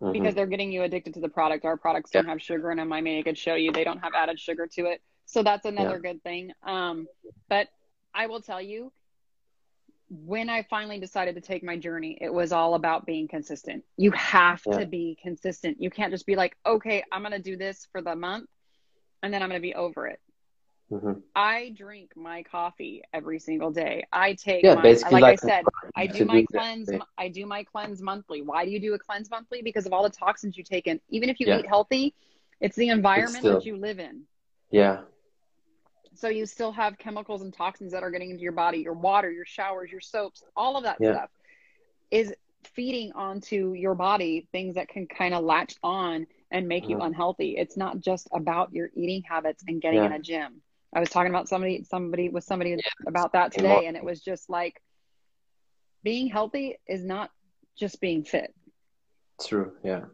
mm-hmm. 0.04 0.12
because 0.12 0.36
they're 0.36 0.48
getting 0.48 0.72
you 0.72 0.84
addicted 0.84 1.14
to 1.16 1.20
the 1.20 1.30
product. 1.30 1.66
Our 1.66 1.78
products 1.78 2.12
don't 2.12 2.28
have 2.28 2.42
sugar 2.42 2.72
in 2.72 2.78
them. 2.78 2.92
I 2.92 3.02
mean, 3.02 3.20
I 3.20 3.24
could 3.24 3.38
show 3.38 3.56
you 3.56 3.72
they 3.72 3.84
don't 3.84 4.00
have 4.00 4.14
added 4.16 4.40
sugar 4.40 4.68
to 4.68 4.86
it, 4.86 5.02
so 5.26 5.44
that's 5.44 5.66
another 5.66 6.00
yeah. 6.04 6.12
good 6.12 6.24
thing. 6.24 6.52
Um, 6.64 7.08
but 7.50 7.68
I 8.14 8.28
will 8.28 8.42
tell 8.42 8.62
you, 8.62 8.92
when 10.10 10.50
I 10.50 10.64
finally 10.70 11.00
decided 11.00 11.36
to 11.36 11.42
take 11.42 11.64
my 11.64 11.78
journey, 11.78 12.18
it 12.22 12.32
was 12.32 12.52
all 12.52 12.76
about 12.76 13.06
being 13.06 13.28
consistent. 13.28 13.84
You 13.98 14.12
have 14.12 14.62
yeah. 14.66 14.80
to 14.80 14.86
be 14.86 15.18
consistent. 15.22 15.82
You 15.82 15.90
can't 15.90 16.12
just 16.12 16.26
be 16.26 16.36
like, 16.36 16.56
okay, 16.66 17.04
I'm 17.12 17.22
going 17.22 17.32
to 17.32 17.40
do 17.40 17.58
this 17.58 17.88
for 17.92 18.02
the 18.02 18.16
month 18.16 18.48
and 19.24 19.34
then 19.34 19.42
I'm 19.42 19.50
going 19.50 19.60
to 19.60 19.66
be 19.66 19.74
over 19.74 20.06
it. 20.06 20.20
Mm-hmm. 20.94 21.14
I 21.36 21.74
drink 21.76 22.12
my 22.16 22.44
coffee 22.44 23.02
every 23.14 23.40
single 23.40 23.72
day. 23.72 24.06
I 24.14 24.34
take 24.34 24.64
yeah, 24.64 24.76
my, 24.76 24.82
basically 24.82 25.22
like, 25.22 25.42
like 25.42 25.44
I 25.44 25.48
said, 25.48 25.66
I 25.96 26.06
do 26.06 26.26
my 26.26 26.46
cleanse. 26.52 26.90
I 27.18 27.30
do 27.30 27.48
my 27.48 27.64
cleanse 27.64 28.02
monthly. 28.02 28.44
Why 28.44 28.64
do 28.64 28.72
you 28.72 28.80
do 28.80 28.94
a 28.94 29.00
cleanse 29.00 29.32
monthly? 29.32 29.64
Because 29.64 29.88
of 29.88 29.94
all 29.94 30.04
the 30.04 30.10
toxins 30.10 30.56
you 30.56 30.64
take 30.64 30.86
in. 30.86 31.00
Even 31.10 31.30
if 31.30 31.40
you 31.40 31.48
yeah. 31.48 31.60
eat 31.60 31.66
healthy, 31.66 32.14
it's 32.62 32.76
the 32.76 32.90
environment 32.90 33.38
it's 33.38 33.40
still, 33.40 33.54
that 33.56 33.66
you 33.66 33.76
live 33.76 33.98
in. 34.00 34.22
Yeah. 34.70 35.02
So 36.14 36.28
you 36.30 36.46
still 36.46 36.72
have 36.72 37.00
chemicals 37.00 37.42
and 37.42 37.52
toxins 37.52 37.92
that 37.94 38.04
are 38.04 38.12
getting 38.12 38.30
into 38.30 38.44
your 38.44 38.52
body, 38.52 38.78
your 38.78 38.94
water, 38.94 39.32
your 39.32 39.46
showers, 39.46 39.92
your 39.92 40.02
soaps, 40.02 40.44
all 40.56 40.78
of 40.78 40.84
that 40.84 40.98
yeah. 41.00 41.14
stuff 41.14 41.30
is 42.12 42.34
feeding 42.64 43.12
onto 43.14 43.74
your 43.74 43.96
body 43.96 44.48
things 44.52 44.76
that 44.76 44.88
can 44.88 45.08
kind 45.08 45.34
of 45.34 45.44
latch 45.44 45.76
on 45.84 46.26
and 46.52 46.68
make 46.68 46.84
mm-hmm. 46.84 46.92
you 46.92 47.02
unhealthy. 47.02 47.56
It's 47.58 47.76
not 47.76 48.00
just 48.00 48.28
about 48.32 48.72
your 48.72 48.90
eating 48.96 49.24
habits 49.24 49.64
and 49.68 49.82
getting 49.82 50.04
in 50.04 50.12
a 50.14 50.20
gym. 50.20 50.62
I 50.96 51.00
was 51.00 51.10
talking 51.10 51.32
about 51.32 51.48
somebody, 51.48 51.84
somebody 51.84 52.30
with 52.30 52.44
somebody 52.44 52.72
yeah. 52.72 52.78
about 53.08 53.34
that 53.34 53.52
today, 53.52 53.88
and 53.88 53.98
it 53.98 54.04
was 54.04 54.22
just 54.22 54.50
like 54.50 54.82
being 56.04 56.28
healthy 56.28 56.78
is 56.88 57.04
not 57.04 57.32
just 57.78 58.00
being 58.00 58.24
fit. 58.24 58.54
True. 59.42 59.74
Yeah. 59.84 60.06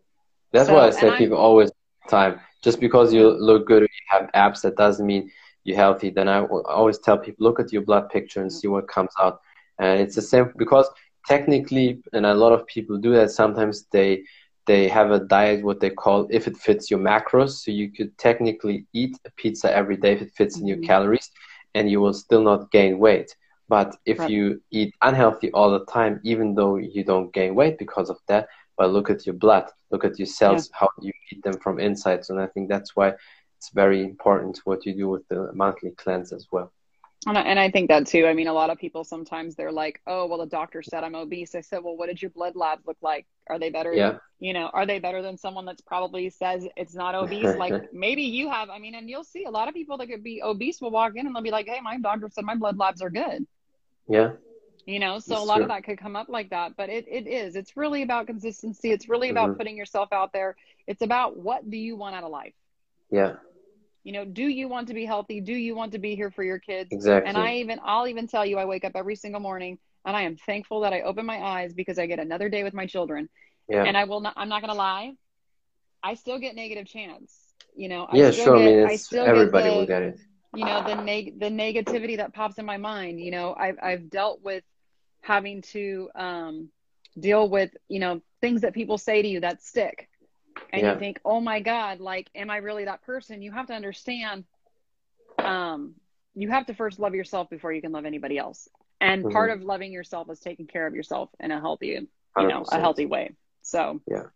That's 0.54 0.68
so, 0.68 0.76
why 0.76 0.88
I 0.88 0.90
say 0.92 1.18
people 1.18 1.38
always 1.38 1.72
time. 2.10 2.40
Just 2.64 2.80
because 2.80 3.14
you 3.14 3.30
look 3.30 3.68
good 3.68 3.84
or 3.84 3.86
you 3.86 4.06
have 4.10 4.30
abs, 4.34 4.62
that 4.62 4.76
doesn't 4.76 5.06
mean 5.06 5.32
you're 5.64 5.78
healthy. 5.78 6.10
Then 6.10 6.28
I 6.28 6.44
always 6.44 7.00
tell 7.00 7.18
people, 7.18 7.46
look 7.46 7.60
at 7.60 7.72
your 7.72 7.84
blood 7.84 8.10
picture 8.10 8.42
and 8.42 8.52
see 8.52 8.68
what 8.68 8.88
comes 8.88 9.12
out. 9.20 9.40
And 9.80 10.00
it's 10.02 10.16
the 10.16 10.22
same 10.22 10.52
because 10.58 10.90
technically, 11.26 12.02
and 12.14 12.26
a 12.26 12.34
lot 12.34 12.52
of 12.52 12.66
people 12.68 12.98
do 12.98 13.14
that. 13.14 13.32
Sometimes 13.32 13.86
they 13.92 14.24
they 14.66 14.88
have 14.88 15.12
a 15.12 15.20
diet 15.20 15.64
what 15.64 15.80
they 15.80 15.90
call 15.90 16.28
if 16.30 16.48
it 16.48 16.58
fits 16.58 16.90
your 16.92 17.00
macros 17.00 17.64
so 17.64 17.72
you 17.72 17.92
could 17.92 18.16
technically 18.18 18.86
eat 18.94 19.18
a 19.26 19.32
pizza 19.32 19.76
every 19.76 19.98
day 19.98 20.14
if 20.14 20.22
it 20.22 20.32
fits 20.36 20.56
mm-hmm. 20.56 20.64
in 20.64 20.68
your 20.68 20.78
mm-hmm. 20.78 20.86
calories 20.86 21.32
and 21.76 21.90
you 21.90 22.00
will 22.00 22.14
still 22.14 22.44
not 22.44 22.72
gain 22.72 23.00
weight 23.00 23.36
but 23.68 23.96
if 24.06 24.20
right. 24.20 24.30
you 24.30 24.62
eat 24.72 24.94
unhealthy 25.02 25.52
all 25.52 25.72
the 25.72 25.86
time 25.86 26.20
even 26.24 26.56
though 26.56 26.76
you 26.78 27.04
don't 27.04 27.34
gain 27.34 27.56
weight 27.56 27.78
because 27.78 28.10
of 28.10 28.18
that 28.28 28.48
but 28.78 28.92
look 28.92 29.10
at 29.10 29.26
your 29.26 29.36
blood 29.36 29.66
look 29.92 30.04
at 30.04 30.18
your 30.18 30.26
cells 30.26 30.70
yeah. 30.72 30.80
how 30.80 30.90
you 31.02 31.12
eat 31.32 31.44
them 31.44 31.58
from 31.60 31.80
inside 31.80 32.24
so 32.26 32.34
and 32.34 32.44
i 32.44 32.48
think 32.48 32.70
that's 32.70 32.96
why 32.96 33.14
it's 33.58 33.70
very 33.74 34.04
important 34.04 34.60
what 34.66 34.86
you 34.86 34.94
do 34.94 35.10
with 35.10 35.28
the 35.28 35.52
monthly 35.54 35.92
cleanse 35.92 36.32
as 36.32 36.48
well 36.52 36.72
And 37.28 37.38
I, 37.38 37.42
and 37.42 37.60
I 37.60 37.70
think 37.70 37.90
that 37.90 38.08
too. 38.08 38.26
I 38.28 38.34
mean, 38.34 38.48
a 38.48 38.54
lot 38.54 38.70
of 38.70 38.78
people 38.78 39.04
sometimes 39.04 39.56
they're 39.56 39.74
like, 39.74 40.02
"Oh, 40.08 40.26
well, 40.26 40.38
the 40.38 40.46
doctor 40.46 40.82
said 40.82 41.04
I'm 41.04 41.16
obese." 41.16 41.54
I 41.54 41.62
said, 41.62 41.84
"Well, 41.84 41.98
what 41.98 42.08
did 42.08 42.22
your 42.22 42.32
blood 42.32 42.56
labs 42.56 42.86
look 42.88 42.98
like? 43.02 43.26
Are 43.48 43.60
they 43.60 43.70
better? 43.70 43.94
Yeah. 43.94 44.18
You 44.40 44.54
know, 44.54 44.68
are 44.68 44.86
they 44.86 45.00
better 45.00 45.22
than 45.22 45.38
someone 45.38 45.66
that's 45.66 45.82
probably 45.82 46.30
says 46.30 46.66
it's 46.78 46.96
not 46.96 47.16
obese? 47.16 47.58
like 47.58 47.94
maybe 47.94 48.24
you 48.24 48.50
have. 48.50 48.70
I 48.70 48.80
mean, 48.80 48.96
and 48.96 49.10
you'll 49.10 49.26
see 49.26 49.44
a 49.44 49.52
lot 49.52 49.68
of 49.68 49.74
people 49.74 49.98
that 49.98 50.08
could 50.08 50.24
be 50.24 50.42
obese 50.42 50.80
will 50.80 50.92
walk 50.92 51.18
in 51.18 51.28
and 51.28 51.36
they'll 51.36 51.44
be 51.44 51.52
like, 51.52 51.68
"Hey, 51.68 51.82
my 51.82 51.98
doctor 51.98 52.30
said 52.32 52.46
my 52.46 52.56
blood 52.56 52.78
labs 52.78 53.02
are 53.02 53.10
good." 53.10 53.46
Yeah. 54.08 54.32
You 54.86 55.00
know, 55.00 55.20
so 55.20 55.32
That's 55.32 55.42
a 55.42 55.46
lot 55.46 55.56
true. 55.56 55.64
of 55.64 55.70
that 55.70 55.84
could 55.84 56.00
come 56.00 56.16
up 56.16 56.30
like 56.30 56.50
that, 56.52 56.78
but 56.78 56.90
it, 56.90 57.06
it 57.08 57.28
is. 57.28 57.56
It's 57.56 57.76
really 57.76 58.02
about 58.02 58.28
consistency. 58.28 58.92
It's 58.92 59.08
really 59.10 59.30
about 59.30 59.52
Mhm. 59.52 59.58
putting 59.58 59.78
yourself 59.78 60.12
out 60.14 60.32
there. 60.32 60.56
It's 60.88 61.02
about 61.02 61.38
what 61.38 61.70
do 61.70 61.78
you 61.78 61.96
want 61.98 62.16
out 62.16 62.24
of 62.24 62.32
life? 62.32 62.54
Yeah. 63.12 63.36
You 64.10 64.14
know, 64.14 64.26
do 64.26 64.48
you 64.48 64.68
want 64.68 64.88
to 64.88 64.96
be 64.96 65.06
healthy? 65.06 65.40
Do 65.40 65.54
you 65.54 65.76
want 65.76 65.92
to 65.92 66.00
be 66.00 66.16
here 66.16 66.32
for 66.32 66.44
your 66.44 66.58
kids? 66.58 66.90
Exactly. 66.92 67.30
And 67.30 67.38
I 67.38 67.58
even, 67.58 67.80
I'll 67.84 68.08
even 68.08 68.26
tell 68.26 68.44
you, 68.44 68.58
I 68.58 68.66
wake 68.66 68.84
up 68.84 68.94
every 68.96 69.16
single 69.16 69.40
morning 69.40 69.78
and 70.04 70.18
I 70.18 70.24
am 70.24 70.36
thankful 70.36 70.80
that 70.80 70.94
I 70.94 71.02
open 71.02 71.28
my 71.28 71.40
eyes 71.40 71.76
because 71.76 72.00
I 72.00 72.08
get 72.08 72.18
another 72.18 72.50
day 72.50 72.64
with 72.64 72.74
my 72.74 72.88
children. 72.88 73.30
yeah. 73.68 73.84
And 73.84 73.96
I 73.96 74.06
will 74.06 74.20
not, 74.20 74.34
I'm 74.36 74.50
not 74.50 74.64
going 74.64 74.72
to 74.72 74.76
lie. 74.76 75.14
I 76.02 76.16
still 76.16 76.40
get 76.40 76.56
negative 76.56 76.88
chance. 76.88 77.38
You 77.76 77.88
know, 77.88 78.06
I 78.06 78.18
yeah, 78.18 78.32
still 78.32 78.46
sure. 78.46 78.56
I 78.56 78.64
get, 78.64 78.76
mean, 78.78 78.88
I 78.88 78.96
still 78.96 79.26
everybody 79.28 79.66
get 79.66 79.74
the, 79.74 79.78
will 79.78 79.86
get 79.86 80.02
it. 80.02 80.20
you 80.56 80.66
know, 80.66 80.84
the 80.88 80.96
neg, 80.96 81.40
the 81.40 81.52
negativity 81.52 82.18
that 82.18 82.34
pops 82.34 82.58
in 82.58 82.66
my 82.66 82.78
mind. 82.78 83.20
You 83.20 83.30
know, 83.30 83.54
I've, 83.56 83.78
I've 83.80 84.10
dealt 84.10 84.42
with 84.42 84.64
having 85.22 85.62
to, 85.74 86.10
um, 86.16 86.70
deal 87.20 87.48
with, 87.48 87.70
you 87.88 88.00
know, 88.00 88.22
things 88.42 88.62
that 88.62 88.74
people 88.74 88.98
say 88.98 89.22
to 89.22 89.28
you 89.28 89.42
that 89.42 89.62
stick. 89.62 90.10
And 90.72 90.82
Yeah. 90.82 90.94
you 90.94 91.00
think, 91.00 91.20
oh 91.26 91.40
my 91.42 91.60
God, 91.60 92.00
like, 92.00 92.30
am 92.36 92.50
I 92.50 92.58
really 92.58 92.86
that 92.86 93.02
person? 93.04 93.42
You 93.42 93.52
have 93.52 93.68
to 93.68 93.74
understand 93.74 94.46
um, 95.40 95.96
you 96.36 96.50
have 96.50 96.66
to 96.68 96.74
first 96.74 97.00
love 97.00 97.16
yourself 97.16 97.50
before 97.50 97.72
you 97.74 97.82
can 97.82 97.92
love 97.92 98.06
anybody 98.06 98.38
else. 98.38 98.68
And 99.02 99.26
Mhm. 99.26 99.32
part 99.32 99.50
of 99.52 99.64
loving 99.64 99.92
yourself 99.92 100.30
is 100.30 100.40
taking 100.40 100.68
care 100.68 100.86
of 100.88 100.96
yourself 100.96 101.30
in 101.40 101.52
a 101.52 101.60
healthy, 101.60 102.08
you 102.38 102.48
know, 102.48 102.66
a 102.70 102.80
healthy 102.80 103.06
way. 103.06 103.36
So 103.62 104.02
yeah, 104.08 104.28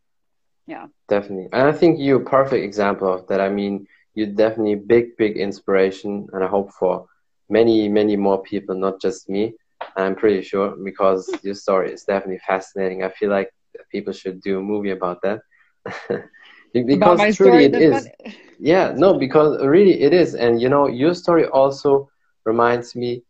yeah, 0.68 0.88
Definitely. 1.10 1.50
And 1.52 1.68
I 1.68 1.72
think 1.72 2.00
you're 2.00 2.22
a 2.22 2.26
perfect 2.26 2.64
example 2.64 3.12
of 3.12 3.28
that. 3.28 3.42
I 3.42 3.50
mean, 3.50 3.88
you're 4.16 4.28
definitely 4.28 4.76
big, 4.76 5.16
big 5.18 5.38
inspiration. 5.38 6.28
And 6.34 6.44
I 6.44 6.48
hope 6.48 6.72
for 6.72 7.06
many, 7.50 7.88
many 7.90 8.16
more 8.16 8.42
people, 8.42 8.76
not 8.76 9.02
just 9.02 9.30
me. 9.30 9.54
I'm 9.98 10.16
pretty 10.16 10.42
sure 10.42 10.76
because 10.84 11.30
your 11.44 11.56
story 11.56 11.92
is 11.92 12.04
definitely 12.04 12.40
fascinating. 12.48 13.04
I 13.04 13.10
feel 13.10 13.30
like 13.30 13.50
people 13.92 14.14
should 14.14 14.42
do 14.42 14.60
a 14.60 14.62
movie 14.62 14.92
about 14.92 15.22
that. 15.24 15.42
because 16.86 17.28
truly 17.32 17.64
story, 17.64 17.66
it 17.66 17.76
is. 17.76 18.08
fun- 18.08 18.12
Yeah, 18.60 18.94
no, 18.96 19.18
because 19.18 19.64
really 19.66 20.02
it 20.02 20.14
is. 20.14 20.36
And 20.36 20.62
you 20.62 20.70
know, 20.70 20.88
your 20.88 21.14
story 21.14 21.46
also 21.46 22.08
reminds 22.46 22.96
me 22.96 23.22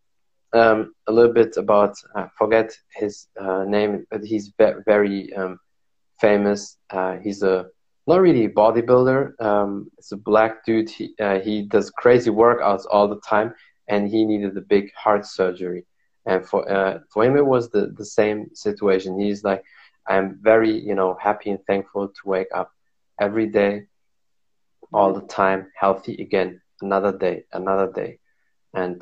um, 0.54 0.94
a 1.08 1.12
little 1.12 1.34
bit 1.34 1.58
about, 1.58 1.94
I 2.16 2.28
forget 2.38 2.72
his 2.96 3.28
uh, 3.40 3.64
name, 3.66 4.06
but 4.12 4.22
he's 4.24 4.52
ve- 4.60 4.82
very 4.86 5.34
um, 5.36 5.60
famous. 6.20 6.78
Uh, 6.90 7.18
he's 7.24 7.42
a 7.44 7.66
not 8.08 8.22
really 8.22 8.46
a 8.46 8.50
bodybuilder. 8.50 9.40
Um, 9.42 9.88
it's 9.98 10.12
a 10.12 10.18
black 10.18 10.64
dude. 10.66 10.90
He, 10.90 11.14
uh, 11.20 11.40
he 11.40 11.64
does 11.64 11.90
crazy 11.92 12.30
workouts 12.32 12.84
all 12.92 13.08
the 13.08 13.20
time, 13.28 13.54
and 13.88 14.08
he 14.10 14.26
needed 14.26 14.58
a 14.58 14.62
big 14.62 14.92
heart 14.96 15.26
surgery. 15.26 15.86
And 16.26 16.46
for 16.46 16.70
uh, 16.72 17.00
for 17.14 17.24
him, 17.24 17.36
it 17.38 17.46
was 17.46 17.70
the, 17.70 17.94
the 17.98 18.06
same 18.06 18.48
situation. 18.54 19.20
He's 19.20 19.44
like, 19.44 19.64
I'm 20.08 20.40
very 20.42 20.72
you 20.72 20.96
know 20.96 21.18
happy 21.22 21.50
and 21.52 21.60
thankful 21.66 22.08
to 22.08 22.22
wake 22.26 22.48
up 22.56 22.72
every 23.20 23.48
day 23.48 23.88
all 24.94 25.14
the 25.14 25.22
time, 25.28 25.72
healthy 25.80 26.16
again, 26.22 26.62
another 26.82 27.16
day, 27.18 27.44
another 27.54 27.92
day, 27.92 28.20
and 28.74 29.02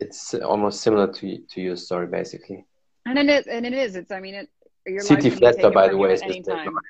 it's 0.00 0.34
almost 0.34 0.80
similar 0.82 1.12
to 1.12 1.38
to 1.50 1.60
your 1.60 1.76
story, 1.76 2.06
basically. 2.06 2.64
and 3.06 3.18
it 3.18 3.28
is, 3.28 3.46
and 3.46 3.66
it 3.66 3.72
is, 3.72 3.96
it's, 3.96 4.10
I 4.10 4.20
mean, 4.20 4.34
it, 4.34 4.48
your 4.86 5.04
life 5.04 5.26
C.T. 5.26 5.28
can 5.28 5.38
be 5.38 5.48
Fletcher, 5.48 5.70
by 5.70 5.88
the 5.88 5.96
way, 5.98 6.12
is 6.14 6.22
his 6.26 6.40
name. 6.40 6.44
time. 6.46 6.80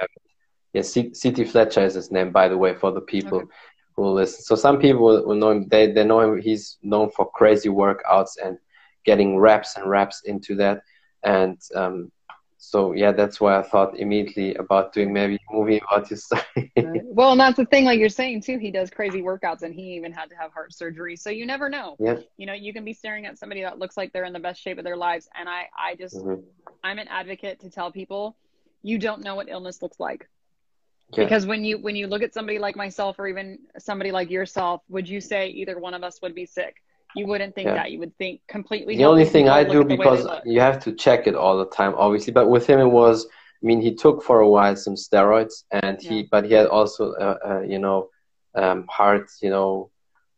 Yeah, 0.72 0.82
C- 0.82 1.14
C.T. 1.14 1.44
Fletcher 1.44 1.82
is 1.84 1.94
his 1.94 2.10
name, 2.10 2.30
by 2.32 2.48
the 2.48 2.58
way, 2.58 2.74
for 2.74 2.92
the 2.92 3.00
people 3.00 3.42
Okay. 3.42 3.48
who 3.96 4.08
listen. 4.10 4.42
So 4.42 4.54
some 4.54 4.78
people 4.78 5.02
will 5.04 5.26
will 5.26 5.34
know 5.36 5.50
him. 5.50 5.68
They 5.68 5.90
they 5.92 6.04
know 6.04 6.20
him. 6.20 6.40
He's 6.40 6.78
known 6.82 7.10
for 7.10 7.30
crazy 7.34 7.68
workouts 7.68 8.32
and 8.42 8.58
getting 9.04 9.38
reps 9.38 9.76
and 9.76 9.88
reps 9.88 10.22
into 10.24 10.54
that. 10.56 10.80
And 11.24 11.58
um, 11.74 12.10
so 12.62 12.92
yeah, 12.92 13.10
that's 13.10 13.40
why 13.40 13.58
I 13.58 13.62
thought 13.62 13.98
immediately 13.98 14.54
about 14.54 14.92
doing 14.92 15.14
maybe 15.14 15.36
a 15.36 15.54
movie 15.54 15.80
about 15.90 16.06
story. 16.06 16.42
Right. 16.76 17.00
Well, 17.04 17.32
and 17.32 17.40
that's 17.40 17.56
the 17.56 17.64
thing, 17.64 17.86
like 17.86 17.98
you're 17.98 18.10
saying 18.10 18.42
too, 18.42 18.58
he 18.58 18.70
does 18.70 18.90
crazy 18.90 19.22
workouts 19.22 19.62
and 19.62 19.74
he 19.74 19.94
even 19.94 20.12
had 20.12 20.28
to 20.28 20.36
have 20.36 20.52
heart 20.52 20.74
surgery. 20.74 21.16
So 21.16 21.30
you 21.30 21.46
never 21.46 21.70
know. 21.70 21.96
Yeah. 21.98 22.18
You 22.36 22.44
know, 22.44 22.52
you 22.52 22.74
can 22.74 22.84
be 22.84 22.92
staring 22.92 23.24
at 23.24 23.38
somebody 23.38 23.62
that 23.62 23.78
looks 23.78 23.96
like 23.96 24.12
they're 24.12 24.24
in 24.24 24.34
the 24.34 24.40
best 24.40 24.60
shape 24.60 24.76
of 24.76 24.84
their 24.84 24.96
lives. 24.96 25.26
And 25.38 25.48
I, 25.48 25.68
I 25.76 25.94
just, 25.94 26.16
Mhm. 26.16 26.42
I'm 26.84 26.98
an 26.98 27.08
advocate 27.08 27.60
to 27.60 27.70
tell 27.70 27.90
people 27.90 28.36
you 28.82 28.98
don't 28.98 29.22
know 29.22 29.34
what 29.36 29.48
illness 29.48 29.80
looks 29.80 29.98
like. 29.98 30.28
Yeah. 31.14 31.24
Because 31.24 31.46
when 31.46 31.64
you 31.64 31.78
when 31.78 31.96
you 31.96 32.06
look 32.08 32.22
at 32.22 32.34
somebody 32.34 32.58
like 32.58 32.76
myself 32.76 33.18
or 33.18 33.26
even 33.26 33.58
somebody 33.78 34.12
like 34.12 34.30
yourself, 34.30 34.82
would 34.90 35.08
you 35.08 35.20
say 35.20 35.48
either 35.48 35.78
one 35.78 35.94
of 35.94 36.02
us 36.04 36.20
would 36.22 36.34
be 36.34 36.44
sick? 36.46 36.76
You 37.14 37.26
wouldn't 37.26 37.54
think 37.54 37.66
Yeah. 37.66 37.74
that. 37.74 37.90
You 37.90 37.98
would 37.98 38.16
think 38.18 38.40
completely. 38.48 38.96
The 38.96 39.04
only 39.04 39.24
thing 39.24 39.48
I 39.48 39.64
do 39.64 39.80
at 39.82 39.88
the 39.88 39.96
way 39.96 40.04
they 40.04 40.16
because 40.16 40.40
you 40.44 40.60
have 40.60 40.78
to 40.84 40.92
check 40.92 41.26
it 41.26 41.34
all 41.34 41.58
the 41.58 41.66
time, 41.66 41.94
obviously. 41.96 42.32
But 42.32 42.48
with 42.48 42.66
him, 42.66 42.80
it 42.80 42.92
was. 43.02 43.26
I 43.62 43.66
mean, 43.66 43.80
he 43.82 43.94
took 43.94 44.22
for 44.22 44.40
a 44.40 44.48
while 44.48 44.74
some 44.74 44.94
steroids, 44.94 45.64
and 45.70 46.00
he, 46.00 46.20
Yeah. 46.20 46.26
but 46.30 46.46
he 46.46 46.54
had 46.54 46.66
also, 46.66 47.12
uh, 47.12 47.38
uh, 47.44 47.60
you 47.60 47.78
know, 47.78 48.08
um, 48.54 48.86
heart. 48.88 49.28
You 49.42 49.50
know, 49.50 49.90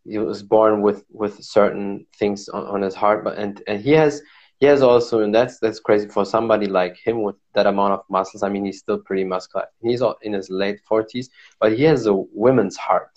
he 0.05 0.19
was 0.19 0.43
born 0.43 0.83
with 0.83 1.05
with 1.13 1.43
certain 1.43 2.07
things 2.19 2.49
on, 2.49 2.65
on 2.67 2.83
his 2.83 2.95
heart, 2.95 3.23
but 3.23 3.39
and 3.39 3.63
and 3.69 3.81
he 3.81 3.93
has 3.93 4.23
he 4.59 4.67
has 4.67 4.83
also, 4.83 5.21
and 5.21 5.35
that's 5.35 5.59
that's 5.61 5.81
crazy 5.81 6.09
for 6.09 6.25
somebody 6.25 6.67
like 6.67 6.97
him 7.05 7.23
with 7.23 7.37
that 7.55 7.67
amount 7.67 7.93
of 7.95 8.01
muscles. 8.09 8.43
I 8.43 8.49
mean, 8.49 8.65
he's 8.65 8.79
still 8.81 8.99
pretty 8.99 9.25
muscular. 9.25 9.67
He's 9.83 10.03
all 10.03 10.17
in 10.23 10.33
his 10.33 10.51
late 10.51 10.81
forties, 10.89 11.31
but 11.61 11.73
he 11.77 11.85
has 11.85 12.07
a 12.07 12.15
woman's 12.15 12.77
heart 12.77 13.11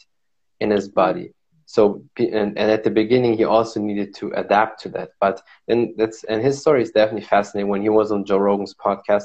in 0.59 0.69
his 0.71 0.87
body. 0.89 1.33
So 1.66 2.03
and, 2.18 2.57
and 2.57 2.72
at 2.72 2.84
the 2.84 2.91
beginning, 2.91 3.38
he 3.38 3.43
also 3.45 3.80
needed 3.80 4.13
to 4.16 4.32
adapt 4.36 4.82
to 4.82 4.89
that. 4.89 5.09
But 5.20 5.41
and 5.68 5.93
that's 5.97 6.24
and 6.26 6.41
his 6.41 6.59
story 6.61 6.82
is 6.84 6.91
definitely 6.91 7.28
fascinating. 7.28 7.70
When 7.70 7.82
he 7.82 7.89
was 7.89 8.11
on 8.11 8.26
Joe 8.26 8.38
Rogan's 8.38 8.76
podcast, 8.76 9.24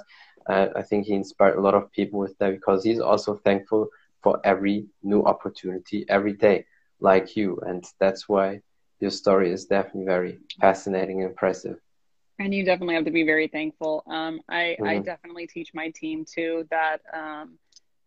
uh, 0.48 0.68
I 0.76 0.82
think 0.82 1.06
he 1.06 1.14
inspired 1.14 1.56
a 1.56 1.60
lot 1.60 1.74
of 1.74 1.90
people 1.92 2.18
with 2.20 2.36
that 2.38 2.52
because 2.52 2.84
he's 2.84 3.00
also 3.00 3.34
thankful 3.44 3.88
for 4.22 4.40
every 4.44 4.86
new 5.02 5.22
opportunity 5.24 6.04
every 6.08 6.34
day, 6.34 6.64
like 7.00 7.36
you. 7.36 7.58
And 7.66 7.84
that's 8.00 8.28
why 8.28 8.60
your 9.00 9.10
story 9.10 9.50
is 9.52 9.66
definitely 9.66 10.06
very 10.06 10.38
fascinating 10.60 11.20
and 11.20 11.30
impressive. 11.30 11.76
And 12.38 12.54
you 12.54 12.64
definitely 12.64 12.94
have 12.94 13.04
to 13.04 13.10
be 13.10 13.24
very 13.24 13.48
thankful. 13.48 14.02
Um, 14.06 14.40
I, 14.48 14.78
I 14.84 14.98
Mhm. 14.98 15.00
definitely 15.00 15.46
teach 15.46 15.72
my 15.74 15.90
team 15.90 16.24
too 16.24 16.66
that 16.70 17.00
um, 17.12 17.58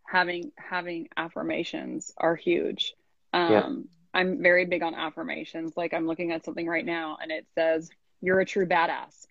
having 0.08 0.52
having 0.58 1.08
affirmations 1.18 2.12
are 2.18 2.36
huge. 2.36 2.94
Um, 3.34 3.88
Yeah. 3.88 4.03
I'm 4.14 4.41
very 4.41 4.66
big 4.66 4.84
on 4.84 4.95
affirmations. 4.95 5.74
Like 5.76 5.93
I'm 5.93 6.07
looking 6.07 6.32
at 6.32 6.45
something 6.45 6.68
right 6.68 6.86
now, 6.86 7.18
and 7.22 7.32
it 7.32 7.47
says, 7.55 7.89
"You're 8.22 8.39
a 8.39 8.45
true 8.45 8.68
badass." 8.68 9.26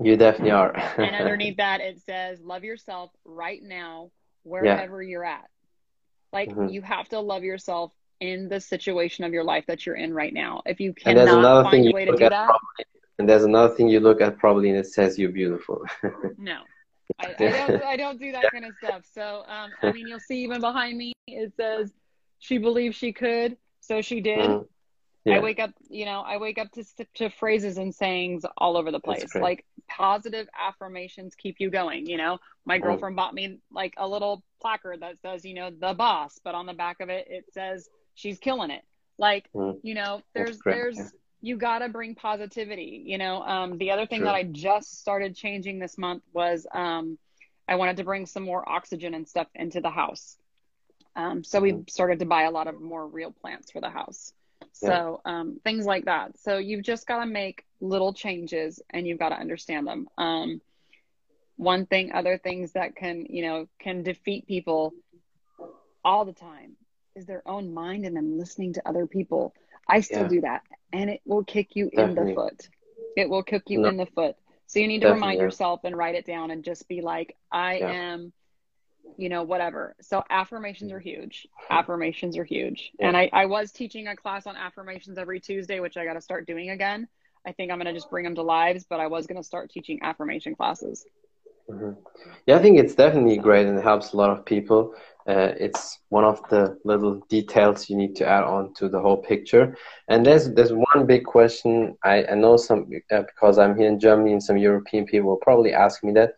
You 0.00 0.16
definitely 0.16 0.52
are. 0.52 0.74
and 0.98 1.14
underneath 1.14 1.56
that, 1.58 1.80
it 1.80 2.00
says, 2.00 2.40
"Love 2.40 2.64
yourself 2.64 3.10
right 3.24 3.62
now, 3.62 4.10
wherever 4.42 5.02
you're 5.02 5.24
at." 5.24 5.48
Like 6.32 6.50
Mhm. 6.50 6.72
you 6.72 6.82
have 6.82 7.08
to 7.10 7.20
love 7.20 7.44
yourself 7.44 7.92
in 8.20 8.48
the 8.48 8.60
situation 8.60 9.24
of 9.24 9.32
your 9.32 9.44
life 9.44 9.66
that 9.66 9.84
you're 9.86 9.94
in 9.96 10.12
right 10.14 10.32
now. 10.32 10.62
If 10.66 10.80
you 10.80 10.94
and 11.06 11.16
there's 11.16 11.28
cannot 11.28 11.38
another 11.38 11.70
thing 11.70 11.84
find 11.84 11.86
a 11.86 11.88
you 11.88 11.94
way 11.94 12.04
to 12.04 12.10
look 12.10 12.20
do 12.20 12.24
at 12.24 12.30
that, 12.30 12.46
probably, 12.46 12.84
and 13.18 13.28
there's 13.28 13.44
another 13.44 13.74
thing 13.74 13.88
you 13.88 14.00
look 14.00 14.20
at 14.20 14.38
probably, 14.38 14.70
and 14.70 14.78
it 14.78 14.86
says 14.86 15.18
you're 15.18 15.30
beautiful. 15.30 15.84
No, 16.38 16.62
I, 17.18 17.34
I 17.38 17.52
don't. 17.52 17.82
I 17.84 17.96
don't 17.96 18.18
do 18.18 18.32
that 18.32 18.50
kind 18.50 18.64
of 18.64 18.74
stuff. 18.76 19.04
So, 19.12 19.44
um, 19.46 19.72
I 19.80 19.90
mean, 19.90 20.06
you'll 20.06 20.20
see 20.20 20.42
even 20.42 20.60
behind 20.60 20.98
me, 20.98 21.12
it 21.28 21.52
says, 21.56 21.92
"She 22.38 22.58
believed 22.58 22.96
she 22.96 23.12
could, 23.12 23.56
so 23.86 24.00
she 24.02 24.20
did." 24.20 24.38
Mhm. 24.50 24.68
Yeah. 25.24 25.36
I 25.36 25.38
wake 25.40 25.58
up, 25.58 25.70
you 25.88 26.04
know, 26.04 26.20
I 26.20 26.36
wake 26.36 26.58
up 26.58 26.70
to 26.72 26.84
to 27.14 27.30
phrases 27.30 27.78
and 27.78 27.94
sayings 27.94 28.44
all 28.58 28.76
over 28.76 28.90
the 28.90 29.00
place. 29.00 29.34
Like 29.34 29.64
positive 29.88 30.48
affirmations 30.58 31.34
keep 31.34 31.60
you 31.60 31.70
going. 31.70 32.06
You 32.06 32.18
know, 32.18 32.38
my 32.66 32.78
girlfriend 32.78 33.16
bought 33.16 33.32
me 33.32 33.58
like 33.70 33.94
a 33.96 34.06
little 34.06 34.42
placard 34.60 35.00
that 35.00 35.18
says, 35.20 35.44
you 35.44 35.54
know, 35.54 35.70
the 35.70 35.94
boss, 35.94 36.38
but 36.44 36.54
on 36.54 36.66
the 36.66 36.74
back 36.74 37.00
of 37.00 37.08
it, 37.08 37.26
it 37.30 37.46
says 37.52 37.88
she's 38.14 38.38
killing 38.38 38.70
it. 38.70 38.84
Like, 39.16 39.50
Mhm. 39.54 39.80
you 39.82 39.94
know, 39.94 40.20
there's 40.34 40.58
there's 40.58 40.98
yeah. 40.98 41.08
you 41.40 41.56
got 41.56 41.78
to 41.78 41.88
bring 41.88 42.14
positivity. 42.14 43.02
You 43.06 43.16
know, 43.16 43.42
um, 43.44 43.78
the 43.78 43.92
other 43.92 44.06
thing 44.06 44.20
True. 44.20 44.26
that 44.26 44.34
I 44.34 44.42
just 44.42 45.00
started 45.00 45.34
changing 45.34 45.78
this 45.78 45.96
month 45.96 46.22
was 46.34 46.66
um, 46.74 47.18
I 47.66 47.76
wanted 47.76 47.96
to 47.96 48.04
bring 48.04 48.26
some 48.26 48.42
more 48.42 48.68
oxygen 48.68 49.14
and 49.14 49.26
stuff 49.26 49.48
into 49.54 49.80
the 49.80 49.90
house. 49.90 50.36
Um, 51.16 51.44
so 51.44 51.60
we 51.60 51.76
Mhm. 51.76 51.88
started 51.88 52.20
to 52.20 52.26
buy 52.26 52.42
a 52.42 52.50
lot 52.50 52.66
of 52.66 52.80
more 52.80 53.06
real 53.06 53.32
plants 53.32 53.70
for 53.70 53.80
the 53.80 53.90
house. 53.90 54.32
So 54.72 55.20
um, 55.24 55.60
things 55.64 55.86
like 55.86 56.04
that. 56.06 56.38
So 56.38 56.58
you've 56.58 56.82
just 56.84 57.06
got 57.06 57.20
to 57.20 57.26
make 57.26 57.64
little 57.80 58.12
changes 58.12 58.80
and 58.90 59.06
you've 59.06 59.18
got 59.18 59.30
to 59.30 59.36
understand 59.38 59.86
them. 59.86 60.08
Um, 60.18 60.60
one 61.56 61.86
thing, 61.86 62.12
other 62.12 62.38
things 62.38 62.72
that 62.72 62.96
can, 62.96 63.26
you 63.28 63.42
know, 63.42 63.66
can 63.80 64.02
defeat 64.02 64.46
people 64.46 64.94
all 66.04 66.24
the 66.24 66.32
time 66.32 66.76
is 67.14 67.26
their 67.26 67.42
own 67.46 67.72
mind 67.74 68.04
and 68.04 68.16
them 68.16 68.38
listening 68.38 68.72
to 68.74 68.88
other 68.88 69.06
people. 69.06 69.54
I 69.88 70.00
still 70.00 70.24
Yeah. 70.24 70.28
do 70.28 70.40
that, 70.42 70.62
and 70.92 71.10
it 71.10 71.20
will 71.24 71.44
kick 71.44 71.76
you 71.76 71.88
in 71.92 72.14
the 72.14 72.26
foot. 72.34 72.68
It 73.16 73.28
will 73.28 73.42
kick 73.42 73.64
you 73.68 73.80
No. 73.80 73.88
in 73.88 73.96
the 73.96 74.06
foot. 74.06 74.36
So 74.66 74.80
you 74.80 74.88
need 74.88 75.00
to 75.00 75.08
Definitely, 75.08 75.08
remind 75.08 75.40
yourself 75.40 75.80
and 75.84 75.96
write 75.96 76.14
it 76.14 76.26
down 76.26 76.50
and 76.50 76.64
just 76.64 76.88
be 76.88 77.00
like, 77.02 77.36
I 77.52 77.74
Yeah. 77.78 77.86
am, 77.86 78.32
you 79.16 79.28
know, 79.28 79.42
whatever. 79.42 79.94
So 80.00 80.22
affirmations 80.30 80.92
are 80.92 81.00
huge. 81.00 81.46
Affirmations 81.70 82.36
are 82.36 82.44
huge. 82.44 82.92
And 83.00 83.16
I, 83.16 83.30
I 83.32 83.46
was 83.46 83.72
teaching 83.72 84.08
a 84.08 84.16
class 84.16 84.46
on 84.46 84.56
affirmations 84.56 85.18
every 85.18 85.40
Tuesday, 85.40 85.80
which 85.80 85.96
I 85.96 86.04
got 86.04 86.14
to 86.14 86.20
start 86.20 86.46
doing 86.46 86.70
again. 86.70 87.08
I 87.46 87.52
think 87.52 87.70
I'm 87.70 87.78
going 87.78 87.86
to 87.86 87.92
just 87.92 88.10
bring 88.10 88.24
them 88.24 88.34
to 88.36 88.42
lives, 88.42 88.86
but 88.88 89.00
I 89.00 89.06
was 89.06 89.26
going 89.26 89.36
to 89.40 89.46
start 89.46 89.70
teaching 89.70 90.00
affirmation 90.02 90.54
classes. 90.54 91.06
hmm 91.70 91.92
Yeah, 92.46 92.56
I 92.56 92.62
think 92.62 92.78
it's 92.78 92.94
definitely 92.94 93.38
great 93.38 93.66
and 93.66 93.78
it 93.78 93.82
helps 93.82 94.12
a 94.12 94.16
lot 94.16 94.30
of 94.30 94.44
people. 94.44 94.94
Uh, 95.26 95.52
it's 95.58 95.98
one 96.10 96.24
of 96.24 96.40
the 96.50 96.78
little 96.84 97.20
details 97.30 97.88
you 97.88 97.96
need 97.96 98.14
to 98.16 98.26
add 98.26 98.44
on 98.44 98.74
to 98.74 98.88
the 98.88 99.00
whole 99.00 99.16
picture. 99.16 99.76
And 100.08 100.24
there's 100.26 100.52
there's 100.52 100.72
one 100.72 101.06
big 101.06 101.24
question. 101.24 101.96
I, 102.04 102.24
I 102.26 102.34
know 102.34 102.56
some 102.58 102.90
uh, 103.10 103.22
because 103.22 103.58
I'm 103.58 103.76
here 103.76 103.88
in 103.88 103.98
Germany 103.98 104.32
and 104.32 104.42
some 104.42 104.58
European 104.58 105.06
people 105.06 105.30
will 105.30 105.44
probably 105.48 105.72
ask 105.72 106.04
me 106.04 106.12
that. 106.12 106.32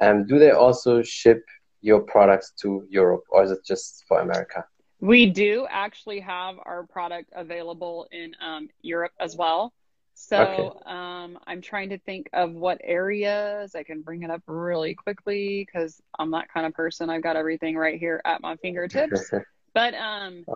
Um, 0.00 0.26
do 0.26 0.38
they 0.38 0.52
also 0.52 1.02
ship 1.02 1.44
your 1.80 2.00
products 2.02 2.52
to 2.62 2.84
Europe 2.90 3.24
or 3.30 3.44
is 3.44 3.50
it 3.50 3.64
just 3.66 4.04
for 4.08 4.20
America? 4.20 4.64
We 5.00 5.26
do 5.26 5.66
actually 5.68 6.20
have 6.20 6.56
our 6.64 6.86
product 6.86 7.30
available 7.34 8.08
in 8.10 8.34
um, 8.40 8.68
Europe 8.82 9.12
as 9.20 9.36
well. 9.36 9.72
So 10.14 10.38
Okay. 10.40 10.70
um, 10.86 11.38
I'm 11.46 11.60
trying 11.60 11.90
to 11.90 11.98
think 11.98 12.28
of 12.32 12.52
what 12.52 12.80
areas 12.82 13.74
I 13.76 13.84
can 13.84 14.02
bring 14.02 14.22
it 14.24 14.30
up 14.30 14.42
really 14.46 14.94
quickly 14.94 15.64
because 15.64 16.00
I'm 16.18 16.32
that 16.32 16.48
kind 16.52 16.66
of 16.66 16.74
person. 16.74 17.10
I've 17.10 17.22
got 17.22 17.36
everything 17.36 17.76
right 17.76 17.98
here 17.98 18.20
at 18.24 18.40
my 18.42 18.56
fingertips. 18.56 19.30
But 19.74 19.94
um, 19.94 20.46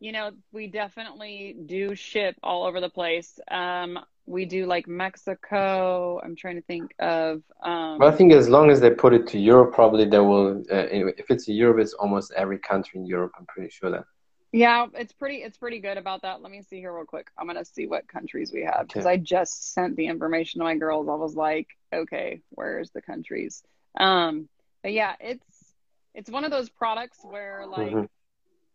you 0.00 0.12
know, 0.12 0.32
we 0.52 0.66
definitely 0.66 1.56
do 1.66 1.94
ship 1.94 2.36
all 2.42 2.64
over 2.64 2.80
the 2.80 2.90
place. 2.90 3.38
Um, 3.48 3.98
we 4.26 4.44
do 4.44 4.66
like 4.66 4.86
Mexico. 4.86 6.20
I'm 6.22 6.36
trying 6.36 6.56
to 6.56 6.62
think 6.62 6.94
of 6.98 7.42
um, 7.62 7.98
Well, 7.98 8.08
I 8.12 8.16
think 8.16 8.32
as 8.32 8.48
long 8.48 8.70
as 8.70 8.80
they 8.80 8.90
put 8.90 9.12
it 9.14 9.26
to 9.28 9.38
Europe, 9.38 9.74
probably 9.74 10.04
they 10.04 10.18
will. 10.18 10.62
Uh, 10.70 10.86
if 11.18 11.30
it's 11.30 11.48
Europe, 11.48 11.78
it's 11.80 11.94
almost 11.94 12.32
every 12.36 12.58
country 12.58 13.00
in 13.00 13.06
Europe. 13.06 13.32
I'm 13.38 13.46
pretty 13.46 13.70
sure 13.70 13.90
that. 13.90 14.04
Yeah, 14.52 14.86
it's 14.94 15.12
pretty 15.14 15.36
it's 15.36 15.56
pretty 15.56 15.80
good 15.80 15.96
about 15.96 16.22
that. 16.22 16.42
Let 16.42 16.52
me 16.52 16.62
see 16.62 16.76
here 16.76 16.94
real 16.94 17.06
quick. 17.06 17.28
I'm 17.38 17.46
gonna 17.46 17.64
see 17.64 17.86
what 17.86 18.06
countries 18.06 18.52
we 18.52 18.62
have 18.62 18.86
because 18.86 19.06
Okay. 19.06 19.14
I 19.14 19.16
just 19.16 19.72
sent 19.72 19.96
the 19.96 20.06
information 20.06 20.60
to 20.60 20.64
my 20.64 20.76
girls. 20.76 21.08
I 21.08 21.14
was 21.14 21.34
like, 21.34 21.68
okay, 21.92 22.42
where's 22.50 22.90
the 22.90 23.00
countries? 23.02 23.62
Um, 23.98 24.48
but 24.82 24.92
yeah, 24.92 25.14
it's 25.20 25.74
it's 26.14 26.30
one 26.30 26.44
of 26.44 26.50
those 26.50 26.68
products 26.68 27.18
where 27.22 27.66
like 27.66 27.92
Mhm. 27.92 28.08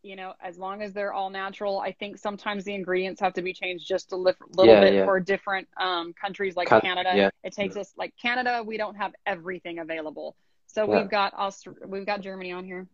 You 0.07 0.15
know, 0.15 0.33
as 0.41 0.57
long 0.57 0.81
as 0.81 0.93
they're 0.93 1.13
all 1.13 1.29
natural, 1.29 1.79
I 1.79 1.91
think 1.91 2.17
sometimes 2.17 2.63
the 2.63 2.73
ingredients 2.73 3.19
have 3.21 3.33
to 3.33 3.41
be 3.41 3.53
changed 3.53 3.87
just 3.87 4.11
a 4.13 4.15
li- 4.15 4.33
little 4.55 4.73
Yeah, 4.73 4.81
bit 4.81 4.93
yeah. 4.93 5.05
for 5.05 5.19
different 5.19 5.67
um, 5.79 6.13
countries 6.13 6.55
like 6.55 6.69
Canada. 6.69 7.11
yeah. 7.15 7.29
It 7.43 7.53
takes 7.53 7.75
us 7.75 7.93
like 7.97 8.13
Canada, 8.21 8.63
we 8.65 8.77
don't 8.77 8.95
have 8.95 9.13
everything 9.25 9.79
available. 9.79 10.35
So 10.67 10.85
we've 10.85 11.09
got 11.09 11.33
Aust- 11.35 11.67
we've 11.85 12.05
got 12.05 12.21
Germany 12.21 12.51
on 12.51 12.63
here. 12.63 12.87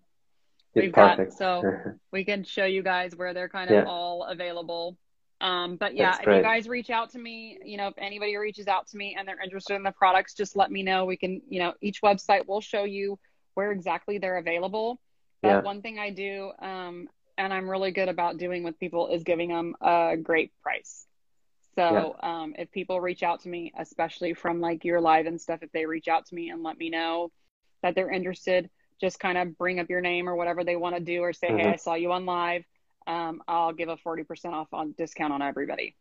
It's 0.74 0.84
We've 0.86 0.92
got 0.92 1.32
so 1.34 1.64
we 2.12 2.24
can 2.24 2.44
show 2.44 2.66
you 2.66 2.82
guys 2.82 3.16
where 3.16 3.34
they're 3.34 3.50
kind 3.50 3.70
of 3.70 3.88
all 3.88 4.24
available. 4.24 4.98
Um, 5.42 5.76
but 5.76 5.96
yeah, 5.96 6.18
if 6.22 6.26
you 6.26 6.42
guys 6.42 6.68
reach 6.70 6.90
out 6.90 7.12
to 7.12 7.20
me, 7.20 7.60
you 7.66 7.76
know, 7.78 7.88
if 7.90 7.96
anybody 7.98 8.36
reaches 8.38 8.68
out 8.68 8.88
to 8.88 8.98
me 8.98 9.16
and 9.20 9.28
they're 9.28 9.42
interested 9.42 9.76
in 9.76 9.84
the 9.84 9.92
products, 9.92 10.34
just 10.34 10.56
let 10.56 10.72
me 10.72 10.82
know. 10.84 11.06
We 11.06 11.18
can, 11.18 11.42
you 11.50 11.60
know, 11.60 11.74
each 11.82 12.02
website 12.02 12.48
will 12.48 12.62
show 12.62 12.86
you 12.86 13.20
where 13.56 13.72
exactly 13.72 14.18
they're 14.18 14.38
available. 14.38 15.00
But 15.44 15.50
Yeah. 15.50 15.62
one 15.62 15.82
thing 15.82 16.00
I 16.00 16.10
do, 16.10 16.54
um, 16.60 17.10
and 17.38 17.54
I'm 17.54 17.70
really 17.70 17.92
good 17.92 18.10
about 18.10 18.38
doing 18.38 18.64
with 18.64 18.80
people 18.80 19.10
is 19.10 19.24
giving 19.24 19.50
them 19.50 19.76
a 19.82 20.16
great 20.18 20.52
price. 20.62 21.06
So 21.76 22.16
um, 22.22 22.56
if 22.58 22.72
people 22.72 23.02
reach 23.02 23.24
out 23.24 23.42
to 23.42 23.50
me, 23.50 23.74
especially 23.78 24.34
from 24.36 24.62
like 24.62 24.86
your 24.86 25.02
live 25.02 25.26
and 25.26 25.42
stuff, 25.42 25.62
if 25.64 25.72
they 25.72 25.86
reach 25.86 26.08
out 26.08 26.26
to 26.28 26.36
me 26.36 26.50
and 26.50 26.64
let 26.64 26.78
me 26.78 26.90
know 26.90 27.32
that 27.82 27.96
they're 27.96 28.12
interested, 28.12 28.70
just 29.02 29.20
kind 29.20 29.38
of 29.38 29.58
bring 29.58 29.80
up 29.80 29.90
your 29.90 30.02
name 30.02 30.30
or 30.30 30.36
whatever 30.36 30.64
they 30.64 30.76
want 30.78 30.96
to 30.96 31.02
do, 31.02 31.22
or 31.22 31.34
say, 31.34 31.48
hey, 31.52 31.64
Mhm. 31.64 31.74
I 31.74 31.76
saw 31.76 31.96
you 31.96 32.12
on 32.14 32.26
live. 32.26 32.64
Um, 33.06 33.44
I'll 33.48 33.74
give 33.74 33.90
a 33.90 33.98
40% 33.98 34.54
off 34.54 34.74
on 34.74 34.94
discount 34.94 35.34
on 35.34 35.42
everybody. 35.42 35.96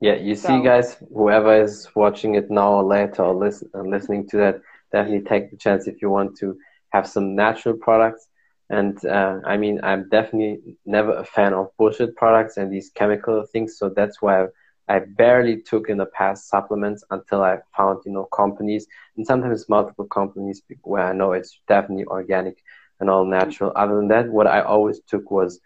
Yeah, 0.00 0.14
you 0.14 0.34
see, 0.34 0.60
guys, 0.62 0.96
whoever 1.14 1.62
is 1.62 1.88
watching 1.94 2.34
it 2.34 2.50
now 2.50 2.72
or 2.74 2.84
later 2.84 3.22
or 3.24 3.34
listen, 3.34 3.70
uh, 3.74 3.82
listening 3.82 4.28
to 4.28 4.36
that, 4.36 4.60
definitely 4.92 5.26
take 5.28 5.50
the 5.50 5.56
chance 5.56 5.86
if 5.86 6.02
you 6.02 6.10
want 6.10 6.36
to 6.38 6.58
have 6.92 7.06
some 7.08 7.34
natural 7.34 7.76
products. 7.76 8.28
And 8.72 9.04
uh, 9.06 9.40
I 9.46 9.56
mean, 9.58 9.80
I'm 9.84 10.08
definitely 10.10 10.76
never 10.86 11.12
a 11.14 11.24
fan 11.24 11.54
of 11.54 11.68
bullshit 11.78 12.16
products 12.16 12.58
and 12.58 12.72
these 12.72 12.90
chemical 12.94 13.44
things. 13.52 13.78
So 13.78 13.90
that's 13.90 14.22
why 14.22 14.46
I 14.88 15.00
barely 15.00 15.62
took 15.62 15.88
in 15.90 15.98
the 15.98 16.06
past 16.06 16.48
supplements 16.48 17.04
until 17.10 17.42
I 17.42 17.58
found, 17.76 18.00
you 18.06 18.12
know, 18.12 18.26
companies 18.34 18.86
and 19.16 19.26
sometimes 19.26 19.68
multiple 19.68 20.06
companies 20.06 20.62
where 20.82 21.04
I 21.04 21.12
know 21.12 21.32
it's 21.32 21.60
definitely 21.68 22.06
organic 22.06 22.58
and 23.00 23.10
all 23.10 23.24
natural. 23.26 23.72
Other 23.76 23.96
than 23.96 24.08
that, 24.08 24.28
what 24.30 24.48
I 24.48 24.62
always 24.62 25.00
took 25.08 25.30
was 25.30 25.60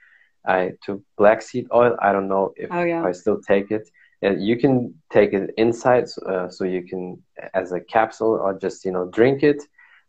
I 0.47 0.73
took 0.85 1.03
black 1.19 1.43
seed 1.43 1.67
oil. 1.75 1.97
I 2.03 2.13
don't 2.13 2.29
know 2.29 2.53
if 2.57 2.71
Oh, 2.73 2.85
yeah. 2.85 3.05
I 3.05 3.13
still 3.13 3.41
take 3.41 3.71
it. 3.71 3.89
And 4.23 4.43
you 4.45 4.57
can 4.57 4.95
take 5.13 5.33
it 5.35 5.51
inside, 5.59 6.07
uh, 6.27 6.49
so 6.49 6.65
you 6.65 6.83
can 6.85 7.23
as 7.55 7.73
a 7.73 7.81
capsule 7.81 8.39
or 8.43 8.59
just 8.59 8.85
you 8.85 8.93
know 8.93 9.07
drink 9.11 9.43
it, 9.43 9.63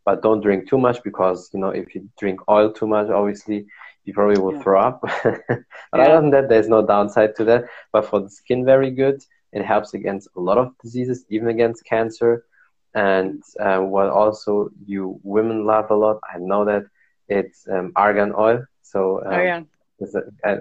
but 0.08 0.22
don't 0.26 0.42
drink 0.48 0.62
too 0.72 0.80
much 0.88 1.00
because 1.10 1.40
you 1.54 1.60
know 1.64 1.72
if 1.82 1.88
you 1.94 2.00
drink 2.22 2.38
oil 2.56 2.68
too 2.80 2.88
much, 2.96 3.08
obviously 3.20 3.60
you 4.06 4.12
probably 4.18 4.40
will 4.44 4.56
Yeah. 4.56 4.64
throw 4.64 4.80
up. 4.90 4.98
but 5.92 5.98
Yeah. 6.00 6.04
other 6.06 6.18
than 6.22 6.32
that, 6.36 6.48
there's 6.52 6.70
no 6.76 6.82
downside 6.94 7.32
to 7.38 7.44
that. 7.50 7.62
But 7.94 8.04
for 8.10 8.20
the 8.26 8.32
skin, 8.40 8.60
very 8.74 8.92
good. 9.02 9.18
It 9.58 9.64
helps 9.74 9.90
against 10.00 10.26
a 10.40 10.42
lot 10.48 10.58
of 10.64 10.68
diseases, 10.84 11.18
even 11.36 11.48
against 11.56 11.80
cancer. 11.94 12.32
And 13.12 13.44
uh, 13.66 13.80
what 13.94 14.08
also 14.22 14.52
you 14.94 15.02
women 15.36 15.60
love 15.74 15.88
a 15.96 15.98
lot, 16.06 16.18
I 16.34 16.38
know 16.50 16.62
that 16.72 16.84
it's 17.38 17.60
um, 17.74 17.88
argan 18.06 18.32
oil. 18.48 18.60
So 18.92 19.00
um, 19.26 19.42
yeah. 19.50 19.62
it- 20.04 20.34
I, 20.50 20.52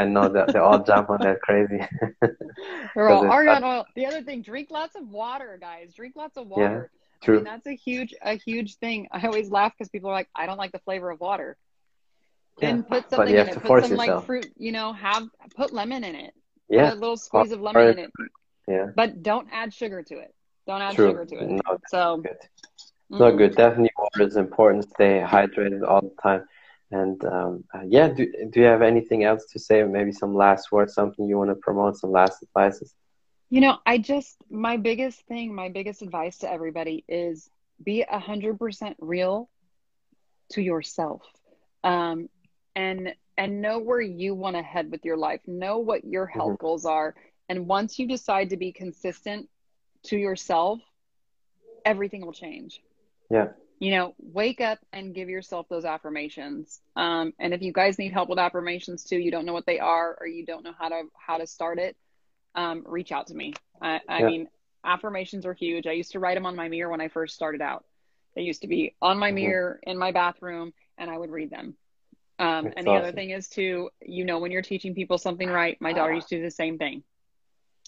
I 0.00 0.02
know 0.14 0.26
that 0.36 0.46
they 0.52 0.60
all 0.66 0.80
jump 0.90 1.06
on 1.14 1.20
that 1.26 1.38
crazy. 1.46 1.80
It's- 2.22 3.32
argan 3.36 3.62
oil. 3.72 3.82
The 3.98 4.06
other 4.10 4.22
thing, 4.28 4.38
drink 4.50 4.68
lots 4.80 4.94
of 5.00 5.04
water, 5.22 5.50
guys. 5.68 5.86
Drink 5.98 6.14
lots 6.22 6.36
of 6.40 6.44
water. 6.48 6.90
I 6.90 7.07
True. 7.22 7.36
mean, 7.36 7.44
that's 7.44 7.66
a 7.66 7.74
huge, 7.74 8.14
a 8.22 8.34
huge 8.34 8.76
thing. 8.76 9.08
I 9.12 9.24
always 9.26 9.50
laugh 9.50 9.72
because 9.76 9.88
people 9.88 10.10
are 10.10 10.14
like, 10.14 10.28
I 10.34 10.46
don't 10.46 10.58
like 10.58 10.72
the 10.72 10.78
flavor 10.80 11.10
of 11.10 11.20
water. 11.20 11.56
Yeah, 12.60 12.68
Then 12.70 12.82
put 12.84 13.10
something 13.10 13.34
in 13.34 13.48
it. 13.48 13.62
Put 13.62 13.84
some 13.84 13.96
like 13.96 14.24
fruit, 14.24 14.46
you 14.56 14.72
know, 14.72 14.92
have 14.92 15.28
put 15.56 15.72
lemon 15.72 16.04
in 16.04 16.14
it. 16.14 16.34
Yeah, 16.68 16.90
Put 16.90 16.98
a 16.98 17.00
little 17.00 17.16
squeeze 17.16 17.52
of 17.52 17.60
lemon 17.60 17.88
in 17.88 17.98
it. 17.98 18.10
yeah, 18.66 18.86
But 18.94 19.22
don't 19.22 19.48
add 19.52 19.72
sugar 19.72 20.02
to 20.02 20.18
it. 20.18 20.34
Don't 20.66 20.82
add 20.82 20.94
true. 20.96 21.08
sugar 21.10 21.24
to 21.24 21.36
it. 21.36 21.48
No, 21.50 21.78
So 21.86 22.16
good. 22.22 22.36
No 23.10 23.32
mm, 23.32 23.38
good. 23.38 23.56
Definitely 23.56 23.90
water 23.98 24.28
is 24.28 24.36
important. 24.36 24.84
Stay 24.90 25.22
hydrated 25.26 25.86
all 25.86 26.02
the 26.02 26.14
time. 26.22 26.44
And 26.90 27.22
um, 27.24 27.64
uh, 27.74 27.82
yeah, 27.86 28.08
do, 28.08 28.26
do 28.50 28.60
you 28.60 28.66
have 28.66 28.82
anything 28.82 29.24
else 29.24 29.46
to 29.52 29.58
say? 29.58 29.82
Maybe 29.82 30.12
some 30.12 30.34
last 30.34 30.72
words, 30.72 30.94
something 30.94 31.26
you 31.26 31.38
want 31.38 31.50
to 31.50 31.54
promote, 31.56 31.96
some 31.96 32.10
last 32.12 32.42
advices? 32.42 32.94
You 33.50 33.60
know, 33.62 33.78
I 33.86 33.98
just 33.98 34.36
my 34.50 34.76
biggest 34.76 35.20
thing, 35.26 35.54
my 35.54 35.68
biggest 35.68 36.02
advice 36.02 36.38
to 36.38 36.50
everybody 36.50 37.04
is 37.08 37.48
be 37.82 38.02
a 38.02 38.18
hundred 38.18 38.58
percent 38.58 38.96
real 39.00 39.48
to 40.52 40.62
yourself. 40.62 41.22
Um, 41.84 42.28
and 42.74 43.14
and 43.36 43.62
know 43.62 43.78
where 43.78 44.00
you 44.00 44.34
want 44.34 44.56
to 44.56 44.62
head 44.62 44.90
with 44.90 45.04
your 45.04 45.16
life. 45.16 45.40
Know 45.46 45.78
what 45.78 46.04
your 46.04 46.26
health 46.26 46.58
goals 46.58 46.84
are. 46.84 47.14
And 47.48 47.66
once 47.66 47.98
you 47.98 48.06
decide 48.06 48.50
to 48.50 48.56
be 48.56 48.72
consistent 48.72 49.48
to 50.04 50.18
yourself, 50.18 50.80
everything 51.84 52.26
will 52.26 52.32
change. 52.32 52.82
Yeah. 53.30 53.48
You 53.78 53.92
know, 53.92 54.14
wake 54.18 54.60
up 54.60 54.80
and 54.92 55.14
give 55.14 55.28
yourself 55.28 55.66
those 55.68 55.84
affirmations. 55.84 56.80
Um, 56.96 57.32
and 57.38 57.54
if 57.54 57.62
you 57.62 57.72
guys 57.72 57.96
need 57.96 58.12
help 58.12 58.28
with 58.28 58.38
affirmations 58.38 59.04
too, 59.04 59.18
you 59.18 59.30
don't 59.30 59.46
know 59.46 59.52
what 59.52 59.66
they 59.66 59.78
are 59.78 60.16
or 60.20 60.26
you 60.26 60.44
don't 60.44 60.64
know 60.64 60.74
how 60.76 60.88
to 60.88 61.02
how 61.14 61.38
to 61.38 61.46
start 61.46 61.78
it, 61.78 61.96
um, 62.54 62.82
reach 62.86 63.12
out 63.12 63.26
to 63.28 63.34
me. 63.34 63.52
I, 63.80 64.00
I 64.08 64.22
Yeah. 64.22 64.28
mean, 64.28 64.48
affirmations 64.84 65.46
are 65.46 65.54
huge. 65.54 65.86
I 65.86 65.92
used 65.92 66.12
to 66.12 66.20
write 66.20 66.34
them 66.34 66.46
on 66.46 66.56
my 66.56 66.68
mirror 66.68 66.90
when 66.90 67.00
I 67.00 67.08
first 67.08 67.34
started 67.34 67.60
out. 67.60 67.84
They 68.34 68.42
used 68.42 68.62
to 68.62 68.68
be 68.68 68.94
on 69.00 69.18
my 69.18 69.30
Mhm. 69.30 69.32
mirror 69.32 69.80
in 69.82 69.98
my 69.98 70.12
bathroom, 70.12 70.72
and 70.98 71.10
I 71.10 71.16
would 71.18 71.30
read 71.30 71.50
them. 71.50 71.76
Um, 72.38 72.72
and 72.76 72.86
the 72.86 72.96
other 72.96 73.12
thing 73.12 73.30
is 73.30 73.48
to, 73.50 73.90
you 74.00 74.24
know, 74.24 74.38
when 74.38 74.50
you're 74.52 74.62
teaching 74.62 74.94
people 74.94 75.18
something 75.18 75.50
right, 75.50 75.76
my 75.80 75.92
daughter 75.92 76.12
used 76.12 76.28
to 76.28 76.36
do 76.36 76.42
the 76.42 76.50
same 76.50 76.78
thing. 76.78 77.02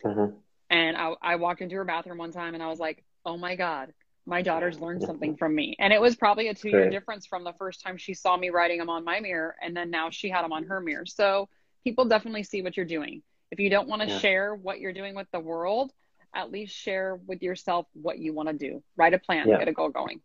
hmm 0.05 0.41
And 0.71 0.97
I, 0.97 1.15
I 1.23 1.37
walked 1.37 1.61
into 1.63 1.77
her 1.77 1.85
bathroom 1.85 2.19
one 2.19 2.33
time, 2.33 2.55
and 2.55 2.63
I 2.63 2.69
was 2.69 2.79
like, 2.79 3.05
"Oh 3.25 3.37
my 3.37 3.57
god, 3.57 3.93
my 4.27 4.43
daughter's 4.43 4.81
learned 4.81 5.03
something 5.03 5.37
from 5.37 5.55
me." 5.55 5.77
And 5.79 5.93
it 5.93 6.01
was 6.01 6.17
probably 6.17 6.49
a 6.49 6.55
two 6.55 6.71
year 6.71 6.87
Great. 6.87 6.91
difference 6.91 7.27
from 7.27 7.45
the 7.45 7.53
first 7.55 7.83
time 7.83 7.97
she 7.97 8.15
saw 8.15 8.37
me 8.37 8.51
writing 8.51 8.79
them 8.79 8.91
on 8.91 9.05
my 9.05 9.21
mirror, 9.21 9.57
and 9.63 9.77
then 9.77 9.91
now 9.91 10.11
she 10.11 10.29
had 10.29 10.43
them 10.43 10.53
on 10.53 10.65
her 10.65 10.81
mirror. 10.81 11.07
So 11.07 11.49
people 11.85 12.05
definitely 12.07 12.45
see 12.45 12.63
what 12.63 12.77
you're 12.77 12.87
doing. 12.87 13.23
If 13.51 13.59
you 13.59 13.71
don't 13.71 13.89
want 13.89 14.03
to 14.03 14.09
Yeah. 14.09 14.19
share 14.19 14.55
what 14.55 14.81
you're 14.81 14.93
doing 14.93 15.15
with 15.15 15.29
the 15.33 15.41
world, 15.41 15.93
at 16.35 16.51
least 16.51 16.75
share 16.75 17.17
with 17.27 17.43
yourself 17.43 17.87
what 17.95 18.19
you 18.19 18.33
want 18.33 18.49
to 18.49 18.55
do. 18.55 18.83
Write 18.97 19.15
a 19.15 19.19
plan, 19.19 19.49
Yeah. 19.49 19.59
get 19.59 19.69
a 19.69 19.73
goal 19.73 19.89
going. 19.91 20.21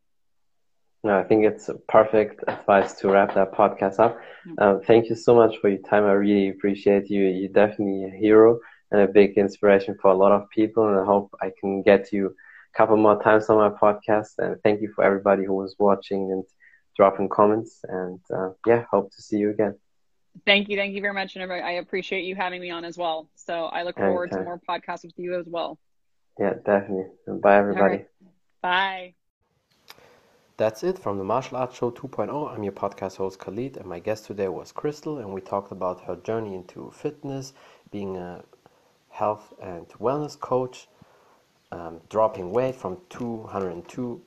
No, 1.04 1.18
I 1.20 1.24
think 1.24 1.46
it's 1.46 1.70
perfect 1.88 2.44
advice 2.48 2.96
to 3.00 3.10
wrap 3.12 3.34
that 3.36 3.52
podcast 3.52 4.00
up. 4.00 4.20
Um, 4.58 4.82
thank 4.82 5.10
you 5.10 5.16
so 5.16 5.36
much 5.36 5.58
for 5.60 5.70
your 5.70 5.82
time. 5.82 6.04
I 6.06 6.14
really 6.14 6.50
appreciate 6.50 7.10
you. 7.10 7.26
You're 7.26 7.52
definitely 7.54 8.06
a 8.06 8.10
hero 8.10 8.60
and 8.92 9.02
a 9.02 9.08
big 9.08 9.38
inspiration 9.38 9.96
for 10.02 10.10
a 10.12 10.16
lot 10.16 10.32
of 10.32 10.50
people. 10.50 10.88
And 10.88 11.00
I 11.00 11.06
hope 11.06 11.30
I 11.42 11.52
can 11.60 11.84
get 11.84 12.12
you 12.12 12.28
a 12.28 12.78
couple 12.78 12.98
more 12.98 13.22
times 13.22 13.50
on 13.50 13.58
my 13.58 13.70
podcast. 13.70 14.38
And 14.40 14.62
thank 14.64 14.82
you 14.82 14.92
for 14.94 15.04
everybody 15.04 15.46
who 15.46 15.54
was 15.54 15.76
watching 15.78 16.32
and 16.32 16.44
dropping 16.96 17.30
comments. 17.30 17.82
And 17.88 18.20
uh, 18.36 18.52
yeah, 18.66 18.86
hope 18.90 19.12
to 19.16 19.22
see 19.22 19.38
you 19.38 19.52
again. 19.52 19.76
Thank 20.46 20.70
you. 20.70 20.78
Thank 20.78 20.94
you 20.94 21.02
very 21.02 21.14
much. 21.14 21.36
And 21.36 21.52
I 21.52 21.72
appreciate 21.74 22.24
you 22.26 22.36
having 22.36 22.62
me 22.62 22.70
on 22.70 22.84
as 22.86 22.98
well. 22.98 23.30
So 23.36 23.66
I 23.66 23.84
look 23.84 23.96
forward 23.96 24.32
to 24.32 24.44
more 24.44 24.60
podcasts 24.68 25.04
with 25.04 25.14
you 25.18 25.40
as 25.40 25.46
well. 25.48 25.78
Yeah, 26.40 26.54
definitely. 26.66 27.06
Bye, 27.28 27.58
everybody. 27.58 27.96
Right. 27.96 28.08
Bye. 28.62 29.14
That's 30.58 30.84
it 30.84 30.98
from 30.98 31.18
the 31.18 31.24
Martial 31.24 31.58
Arts 31.58 31.78
Show 31.78 31.92
2.0. 31.92 32.54
I'm 32.54 32.64
your 32.64 32.72
podcast 32.72 33.18
host 33.18 33.40
Khalid, 33.40 33.76
and 33.78 33.86
my 33.86 34.00
guest 34.00 34.26
today 34.26 34.48
was 34.48 34.72
Crystal, 34.72 35.18
and 35.18 35.34
we 35.34 35.42
talked 35.42 35.72
about 35.74 36.02
her 36.06 36.16
journey 36.16 36.56
into 36.56 36.92
fitness, 36.92 37.54
being 37.92 38.16
a 38.16 38.42
health 39.10 39.54
and 39.62 39.88
wellness 40.00 40.40
coach, 40.40 40.88
um, 41.74 42.00
dropping 42.10 42.52
weight 42.52 42.76
from 42.76 42.98
202 43.10 44.22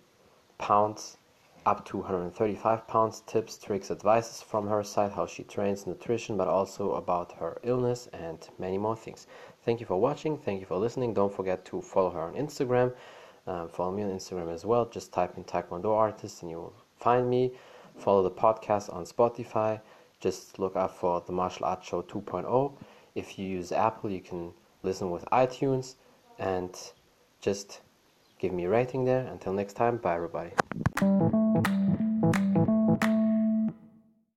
pounds 0.59 1.17
up 1.69 1.85
to 1.85 1.99
135 1.99 2.89
pounds, 2.89 3.21
tips, 3.27 3.59
tricks, 3.59 3.91
advices 3.91 4.41
from 4.41 4.67
her 4.69 4.83
side, 4.83 5.13
how 5.13 5.27
she 5.27 5.43
trains 5.43 5.87
nutrition, 5.87 6.35
but 6.35 6.49
also 6.49 6.93
about 6.95 7.33
her 7.33 7.61
illness 7.63 8.09
and 8.15 8.49
many 8.59 8.79
more 8.79 8.97
things. 8.97 9.27
Thank 9.67 9.79
you 9.79 9.85
for 9.85 10.01
watching. 10.01 10.39
Thank 10.39 10.61
you 10.61 10.67
for 10.67 10.79
listening. 10.79 11.13
Don't 11.13 11.35
forget 11.35 11.67
to 11.67 11.83
follow 11.83 12.09
her 12.09 12.23
on 12.23 12.33
Instagram. 12.33 12.95
Um, 13.47 13.69
follow 13.69 13.93
me 13.93 14.03
on 14.03 14.09
Instagram 14.09 14.51
as 14.51 14.65
well. 14.65 14.87
Just 14.87 15.13
type 15.13 15.37
in 15.37 15.45
Taekwondo 15.45 15.95
artist 15.95 16.41
and 16.41 16.51
you 16.51 16.57
will 16.57 16.75
find 16.97 17.29
me. 17.29 17.53
Follow 17.99 18.23
the 18.23 18.31
podcast 18.31 18.91
on 18.91 19.05
Spotify. 19.05 19.79
Just 20.21 20.59
look 20.59 20.75
out 20.75 20.97
for 20.97 21.23
the 21.27 21.33
Martial 21.33 21.67
Arts 21.67 21.87
Show 21.87 22.01
2.0. 22.01 22.73
If 23.15 23.39
you 23.39 23.47
use 23.47 23.73
Apple, 23.73 24.11
you 24.11 24.23
can 24.23 24.55
listen 24.83 25.11
with 25.11 25.27
iTunes 25.27 25.97
and 26.39 26.75
just 27.43 27.83
give 28.39 28.53
me 28.53 28.65
a 28.65 28.69
rating 28.69 29.05
there. 29.05 29.27
Until 29.27 29.53
next 29.53 29.75
time, 29.75 29.97
bye 29.99 30.15
everybody. 30.15 30.53